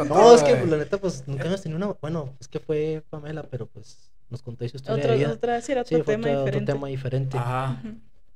[0.07, 1.95] No, es que pues, la neta, pues nunca hemos tenido una.
[2.01, 5.31] Bueno, es que fue Pamela, pero pues nos conté su historia Otro, de vida.
[5.33, 6.71] otra, sí, era otro tema otro, otro diferente.
[6.73, 7.37] tema diferente.
[7.37, 7.81] Ajá.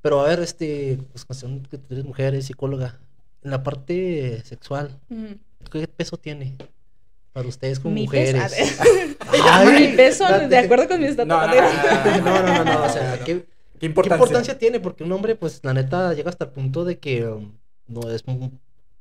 [0.01, 2.99] Pero a ver, este, pues cuestión que tú eres mujer, eres psicóloga.
[3.43, 4.99] En la parte sexual.
[5.71, 6.57] ¿qué peso tiene
[7.33, 8.35] para ustedes como Mi mujeres?
[9.79, 10.47] mi peso, date.
[10.47, 11.47] de acuerdo con mi estatura.
[11.47, 13.45] No, no, No, no, no, no, o sea, ¿qué, ¿Qué
[13.79, 14.15] ¿Qué importancia?
[14.25, 14.79] importancia tiene?
[14.79, 17.51] Porque un hombre, pues, la neta, llega hasta el punto de que um,
[17.87, 18.23] no es,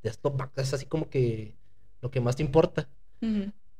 [0.02, 0.18] es,
[0.56, 1.54] es así como que
[2.00, 2.88] lo que más te importa,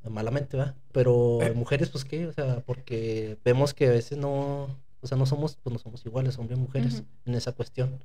[0.09, 0.75] malamente, ¿va?
[0.93, 1.53] Pero Eh.
[1.55, 2.27] mujeres, pues, ¿qué?
[2.27, 4.69] O sea, porque vemos que a veces no,
[5.01, 7.99] o sea, no somos, pues, no somos iguales, hombres y mujeres, en esa cuestión.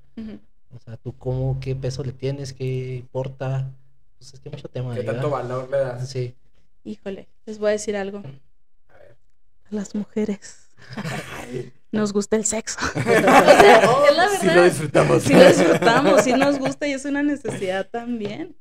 [0.73, 3.71] O sea, tú cómo, qué peso le tienes, qué importa,
[4.17, 5.43] pues, es que mucho tema ¿Qué ahí, tanto ¿verdad?
[5.49, 6.09] valor le das?
[6.09, 6.35] Sí.
[6.83, 8.19] Híjole, les voy a decir algo.
[8.89, 9.17] A ver.
[9.71, 10.69] A las mujeres
[11.91, 12.77] nos gusta el sexo.
[12.95, 14.63] O sea, es la Sí lo verdad.
[14.65, 15.23] disfrutamos.
[15.23, 18.55] Sí lo disfrutamos, sí nos gusta y es una necesidad también.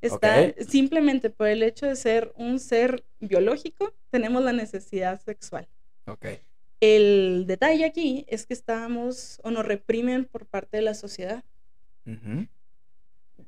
[0.00, 5.66] Está simplemente por el hecho de ser un ser biológico, tenemos la necesidad sexual.
[6.06, 6.26] Ok.
[6.80, 11.42] El detalle aquí es que estamos o nos reprimen por parte de la sociedad.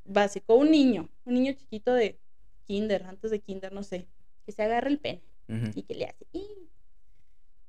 [0.06, 2.18] Básico, un niño, un niño chiquito de
[2.66, 4.06] kinder, antes de kinder, no sé,
[4.44, 5.70] que se agarra el pene Ujú.
[5.74, 6.24] y que le hace.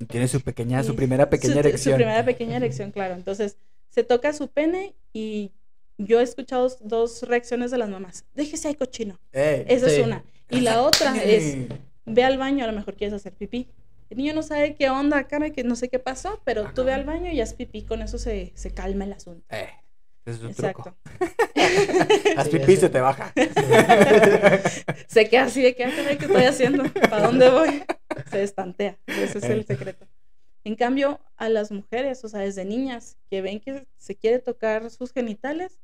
[0.09, 1.93] Tiene su pequeña, su primera pequeña su, erección.
[1.93, 3.15] Su primera pequeña erección, claro.
[3.15, 3.57] Entonces,
[3.89, 5.51] se toca su pene y
[5.97, 8.25] yo he escuchado dos reacciones de las mamás.
[8.35, 9.19] Déjese ahí, cochino.
[9.33, 9.65] Ey.
[9.67, 9.95] Esa Sí.
[10.01, 10.23] es una.
[10.49, 11.57] Y la otra es,
[12.05, 13.67] ve al baño, a lo mejor quieres hacer pipí.
[14.09, 16.83] El niño no sabe qué onda, cara, que no sé qué pasó, pero Ah, tú
[16.85, 19.43] ve al baño y haz pipí, con eso se, se calma el asunto.
[19.49, 19.67] Eh,
[20.25, 20.83] ese es un Exacto.
[20.83, 20.97] truco.
[22.45, 23.33] Pipí, ese- se te baja.
[25.07, 26.83] Se queda así de que, ah, ¿qué estoy haciendo?
[27.09, 27.83] ¿Para dónde voy?
[28.29, 28.97] Se estantea.
[29.07, 30.07] Ese es el secreto.
[30.63, 34.89] En cambio, a las mujeres, o sea, desde niñas, que ven que se quiere tocar
[34.91, 35.79] sus genitales,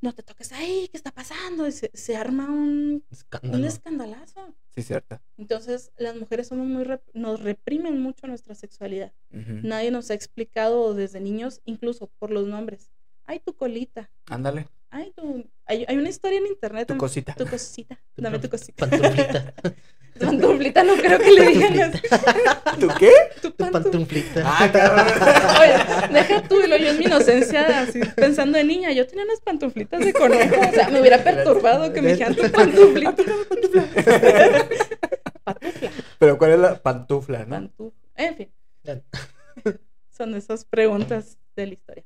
[0.00, 1.66] no te toques ahí, ¿qué está pasando?
[1.66, 3.04] Y se, se arma un,
[3.42, 4.54] un escandalazo.
[4.74, 5.20] Sí, cierto.
[5.36, 9.12] Entonces, las mujeres somos muy, rep- nos reprimen mucho nuestra sexualidad.
[9.30, 12.90] Nadie nos ha explicado desde niños, incluso por los nombres.
[13.26, 14.10] Ay, tu colita.
[14.26, 15.44] Ándale, Ay, tu...
[15.66, 16.86] Hay, hay una historia en internet.
[16.86, 17.34] tu en- cosita.
[17.34, 17.98] Tu cosita.
[18.16, 18.86] Dame tu cosita.
[18.86, 19.52] Pantuflita.
[20.16, 22.00] Tu pantuflita no creo que le digan así.
[22.80, 23.10] ¿Tu qué?
[23.42, 24.42] Tu Tu pantuflita.
[24.44, 25.06] Ah, cabrón.
[25.60, 29.24] Oye, deja tú, y lo yo en mi inocencia, así, pensando de niña, yo tenía
[29.24, 33.16] unas pantuflitas de conejo, o sea, me hubiera perturbado que me dijeran tu pantuflita.
[33.16, 33.84] Pantufla,
[36.20, 37.50] Pero ¿cuál es la pantufla, no?
[37.50, 38.52] pantufla, en fin,
[40.16, 42.04] son esas preguntas de la historia.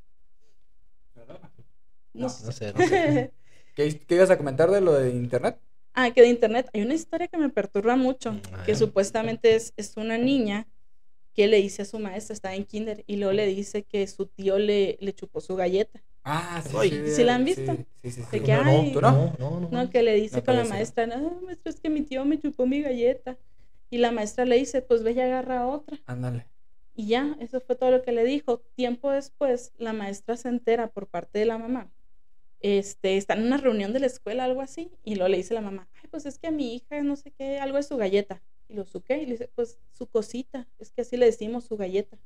[2.19, 2.45] No, No, sé.
[2.47, 3.33] No sé, no sé.
[3.75, 5.59] ¿Qué, qué ibas a comentar de lo de internet?
[5.95, 9.73] Ah, que de internet hay una historia que me perturba mucho, A que supuestamente es,
[9.77, 10.67] es una niña
[11.35, 14.27] que le dice a su maestra, estaba en kinder, y luego le dice que su
[14.27, 16.03] tío le, le chupó su galleta.
[16.25, 16.77] Ah, sí.
[16.77, 17.75] Ay, ¿sí la han visto?
[17.75, 18.23] Sí, sí, sí.
[18.33, 18.41] Sí.
[18.41, 19.13] que, No, ay, ¿Tú no?
[19.13, 19.69] no, no, no.
[19.71, 22.39] No, que le dice No, con la maestra, no, maestra, es que mi tío me
[22.41, 23.39] chupó mi galleta.
[23.91, 25.99] Y la maestra le dice, pues ve y agarra otra.
[26.07, 26.47] Ándale.
[26.95, 28.59] Y ya, eso fue todo lo que le dijo.
[28.75, 31.91] Tiempo después, la maestra se entera por parte de la mamá.
[32.61, 35.61] Este, está en una reunión de la escuela, algo así, y luego le dice la
[35.61, 38.43] mamá, ay, pues es que a mi hija, no sé qué, algo es su galleta.
[38.69, 41.65] Y lo su qué, y le dice, pues su cosita, es que así le decimos
[41.65, 42.19] su galleta.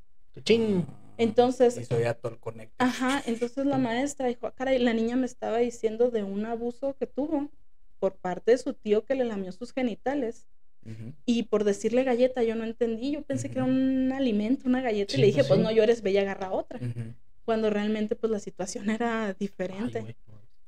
[0.44, 0.86] Chin.
[1.18, 2.72] Entonces, Y soy Atol Connect.
[2.78, 6.96] Ajá, entonces la maestra dijo, "Ah, caray, la niña me estaba diciendo de un abuso
[6.96, 7.50] que tuvo
[7.98, 10.46] por parte de su tío que le lamió sus genitales.
[11.24, 15.14] Y por decirle galleta, yo no entendí, yo pensé que era un alimento, una galleta,
[15.14, 15.64] y le dije, pues pues sí.
[15.64, 16.80] no llores, y agarra otra.
[16.80, 17.14] Ujú.
[17.44, 20.00] Cuando realmente pues la situación era Ay, diferente.
[20.02, 20.16] Sí,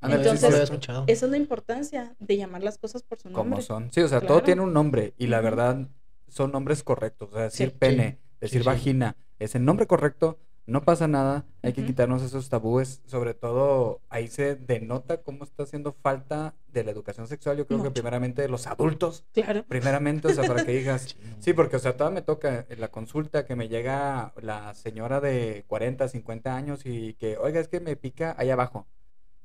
[0.03, 0.77] Entonces- sí.
[1.07, 3.63] Esa es la importancia de llamar las cosas por su Como nombre.
[3.63, 3.91] son.
[3.93, 4.45] Sí, o sea, todo Claro.
[4.45, 5.89] tiene un nombre y la verdad
[6.29, 7.31] son nombres correctos.
[7.31, 7.77] O sea, decir Sí.
[7.79, 8.67] pene, decir sí.
[8.67, 13.03] vagina, es el nombre correcto, no pasa nada, hay que quitarnos esos tabúes.
[13.07, 17.57] Sobre todo, ahí se denota cómo está haciendo falta de la educación sexual.
[17.59, 19.65] Yo creo que primeramente de los adultos, Claro.
[19.69, 21.16] primeramente, o sea, para que digas.
[21.41, 25.20] Sí, porque, o sea, todavía me toca en la consulta que me llega la señora
[25.20, 28.86] de 40, 50 años y que, oiga, es que me pica ahí abajo.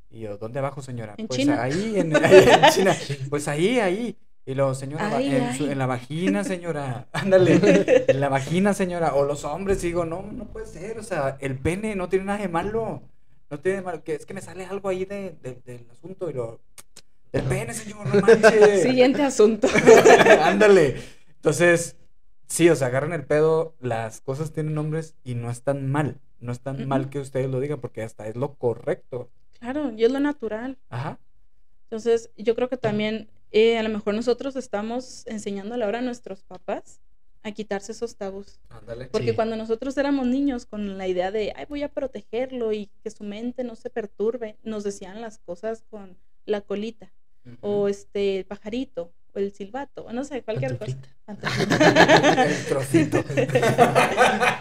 [0.09, 1.15] Y yo, ¿dónde abajo, señora?
[1.17, 1.61] En pues China.
[1.61, 2.95] ahí, en, ahí en China.
[3.29, 4.17] Pues ahí, ahí.
[4.49, 5.71] Y luego, señora, Ay, en, su- ay.
[5.73, 7.07] en la vagina, señora.
[7.13, 8.05] Ándale.
[8.07, 9.13] En la vagina, señora.
[9.13, 10.97] O los hombres, digo, no, no puede ser.
[10.97, 13.03] O sea, el pene no tiene nada de malo.
[13.51, 14.03] No tiene de malo.
[14.03, 16.59] Que es que me sale algo ahí de, de- del asunto y lo.
[17.31, 18.81] El pene, señor, no manches.
[18.81, 19.67] Siguiente asunto.
[20.41, 20.95] Ándale.
[21.35, 21.95] Entonces,
[22.47, 26.17] sí, o sea, agarran el pedo, las cosas tienen nombres y no están mal.
[26.39, 29.29] No es tan mal que ustedes lo digan porque hasta es lo correcto.
[29.59, 30.79] claro, y es lo natural.
[30.89, 31.19] Ajá.
[31.83, 36.43] Entonces, yo creo que también eh, a lo mejor nosotros estamos enseñándole ahora a nuestros
[36.43, 37.01] papás
[37.41, 38.59] a quitarse esos tabús.
[38.69, 39.05] Ándale.
[39.05, 39.35] Porque Sí.
[39.35, 43.23] cuando nosotros éramos niños con la idea de, ay, voy a protegerlo y que su
[43.23, 47.11] mente no se perturbe, nos decían las cosas con la colita,
[47.61, 50.97] o este el pajarito, o el silbato, o no sé, cualquier cosa.
[52.47, 53.23] El trocito.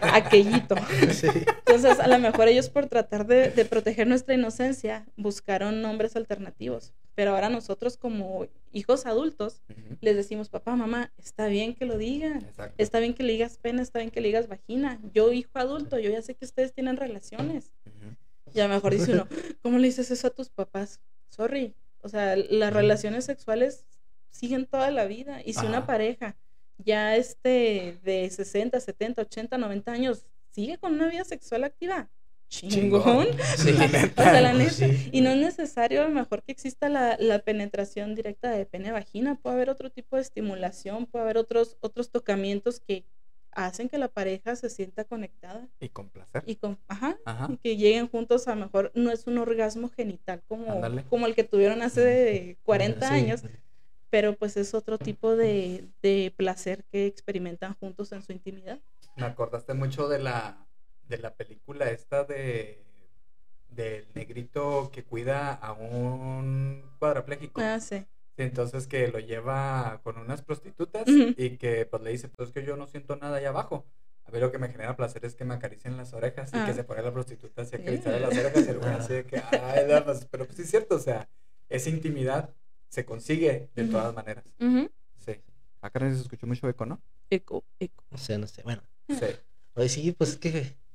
[0.01, 0.77] Aquellito.
[1.13, 1.27] Sí.
[1.67, 6.93] Entonces, a lo mejor ellos por tratar de, de proteger nuestra inocencia buscaron nombres alternativos.
[7.19, 9.61] Pero ahora nosotros como hijos adultos
[10.01, 12.45] les decimos, papá, mamá, está bien que lo digan.
[12.45, 12.77] Exacto.
[12.79, 15.01] Está bien que le digas pena, está bien que le digas vagina.
[15.13, 17.73] Yo, hijo adulto, yo ya sé que ustedes tienen relaciones.
[17.87, 18.15] Ujú.
[18.55, 19.27] Y a lo mejor dice uno,
[19.63, 21.01] ¿cómo le dices eso a tus papás?
[21.29, 21.75] Sorry.
[22.03, 23.85] O sea, las relaciones sexuales
[24.31, 25.43] siguen toda la vida.
[25.45, 26.37] Y si una pareja
[26.77, 32.09] ya este de 60, 70, 80, 90 años sigue con una vida sexual activa,
[32.49, 33.27] chingón.
[33.57, 33.73] Sí.
[33.73, 34.23] La O neta.
[34.25, 34.71] sea, la neta.
[34.71, 35.09] Sí.
[35.13, 39.37] Y no es necesario a lo mejor que exista la, la penetración directa de pene-vagina.
[39.37, 43.05] Puede haber otro tipo de estimulación, puede haber otros, otros tocamientos que
[43.53, 46.45] hacen que la pareja se sienta conectada Y con placer.
[46.47, 47.49] y con, ajá, Ajá.
[47.51, 51.35] y que lleguen juntos a lo mejor no es un orgasmo genital como, como el
[51.35, 53.15] que tuvieron hace 40 Sí.
[53.15, 53.43] años,
[54.11, 58.79] pero pues es otro tipo de, de placer que experimentan juntos en su intimidad.
[59.17, 60.65] Me acordaste mucho de la,
[61.09, 62.85] de la película esta de
[63.69, 67.61] del negrito que cuida a un cuadrapléjico.
[67.61, 68.05] Ah, sí.
[68.37, 72.65] Entonces que lo lleva con unas prostitutas y que pues le dice, pues es que
[72.65, 73.87] yo no siento nada allá abajo.
[74.25, 76.67] A ver, lo que me genera placer es que me acaricien las orejas y Ah.
[76.67, 79.37] que se pone la prostituta así acariciar las orejas y el güey así de que,
[79.63, 81.29] ay, no, pues, pero pues sí es cierto, o sea,
[81.69, 82.55] esa intimidad
[82.89, 84.45] se consigue de todas maneras.
[84.61, 84.91] Ujú.
[85.19, 85.41] Sí.
[85.81, 87.01] Acá no se escuchó mucho eco, ¿no?
[87.31, 88.05] Eco, eco.
[88.11, 88.63] No sé, no sé.
[88.63, 88.83] Bueno.
[89.09, 89.27] Sí.
[89.79, 90.77] Oye, sí, pues es que.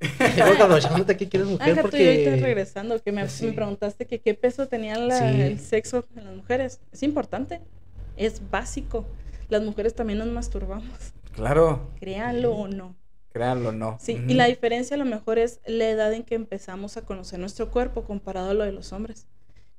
[1.16, 2.40] Que quieres mujer Ah, tú y ahorita porque.
[2.42, 3.46] regresando, que me, Sí.
[3.46, 5.40] me preguntaste que qué peso tenía la- Sí.
[5.40, 6.80] el sexo en las mujeres.
[6.92, 7.60] Es importante,
[8.16, 9.06] es básico.
[9.48, 12.94] Las mujeres también nos masturbamos, Claro, créanlo o no.
[13.32, 13.96] créanlo o no.
[14.00, 17.38] Sí, y la diferencia a lo mejor es la edad en que empezamos a conocer
[17.38, 19.26] nuestro cuerpo comparado a lo de los hombres.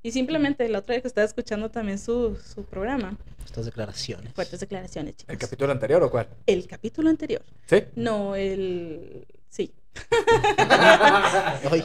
[0.06, 4.32] Y simplemente la otra vez que estaba escuchando también su, su programa, Estas declaraciones.
[4.34, 5.34] fuertes declaraciones, chicos.
[5.34, 6.28] ¿El capítulo anterior o cuál?
[6.46, 7.42] El capítulo anterior.
[7.66, 7.86] ¿Sí?
[7.96, 9.26] No, el...
[9.50, 9.74] Sí.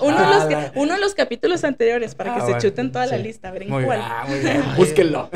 [0.02, 2.60] Uno, de los Ah, que- uno de los capítulos anteriores para Ah, que se bueno,
[2.60, 3.48] chuten toda la lista.
[3.48, 4.00] A ver en Muy bien, cuál.
[4.02, 4.62] ah, muy bien.
[4.76, 5.30] Búsquenlo.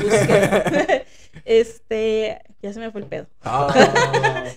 [1.46, 3.26] este, ya se me fue el pedo.
[3.42, 4.44] Ah.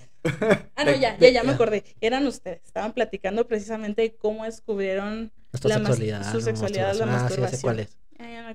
[0.75, 1.85] Ah, no, ya, ya, ya me acordé.
[2.01, 2.59] Eran ustedes.
[2.65, 6.29] Estaban platicando precisamente de cómo descubrieron la sexualidad.
[6.33, 7.45] su sexualidad, la masturbación.
[7.45, 7.97] Ah, sí, cuál es.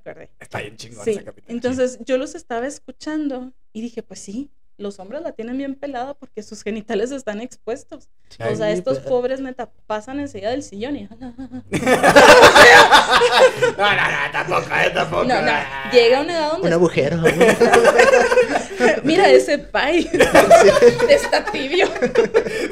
[0.05, 0.31] Acordé.
[0.41, 1.55] Está bien chingón Sí, capítulo.
[1.55, 4.51] entonces yo los estaba escuchando y dije, pues sí,
[4.83, 8.09] los hombres la tienen bien pelada porque sus genitales están expuestos.
[8.39, 11.09] O sea, estos pero- pobres neta pasan enseguida del sillón y...
[13.79, 15.25] No, no, no, tampoco, eh, tampoco.
[15.25, 15.53] No, no,
[15.93, 16.67] llega una edad donde...
[16.69, 17.19] Un agujero.
[19.05, 20.09] Mira ese pay.
[21.09, 21.89] Está tibio.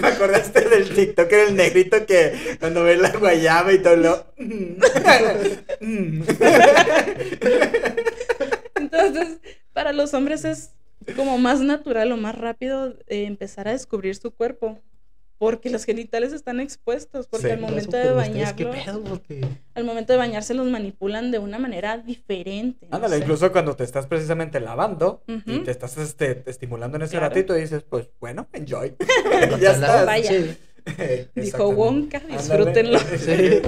[0.01, 4.27] Me acordaste del TikTok, era el negrito que cuando ve la guayaba y todo lo.
[8.75, 9.39] Entonces,
[9.73, 10.71] para los hombres es
[11.17, 14.79] como más natural o más rápido eh, empezar a descubrir su cuerpo.
[15.39, 17.53] Porque los genitales están expuestos, porque Sí.
[17.55, 19.05] al momento eso, de pero ustedes, ¿qué bañarlo, pedo?
[19.05, 19.41] Porque-
[19.73, 22.87] al momento de bañarse los manipulan de una manera diferente.
[22.91, 23.23] no Ándale, sé.
[23.23, 25.65] incluso cuando te estás precisamente lavando y Ujú.
[25.65, 27.29] te estás este, estimulando en ese Claro.
[27.31, 28.95] ratito y dices, pues bueno, enjoy.
[29.63, 30.05] Ya estás.
[30.05, 30.31] Vaya.
[30.31, 30.57] Sí.
[31.35, 31.69] Dijo.
[31.71, 32.37] Wonka, Ándale.
[32.37, 32.99] disfrútenlo.
[32.99, 33.63] Sí.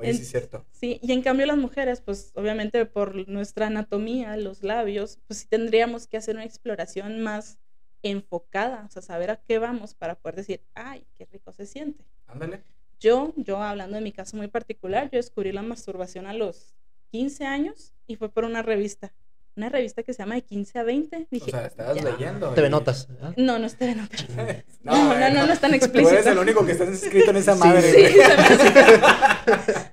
[0.00, 0.66] Oye, En- sí es cierto.
[0.72, 5.46] Sí, y en cambio las mujeres, pues obviamente por nuestra anatomía, los labios, pues sí
[5.48, 7.58] tendríamos que hacer una exploración más
[8.02, 12.04] enfocada, o sea, saber a qué vamos para poder decir, ay, qué rico se siente.
[12.26, 12.64] Ándale.
[12.98, 16.74] Yo, yo hablando de mi caso muy particular, yo descubrí la masturbación a los
[17.10, 19.12] 15 años y fue por una revista,
[19.60, 21.26] una revista que se llama de 15 a 20.
[21.30, 22.04] Dije, O sea, estabas ya.
[22.10, 22.52] leyendo.
[22.54, 23.08] Ve notas.
[23.36, 24.18] No, no estoy en otra.
[24.82, 26.14] No, No, no, no, no es tan Tú explícito.
[26.14, 28.16] eres el único que estás inscrito en esa madre, Sí,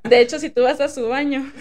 [0.10, 1.52] De hecho, si tú vas a su baño,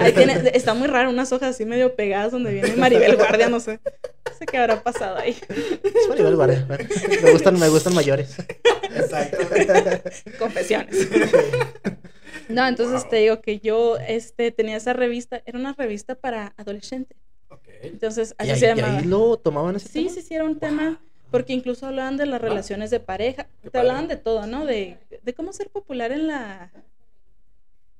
[0.00, 3.60] ahí tiene, está muy raro, unas hojas así medio pegadas donde viene Maribel Guardia, no
[3.60, 3.80] sé.
[3.84, 5.36] No sé qué habrá pasado ahí.
[5.50, 6.66] Es Maribel Guardia.
[7.22, 8.36] Me gustan, me gustan mayores.
[8.94, 9.38] Exacto.
[10.38, 11.08] Confesiones.
[12.48, 13.10] No, entonces Wow.
[13.10, 17.16] te digo que yo este, tenía esa revista, era una revista para adolescentes.
[17.82, 18.98] Entonces, Y así ahí, se y llamaba.
[18.98, 20.10] ahí lo tomaban ese Sí, tema?
[20.14, 21.00] sí, sí, era un tema,
[21.30, 24.66] porque incluso hablaban de las relaciones de pareja, te hablaban de todo, ¿no?
[24.66, 26.70] De, de cómo ser popular en la...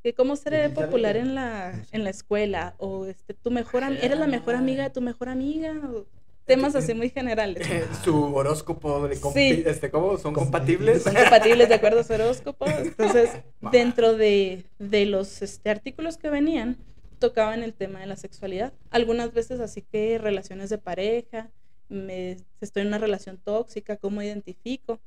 [0.03, 3.99] De cómo ser eh, popular en la, en la escuela, o este, tu mejor am-
[4.01, 6.07] eres la mejor amiga de tu mejor amiga, o
[6.47, 7.69] temas así muy generales.
[8.03, 9.63] Su horóscopo de compi- Sí.
[9.67, 10.17] este, ¿cómo?
[10.17, 11.03] ¿Son compatibles?
[11.03, 12.65] Son compatibles de acuerdo a su horóscopo.
[12.79, 13.31] Entonces,
[13.71, 16.79] dentro de, de los este, artículos que venían,
[17.21, 18.73] tocaban el tema de la sexualidad.
[18.91, 21.51] Algunas veces así que relaciones de pareja,
[21.89, 24.99] me, estoy en una relación tóxica, cómo identifico.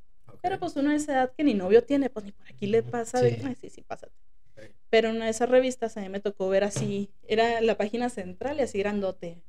[0.42, 2.84] Pero pues uno a esa edad que ni novio tiene, pues ni por aquí le
[2.84, 3.42] pasa de, Sí.
[3.46, 4.14] "Ay, sí, sí, pásate.
[4.90, 8.10] Pero en una de esas revistas a mí me tocó ver así, era la página
[8.10, 9.42] central y así grandote,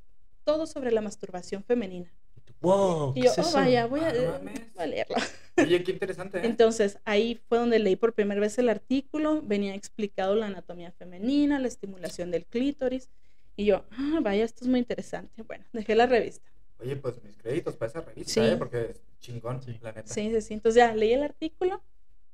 [0.45, 2.11] todo sobre la masturbación femenina.
[2.65, 5.17] Wow, Y ¿qué yo, es oh, vaya, voy a, Ah, voy a leerlo.
[5.59, 6.43] Oye, qué interesante, ¿eh?
[6.47, 11.59] Entonces, ahí fue donde leí por primera vez el artículo, venía explicado la anatomía femenina,
[11.61, 13.11] la estimulación del clítoris,
[13.55, 15.43] y yo, ah, vaya, esto es muy interesante.
[15.43, 16.49] Bueno, dejé la revista.
[16.81, 18.41] Oye, pues mis créditos para esa revista, Sí.
[18.41, 18.57] ¿eh?
[18.57, 19.79] Porque es chingón, Sí.
[19.83, 20.13] la neta.
[20.13, 20.55] Sí, sí, sí.
[20.55, 21.83] Entonces ya leí el artículo,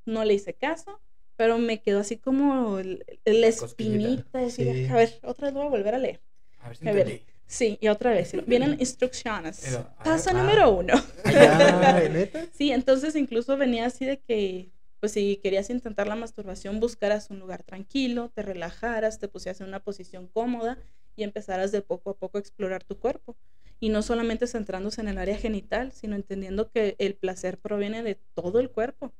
[0.06, 1.00] no le hice caso,
[1.36, 4.86] pero me quedó así como el- el- la espinita, de decir, Sí.
[4.86, 6.20] a ver, otra vez voy a volver a leer.
[6.60, 7.20] A ver si A ver.
[7.50, 9.62] Sí, y otra vez, vienen instrucciones.
[9.64, 10.34] Pero, Paso ah.
[10.34, 10.94] número uno.
[11.24, 12.46] ¿neta?
[12.52, 14.70] Sí, entonces incluso venía así de que,
[15.00, 19.66] pues si querías intentar la masturbación, buscaras un lugar tranquilo, te relajaras, te pusieras en
[19.66, 20.78] una posición cómoda
[21.16, 23.36] y empezaras de poco a poco a explorar tu cuerpo.
[23.80, 28.14] Y no solamente centrándose en el área genital, sino entendiendo que el placer proviene de
[28.34, 29.12] todo el cuerpo.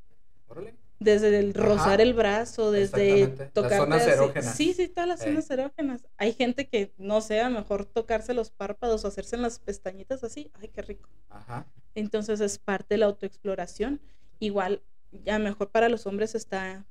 [0.47, 0.75] Órale.
[1.01, 1.65] Desde el Ajá.
[1.67, 3.45] rozar el brazo, desde Exactamente.
[3.45, 4.55] Las tocar zonas erógenas.
[4.55, 5.25] Sí, sí, todas las Eh.
[5.25, 6.07] zonas erógenas.
[6.19, 9.59] Hay gente que, no sé, a lo mejor tocarse los párpados o hacerse en las
[9.59, 10.51] pestañitas así.
[10.61, 11.09] Ay, qué rico.
[11.31, 11.67] Ajá.
[11.95, 13.99] Entonces es parte de la autoexploración.
[14.41, 14.83] Igual,
[15.25, 16.85] ya mejor para los hombres está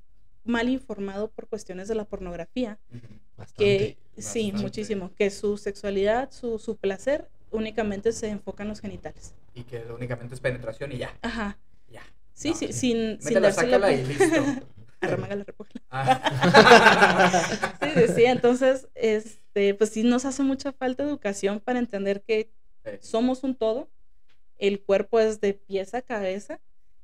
[0.44, 3.02] mal informado por cuestiones de la pornografía, Ujú.
[3.02, 3.08] que
[3.38, 3.98] Bastante.
[4.18, 4.64] sí, bastante.
[4.64, 9.36] muchísimo, que su sexualidad, su, su placer únicamente se enfoca en los genitales.
[9.54, 11.16] Y que únicamente es penetración y ya.
[11.22, 11.60] Ajá.
[12.40, 12.74] Sí, No, sí, sí.
[12.74, 13.92] sin, sin darse la...
[13.92, 14.26] y listo.
[15.02, 15.82] Arremángala, recógela.
[15.90, 17.80] Ah.
[17.82, 22.50] Sí, sí, sí, entonces, este, pues sí nos hace mucha falta educación para entender que
[22.86, 22.92] Sí.
[23.02, 23.90] somos un todo,
[24.58, 26.62] el cuerpo es de pieza a cabeza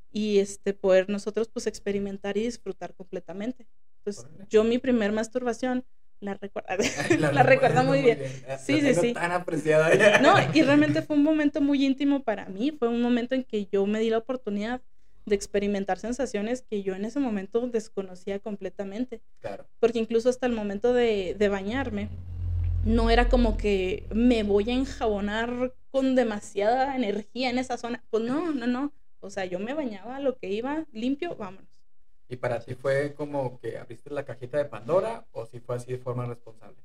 [0.09, 3.67] y este poder nosotros pues experimentar y disfrutar completamente.
[3.99, 4.45] Entonces, Órale.
[4.49, 5.83] yo mi primer masturbación
[6.21, 6.69] la recuerdo,
[7.19, 8.19] la, recuerdo muy bien.
[8.47, 9.13] La Sí, sí, tengo sí.
[9.13, 10.19] Tan apreciada.
[10.19, 13.65] No, y realmente fue un momento muy íntimo para mí, fue un momento en que
[13.65, 14.81] yo me di la oportunidad
[15.25, 19.65] de experimentar sensaciones que yo en ese momento desconocía completamente Claro.
[19.79, 22.09] porque incluso hasta el momento de, de bañarme,
[22.83, 28.03] no era como que me voy a enjabonar con demasiada energía en esa zona.
[28.11, 28.91] Pues no, no, no.
[29.21, 31.67] O sea, yo me bañaba lo que iba limpio, vámonos.
[32.29, 35.91] ¿Y para ti fue como que abriste la cajita de Pandora o si fue así
[35.91, 36.75] de forma responsable?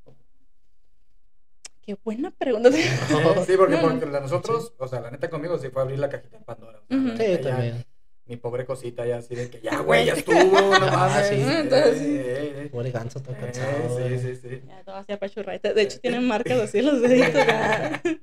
[1.83, 2.71] Qué buena pregunta.
[3.47, 6.09] sí, porque, No, porque la- nosotros, o sea, la neta conmigo sí fue abrir la
[6.09, 6.79] cajita de Pandora.
[6.79, 7.85] o sea, Sí, ya- también.
[8.31, 10.39] Mi pobre cosita ya así de que ya, güey, ya estuvo,
[10.79, 11.27] no mames.
[11.29, 11.35] sí.
[11.35, 12.05] Entonces, sí.
[12.07, 12.69] Eh, eh, eh.
[12.71, 13.97] Pobre ganso, todo Eh, cansado.
[13.97, 14.19] sí, güey.
[14.21, 14.63] sí, sí.
[14.69, 15.75] Ya todo así.
[15.75, 17.35] De hecho, tienen marcas así los deditos.
[17.35, 18.01] ya.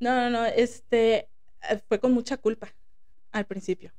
[0.00, 0.44] No, no, no.
[0.44, 1.28] Este
[1.70, 2.68] eh, fue con mucha culpa
[3.32, 3.92] al principio.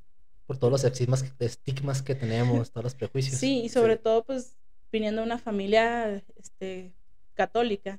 [0.46, 3.40] Por todos los estigmas, estigmas que tenemos, todos los prejuicios.
[3.40, 4.02] Sí, y sobre Sí.
[4.04, 4.54] todo, pues,
[4.92, 6.92] viniendo de una familia este,
[7.34, 7.98] católica,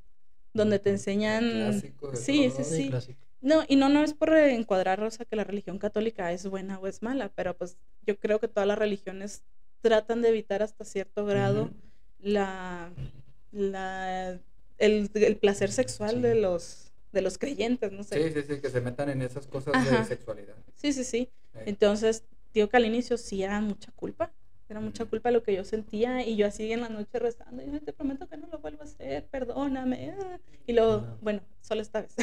[0.53, 1.43] donde te enseñan.
[1.49, 2.63] Clásico de Sí, todo.
[2.63, 3.15] sí, sí.
[3.41, 6.79] No, y no, no es por encuadrar, o sea, que la religión católica es buena
[6.79, 9.43] o es mala, pero pues yo creo que todas las religiones
[9.81, 11.71] tratan de evitar hasta cierto grado
[12.19, 12.91] la,
[13.51, 14.39] la
[14.79, 16.21] el, el placer sexual Sí.
[16.21, 16.83] de los
[17.13, 18.21] de los creyentes, no sé.
[18.31, 20.55] Sí, sí, sí, que se metan en esas cosas de sexualidad.
[20.75, 21.29] Sí, sí, sí.
[21.55, 24.33] Eh, Entonces, digo que al inicio sí era mucha culpa.
[24.69, 27.69] Era mucha culpa lo que yo sentía y yo así en la noche rezando, y
[27.69, 30.13] "Ay, te prometo que no lo vuelvo a hacer, perdóname.
[30.19, 30.37] ah".
[30.67, 31.17] Y luego, No.
[31.21, 32.13] bueno, solo esta vez.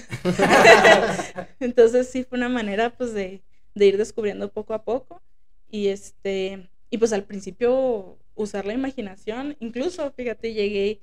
[1.76, 3.42] Entonces sí fue una manera pues de,
[3.74, 5.20] de ir descubriendo poco a poco
[5.68, 11.00] y este y pues al principio usar la imaginación, incluso fíjate, llegué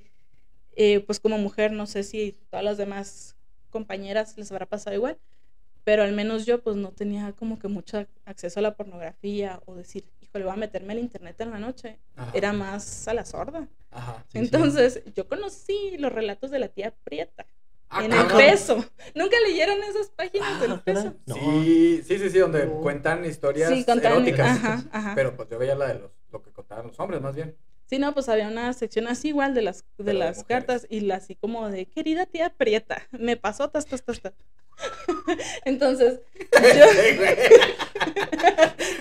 [0.78, 3.36] eh, pues como mujer, no sé si todas las demás
[3.70, 5.18] compañeras les habrá pasado igual,
[5.84, 9.76] pero al menos yo pues no tenía como que mucho acceso a la pornografía o
[9.76, 12.00] decir, híjole, voy a meterme al internet en la noche.
[12.16, 12.32] Ajá.
[12.34, 13.68] Era más a la sorda.
[13.90, 14.24] Ajá.
[14.30, 14.46] Sí, sí.
[14.46, 17.46] Entonces, yo conocí los relatos de la tía Prieta
[17.94, 18.86] Ah, en el peso.
[19.16, 21.14] ¿Nunca leyeron esas páginas Ah, del peso?
[21.26, 21.36] No.
[21.36, 22.80] Sí, sí, sí, sí, donde No.
[22.82, 24.58] cuentan historias Sí, eróticas.
[24.58, 25.12] ajá, ajá.
[25.14, 27.56] Pero pues yo veía la de los, lo que contaban los hombres, más bien.
[27.86, 31.16] Sí, no, pues había una sección así igual de las, de las cartas y la
[31.16, 34.34] así como de, querida tía Prieta, me pasó tas, tas, tas, tas".
[35.66, 36.22] Entonces,
[36.54, 36.86] yo...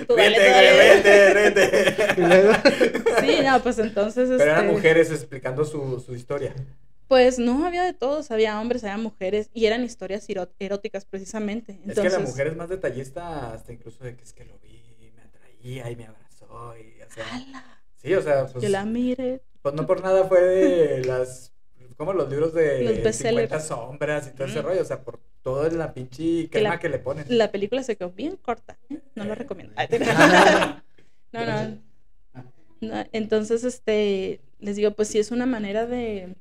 [0.08, 0.38] Tú dale,
[1.34, 1.94] Vete,
[3.20, 4.28] Sí, no, pues entonces...
[4.30, 6.52] Pero eran este, mujeres explicando su, su historia.
[7.11, 10.24] Pues no, había de todos, había hombres, había mujeres y eran historias
[10.61, 11.73] eróticas precisamente.
[11.73, 14.61] Entonces, Es que la mujer es más detallista hasta incluso de que es que lo
[14.61, 14.81] vi,
[15.16, 17.82] me atraía y me abrazó y o sea, ¡Hala!
[17.97, 19.43] sí, o sea, pues, yo la mire.
[19.61, 21.53] pues no por nada fue de las
[21.97, 23.51] como los libros de Los bestsellers.
[23.51, 26.89] 50 sombras y todo ese rollo, o sea, por toda la pinche crema la- que
[26.89, 27.27] le ponen.
[27.28, 29.01] La película se quedó bien corta, ¿eh?
[29.16, 29.74] no lo recomiendo.
[31.32, 31.45] No,
[32.81, 33.05] no.
[33.12, 36.37] Entonces, este, les digo, pues sí es una manera de,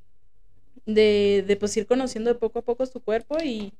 [0.85, 3.73] de, de pues ir conociendo de poco a poco su cuerpo y,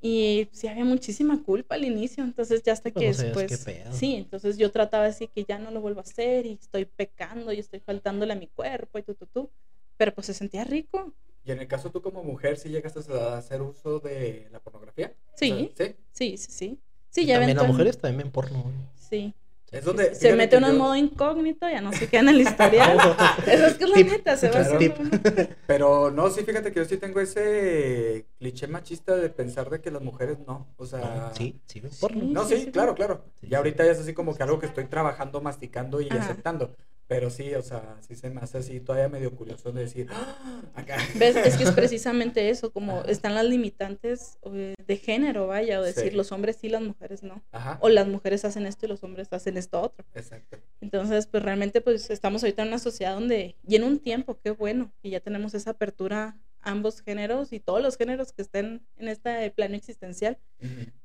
[0.00, 3.58] y sí había muchísima culpa al inicio, entonces ya hasta Pues que no después, qué
[3.58, 3.90] pedo.
[3.90, 6.84] sí, entonces yo trataba de decir que ya no lo vuelvo a hacer y estoy
[6.86, 9.52] pecando y estoy faltándole a mi cuerpo y tú, tú, tú,
[9.96, 11.14] pero pues se sentía rico,
[11.44, 15.14] Y en el caso tú como mujer, ¿sí llegaste a hacer uso de la pornografía?
[15.34, 15.96] sí, O sea, sí.
[16.12, 18.72] sí, sí, sí, sí, y ya también las mujeres también ven porno.
[18.94, 19.34] sí,
[19.72, 22.98] Es donde se mete uno en modo incógnito, ya no se queda en el historial.
[23.46, 24.78] Eso es que es la neta, se va Claro.
[25.00, 25.10] uno.
[25.66, 29.90] Pero no, sí, fíjate que yo sí tengo ese cliché machista de pensar de que
[29.90, 30.68] las mujeres no.
[30.76, 31.98] O sea, No, sí, sí ven Sí.
[32.00, 32.22] porno.
[32.24, 33.24] No, Sí, sí, sí, claro, claro.
[33.40, 36.20] Sí, Y ahorita ya es así como que algo que estoy trabajando, masticando y Ajá.
[36.20, 36.74] aceptando.
[37.08, 40.62] Pero sí, o sea, sí se me hace así todavía medio curioso de decir, "Ah,
[40.74, 40.96] acá.
[41.14, 41.36] ¿Ves?
[41.36, 46.10] Es que es precisamente eso, como están las limitantes eh, de género, vaya, o decir
[46.10, 46.16] Sí.
[46.16, 47.42] los hombres sí, las mujeres no.
[47.52, 47.78] Ajá.
[47.80, 50.04] O las mujeres hacen esto y los hombres hacen esto otro.
[50.14, 50.58] Exacto.
[50.80, 54.50] Entonces, pues realmente pues estamos ahorita en una sociedad donde, y en un tiempo, qué
[54.50, 58.82] bueno, que ya tenemos esa apertura a ambos géneros y todos los géneros que estén
[58.96, 60.38] en este plano existencial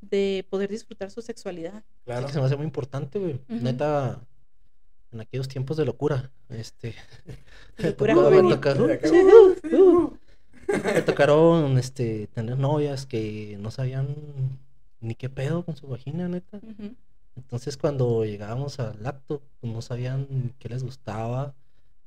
[0.02, 1.84] de poder disfrutar su sexualidad.
[1.84, 2.26] Sí, Claro.
[2.28, 3.40] que se me hace muy importante, güey.
[3.48, 4.20] Neta,
[5.12, 6.96] en aquellos tiempos de locura, este...
[7.78, 9.00] Locura me tocaron-
[9.74, 10.14] uh.
[10.68, 14.16] Me tocaron, este, tener novias que no sabían
[15.02, 16.60] ni qué pedo con su vagina, neta.
[17.36, 21.54] Entonces cuando llegábamos al acto, pues, no sabían ni qué les gustaba,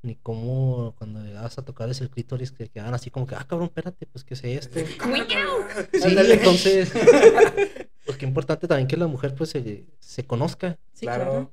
[0.03, 3.67] ni cómo cuando llegabas a tocarles el clítoris, que quedaban así como que, ah, cabrón,
[3.67, 4.79] espérate, pues, ¿qué es esto?
[5.93, 6.93] Sí, entonces,
[8.07, 10.79] pues qué importante también que la mujer, pues, se, se conozca.
[10.93, 11.51] Sí, claro.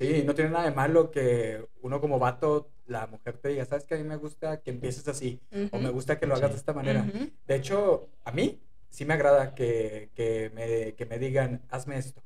[0.00, 3.84] Sí, no tiene nada de malo que uno como vato, la mujer te diga, ¿sabes
[3.84, 5.40] que A mí me gusta que empieces así.
[5.72, 6.54] O me gusta que lo hagas Sí.
[6.54, 7.04] de esta manera.
[7.46, 12.22] De hecho, a mí sí me agrada que, que, me, que me digan, hazme esto.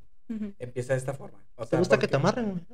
[0.59, 1.39] Empieza de esta forma.
[1.57, 2.65] O ¿Te gusta que te amarren?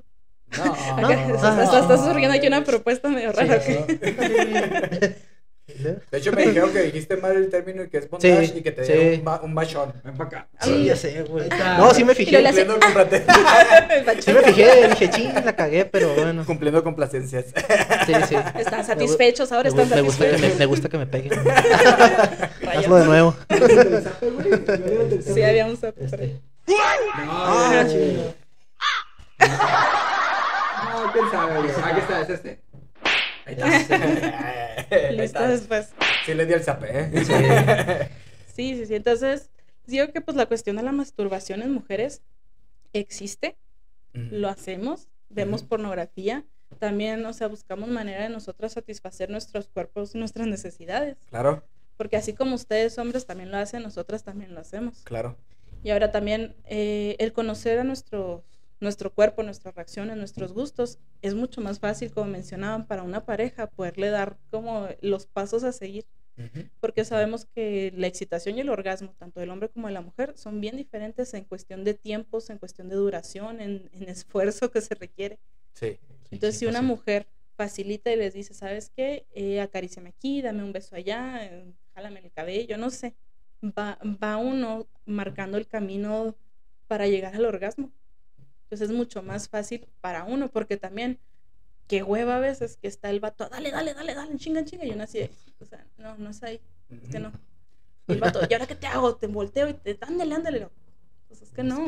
[0.59, 3.63] No, está, está- está surgiendo aquí una propuesta medio Sí, rara.
[3.69, 3.87] no.
[5.79, 8.63] De hecho, me dijeron que dijiste mal el término y que es bondage Sí, y
[8.63, 8.93] que te sí.
[8.93, 9.93] dieron un, ba- un bachón.
[10.05, 10.49] Ven para acá.
[10.61, 11.49] Sí, ya sé, güey.
[11.79, 12.43] No, sí me fijé.
[12.43, 13.25] Cumpliendo, complate-
[14.23, 16.45] Sí me fijé, dije, ching, la cagué, pero bueno.
[16.45, 17.47] Cumpliendo complacencias.
[18.07, 18.37] Sí, sí.
[18.59, 20.55] Están satisfechos, ahora Me, están me gusta, satisfechos.
[20.55, 21.39] me, me gusta que me peguen.
[22.77, 23.37] Hazlo de nuevo.
[25.35, 26.23] Sí, había un zap Este.
[26.23, 26.41] ahí.
[27.29, 28.35] Ah, chido.
[30.85, 31.59] No, quién sabe.
[31.61, 31.71] güey.
[31.85, 32.61] Aquí está, es este.
[33.57, 35.11] Ahí está.
[35.11, 35.49] Listo está.
[35.49, 35.89] después.
[36.27, 38.09] Sí le di el zape, ¿eh?
[38.55, 38.95] Sí, sí, sí.
[38.95, 39.51] Entonces,
[39.87, 42.23] digo que pues la cuestión de la masturbación en mujeres
[42.93, 43.57] existe,
[44.13, 46.45] lo hacemos, vemos pornografía,
[46.79, 51.65] también, o sea, buscamos manera de nosotros satisfacer nuestros cuerpos y nuestras necesidades, Claro,
[51.97, 55.03] porque así como ustedes hombres también lo hacen, nosotras también lo hacemos.
[55.05, 55.37] claro.
[55.83, 58.45] Y ahora también eh, el conocer a nuestro,
[58.81, 63.69] nuestro cuerpo, nuestras reacciones, nuestros gustos, es mucho más fácil, como mencionaban, para una pareja
[63.69, 66.07] poderle dar como los pasos a seguir
[66.81, 70.37] porque sabemos que la excitación y el orgasmo, tanto del hombre como de la mujer,
[70.37, 74.81] son bien diferentes en cuestión de tiempos, en cuestión de duración, en, en esfuerzo que
[74.81, 75.39] se requiere.
[75.75, 75.99] Sí.
[76.31, 77.27] Entonces, Sí, si una mujer
[77.57, 79.27] facilita y les dice, ¿sabes qué?
[79.35, 83.15] Eh, acaríciame aquí, dame un beso allá, eh, jálame el cabello, no sé,
[83.63, 86.35] va, va uno marcando el camino
[86.87, 87.93] para llegar al orgasmo.
[88.71, 91.19] Entonces es mucho más fácil para uno, porque también,
[91.89, 94.93] qué hueva a veces que está el vato, dale, dale, dale, dale, chinga, chinga, y
[94.93, 96.61] uno así, de, o sea, no, no es ahí.
[97.03, 97.33] Es que no.
[98.07, 99.17] Y el vato, ¿y ahora qué te hago?
[99.17, 100.61] Te volteo y te, ándale, ándale.
[100.61, 100.71] No,
[101.27, 101.85] Pues es que no.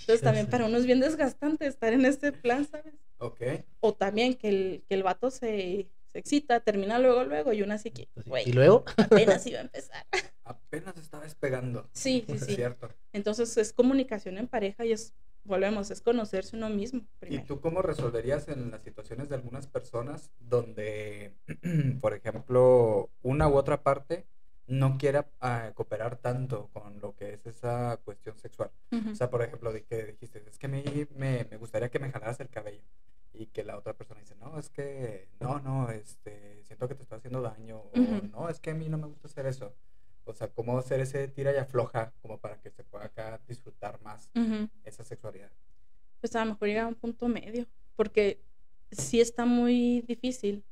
[0.00, 2.94] Entonces también para uno es bien desgastante estar en este plan, ¿sabes?
[3.16, 3.40] Ok.
[3.80, 7.72] O también que el, que el vato se, se excita, termina luego, luego, y uno
[7.72, 8.28] así que, Así.
[8.28, 10.06] güey, Y luego, apenas iba a empezar.
[10.44, 11.88] Apenas estaba despegando.
[11.92, 12.54] Sí, sí, Es sí.
[12.54, 12.90] cierto.
[13.14, 15.14] Entonces es comunicación en pareja y es,
[15.46, 17.46] volvemos, es conocerse uno mismo ¿Y primero.
[17.46, 21.34] tú cómo resolverías en las situaciones de algunas personas donde,
[22.00, 24.26] por ejemplo, una u otra parte
[24.66, 28.70] no quiera ah, cooperar tanto con lo que es esa cuestión sexual?
[29.12, 30.82] O sea, por ejemplo, de que dijiste, es que a mí
[31.14, 32.82] me, me gustaría que me jalaras el cabello.
[33.32, 37.02] Y que la otra persona dice, no, es que, no, no, este, siento que te
[37.02, 37.80] está haciendo daño.
[37.80, 37.92] O
[38.32, 39.74] no, es que a mí no me gusta hacer eso.
[40.28, 44.00] O sea, cómo hacer ese tira y afloja como para que se pueda acá disfrutar
[44.02, 44.30] más
[44.84, 45.50] esa sexualidad.
[46.20, 48.40] pues a lo mejor llega a un punto medio, porque
[48.90, 50.64] sí está muy difícil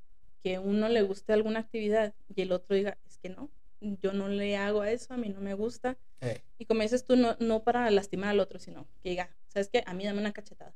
[0.43, 3.51] que uno le guste alguna actividad y el otro diga, es que no,
[3.81, 5.97] yo no le hago a eso, a mí no me gusta.
[6.21, 9.69] Eh, Y como dices tú, no, no para lastimar al otro, sino que diga, ¿sabes
[9.69, 9.83] qué?
[9.87, 10.75] A mí dame una cachetada.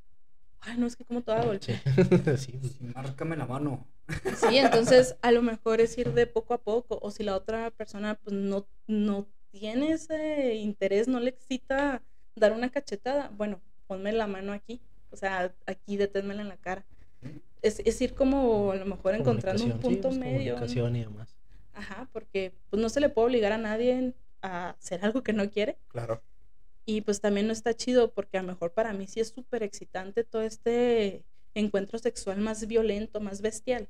[0.61, 1.75] Ay, no, es que como toda golpe.
[1.77, 1.81] sí.
[2.37, 3.87] sí, pues, sí, márcame la mano.
[4.49, 7.71] Sí, entonces a lo mejor es ir de poco a poco, o si la otra
[7.71, 12.03] persona pues no, no tiene ese interés, no le excita
[12.35, 14.81] dar una cachetada, bueno, ponme la mano aquí,
[15.11, 16.85] o sea, aquí deténmela en la cara.
[17.63, 20.55] Es, es ir como a lo mejor encontrando un comunicación, sí, punto pues, medio.
[20.55, 21.37] un- Comunicación y demás.
[21.75, 25.49] Ajá, porque pues no se le puede obligar a nadie a hacer algo que no
[25.51, 25.77] quiere.
[25.89, 26.23] Claro.
[26.90, 29.62] Y pues también no está chido porque a lo mejor para mí sí es súper
[29.62, 31.23] excitante todo este
[31.55, 33.89] encuentro sexual más violento, más bestial.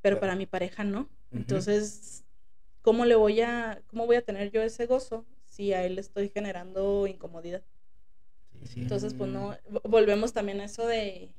[0.00, 0.20] Pero Claro.
[0.20, 1.08] para mi pareja no.
[1.32, 2.24] Entonces,
[2.82, 6.00] ¿cómo le voy a, cómo voy a tener yo ese gozo si a él le
[6.02, 7.64] estoy generando incomodidad?
[8.62, 8.80] Sí.
[8.82, 11.32] Entonces, pues no, vo- volvemos también a eso de,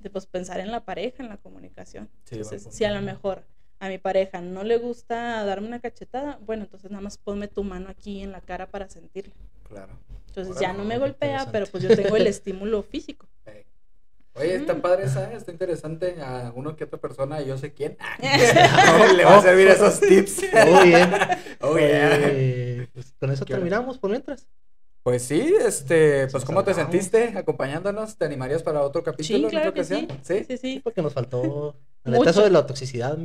[0.00, 2.10] de pues pensar en la pareja, en la comunicación.
[2.24, 3.46] Sí, entonces, si a lo mejor
[3.80, 7.64] a mi pareja no le gusta darme una cachetada, bueno, entonces nada más ponme tu
[7.64, 9.34] mano aquí en la cara para sentirla.
[9.68, 9.92] Claro.
[10.28, 13.26] Entonces ya no me golpea, pero pues yo tengo el estímulo físico.
[13.46, 13.66] Eh.
[14.34, 14.80] Oye, está Mm.
[14.80, 16.20] padre esa, está interesante.
[16.22, 17.96] A uno que otra persona, yo sé quién.
[19.16, 20.42] Le va a servir esos tips.
[20.66, 21.10] Muy bien.
[21.60, 22.18] Oh, yeah.
[22.22, 24.46] Eh, pues, con eso terminamos por mientras.
[25.02, 28.16] Pues sí, este, pues ¿cómo te sentiste acompañándonos?
[28.18, 29.94] ¿Te animarías para otro capítulo Sí, en claro otra que sí.
[29.94, 30.18] ocasión?
[30.22, 30.38] Sí.
[30.40, 30.80] Sí, Sí, sí.
[30.84, 31.74] porque nos faltó.
[32.04, 32.18] Mucho.
[32.18, 33.16] neta, eso de la toxicidad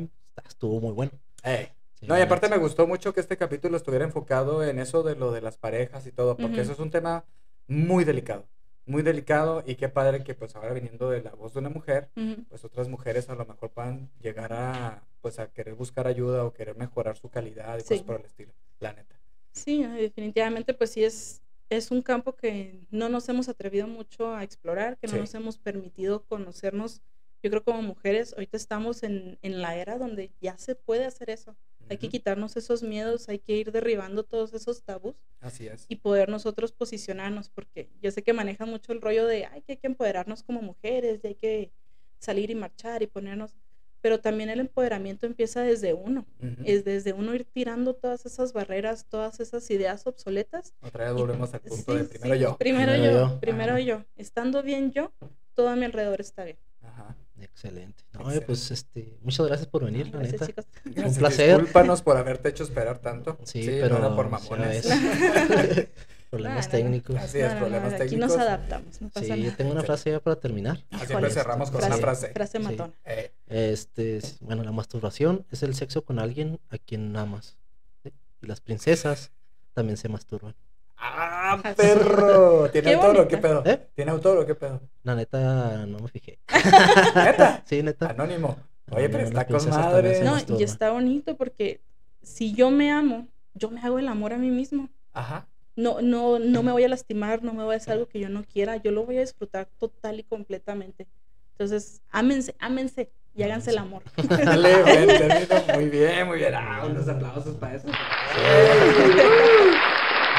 [0.47, 1.11] estuvo muy bueno.
[1.43, 5.15] Sí, No, y aparte me gustó mucho que este capítulo estuviera enfocado en eso de
[5.15, 7.23] lo de las parejas y todo, porque eso es un tema
[7.67, 8.45] muy delicado,
[8.85, 12.09] muy delicado y qué padre que pues ahora viniendo de la voz de una mujer,
[12.49, 16.53] pues otras mujeres a lo mejor puedan llegar a pues a querer buscar ayuda o
[16.53, 17.87] querer mejorar su calidad y Sí.
[17.89, 19.15] cosas por el estilo, la neta.
[19.53, 24.43] Sí, definitivamente pues sí es, es un campo que no nos hemos atrevido mucho a
[24.43, 25.19] explorar, que no Sí.
[25.19, 27.01] nos hemos permitido conocernos.
[27.45, 31.29] Yo creo como mujeres, ahorita estamos en, en la era donde ya se puede hacer
[31.29, 31.55] eso.
[31.91, 35.85] Hay que quitarnos esos miedos, hay que ir derribando todos esos tabús Así es.
[35.87, 39.73] y poder nosotros posicionarnos, porque yo sé que manejan mucho el rollo de, ay, que
[39.73, 41.71] hay que empoderarnos como mujeres, y hay que
[42.17, 43.55] salir y marchar y ponernos,
[44.01, 46.25] pero también el empoderamiento empieza desde uno,
[46.63, 50.73] es desde uno ir tirando todas esas barreras, todas esas ideas obsoletas.
[50.81, 52.57] Otra vez y- volvemos al punto sí, de primero sí, yo.
[52.57, 53.39] Primero, Primero yo, yo.
[53.39, 53.79] primero Ajá.
[53.81, 54.03] yo.
[54.15, 55.13] Estando bien yo,
[55.53, 56.57] todo a mi alrededor está bien.
[56.81, 57.15] Ajá.
[57.41, 58.03] Excelente.
[58.13, 58.45] No, Excelente.
[58.45, 60.63] pues este, muchas gracias por venir, la Gracias, neta.
[60.85, 61.49] Gracias, placer.
[61.57, 63.37] Discúlpanos por haberte hecho esperar tanto.
[63.43, 64.87] Sí, no pero era por mamones.
[64.87, 65.91] problemas
[66.31, 66.67] No, no, no.
[66.71, 67.15] técnicos.
[67.17, 68.29] Así es, No, no, no, problemas Aquí técnicos.
[68.29, 69.57] nos adaptamos, no pasa Sí, yo nada.
[69.57, 69.85] tengo una Sí.
[69.87, 70.83] frase ya para terminar.
[71.05, 72.27] Siempre cerramos con frase, una frase.
[72.33, 72.63] Frase Sí.
[72.63, 72.93] matona.
[73.05, 77.57] Eh, Este, es- bueno, la masturbación es el sexo con alguien a quien amas.
[78.03, 78.11] ¿sí?
[78.41, 79.31] Y las princesas
[79.73, 80.55] también se masturban.
[80.97, 82.69] ¡Ah, perro!
[82.71, 83.63] ¿Tiene Qué autor o qué pedo?
[83.65, 83.87] ¿Eh?
[83.95, 84.81] ¿Tiene autor o qué pedo?
[85.03, 86.39] La neta, no me fijé.
[87.15, 87.63] ¿Neta?
[87.65, 88.07] Sí, neta.
[88.09, 88.57] Anónimo.
[88.91, 90.21] Oye, pero No, está con madre.
[90.23, 91.81] No, y está bonito porque
[92.21, 94.89] si yo me amo, yo me hago el amor a mí mismo.
[95.13, 95.47] Ajá.
[95.75, 98.29] No, no, no me voy a lastimar, no me voy a hacer algo que yo
[98.29, 101.07] no quiera, yo lo voy a disfrutar total y completamente.
[101.51, 104.03] Entonces, ámense, ámense y háganse el amor.
[104.27, 105.73] Dale, buen término.
[105.73, 106.53] Muy bien, muy bien.
[106.55, 107.87] Ah, unos aplausos para eso.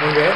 [0.05, 0.33] Muy bien.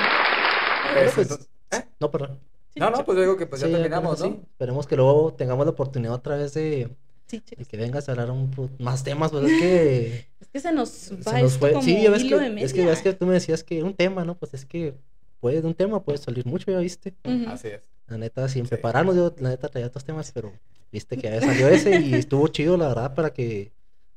[0.94, 1.84] Pues, pues, ¿eh?
[2.00, 2.38] No, perdón.
[2.72, 4.26] Sí, No, no, pues digo que pues ya Sí, terminamos, ¿no?
[4.26, 4.40] sí.
[4.50, 6.88] Esperemos que luego tengamos la oportunidad otra vez de,
[7.26, 7.68] Sí, de chicos.
[7.68, 11.16] que vengas a hablar un más temas, pues es que Es que se nos se
[11.16, 11.72] va nos esto fue.
[11.72, 12.90] como Sí, ya ves hilo que, de es que media.
[12.92, 14.36] ves que tú me decías que un tema, ¿no?
[14.36, 14.94] Pues es que
[15.40, 17.14] puede de un tema puede salir mucho, ya viste.
[17.48, 17.80] Así es.
[18.08, 18.70] La neta, sin Sí.
[18.70, 20.52] prepararnos, yo la neta traía otros temas, pero
[20.92, 23.72] viste que ya salió ese y estuvo chido, la verdad, para que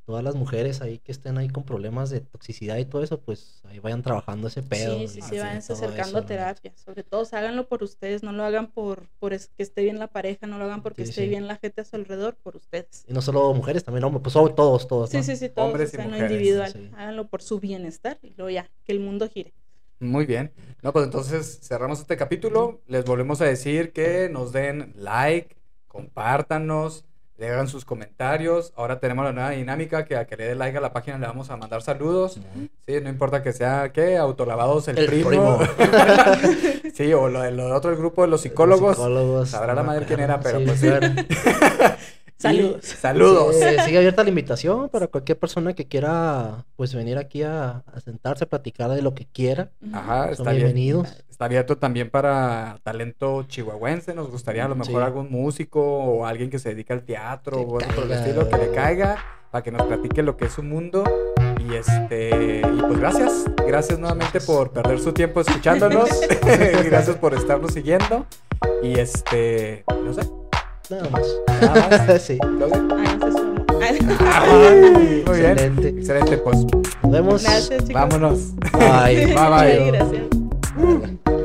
[0.06, 3.62] todas las mujeres ahí que estén ahí con problemas de toxicidad y todo eso, pues
[3.66, 4.98] ahí vayan trabajando ese pedo.
[4.98, 6.74] Sí, sí, sí, todo acercando eso, terapia.
[6.76, 10.08] Sobre todo, háganlo por ustedes, no lo hagan por, por es- que esté bien la
[10.08, 11.30] pareja, no lo hagan porque Sí, esté sí.
[11.30, 13.06] bien la gente a su alrededor, por ustedes.
[13.08, 15.10] Y no solo mujeres, también hombres, pues todos, todos.
[15.10, 15.24] Sí, ¿no?
[15.24, 16.72] sí, sí, todos, Hombres o y lo mujeres, individual.
[16.74, 16.90] sí.
[16.98, 19.54] Háganlo por su bienestar y luego ya, que el mundo gire.
[20.00, 20.54] Muy bien.
[20.82, 22.82] No, pues entonces cerramos este capítulo.
[22.88, 25.56] Les volvemos a decir que nos den like,
[25.88, 27.06] compártanos,
[27.38, 28.74] le hagan sus comentarios.
[28.76, 31.28] Ahora tenemos la nueva dinámica que a que le dé like a la página le
[31.28, 32.40] vamos a mandar saludos.
[32.86, 34.18] Sí, no importa que sea, ¿qué?
[34.18, 35.30] Autolavados el, El primo.
[35.30, 35.60] primo.
[36.94, 38.96] sí, o lo, lo otro el grupo de los psicólogos.
[38.98, 41.08] Psicólogos, Sabrá la no madre quién era, pero pues claro.
[42.38, 42.84] Saludos.
[42.86, 43.56] Saludos.
[43.86, 48.44] Sigue abierta la invitación para cualquier persona que quiera pues venir aquí a, a sentarse
[48.44, 49.72] a platicar de lo que quiera.
[49.94, 50.56] Ajá, Son está bien.
[50.66, 51.24] bienvenidos.
[51.30, 54.14] Está abierto también para talento chihuahuense.
[54.14, 55.06] Nos gustaría a lo mejor Sí.
[55.06, 58.50] algún músico o alguien que se dedica al teatro Que o algo por el estilo
[58.50, 59.18] que le caiga
[59.50, 61.04] para que nos platique lo que es su mundo.
[61.60, 63.46] Y este, y pues gracias.
[63.66, 66.10] Gracias nuevamente por perder su tiempo escuchándonos.
[66.86, 68.26] gracias por estarnos siguiendo.
[68.82, 70.22] Y este, no sé.
[70.94, 71.28] Nada más.
[71.62, 72.22] Nada más.
[72.28, 72.38] sí.
[74.22, 75.52] Ay, Muy bien.
[75.52, 75.88] Excelente.
[75.90, 76.58] Excelente, pues
[77.04, 77.44] Nos vemos.
[77.44, 77.94] Gracias, chicos.
[77.94, 78.40] vámonos.
[78.74, 79.26] Bye.
[79.26, 79.92] Bye, bye.
[79.92, 81.43] Gracias.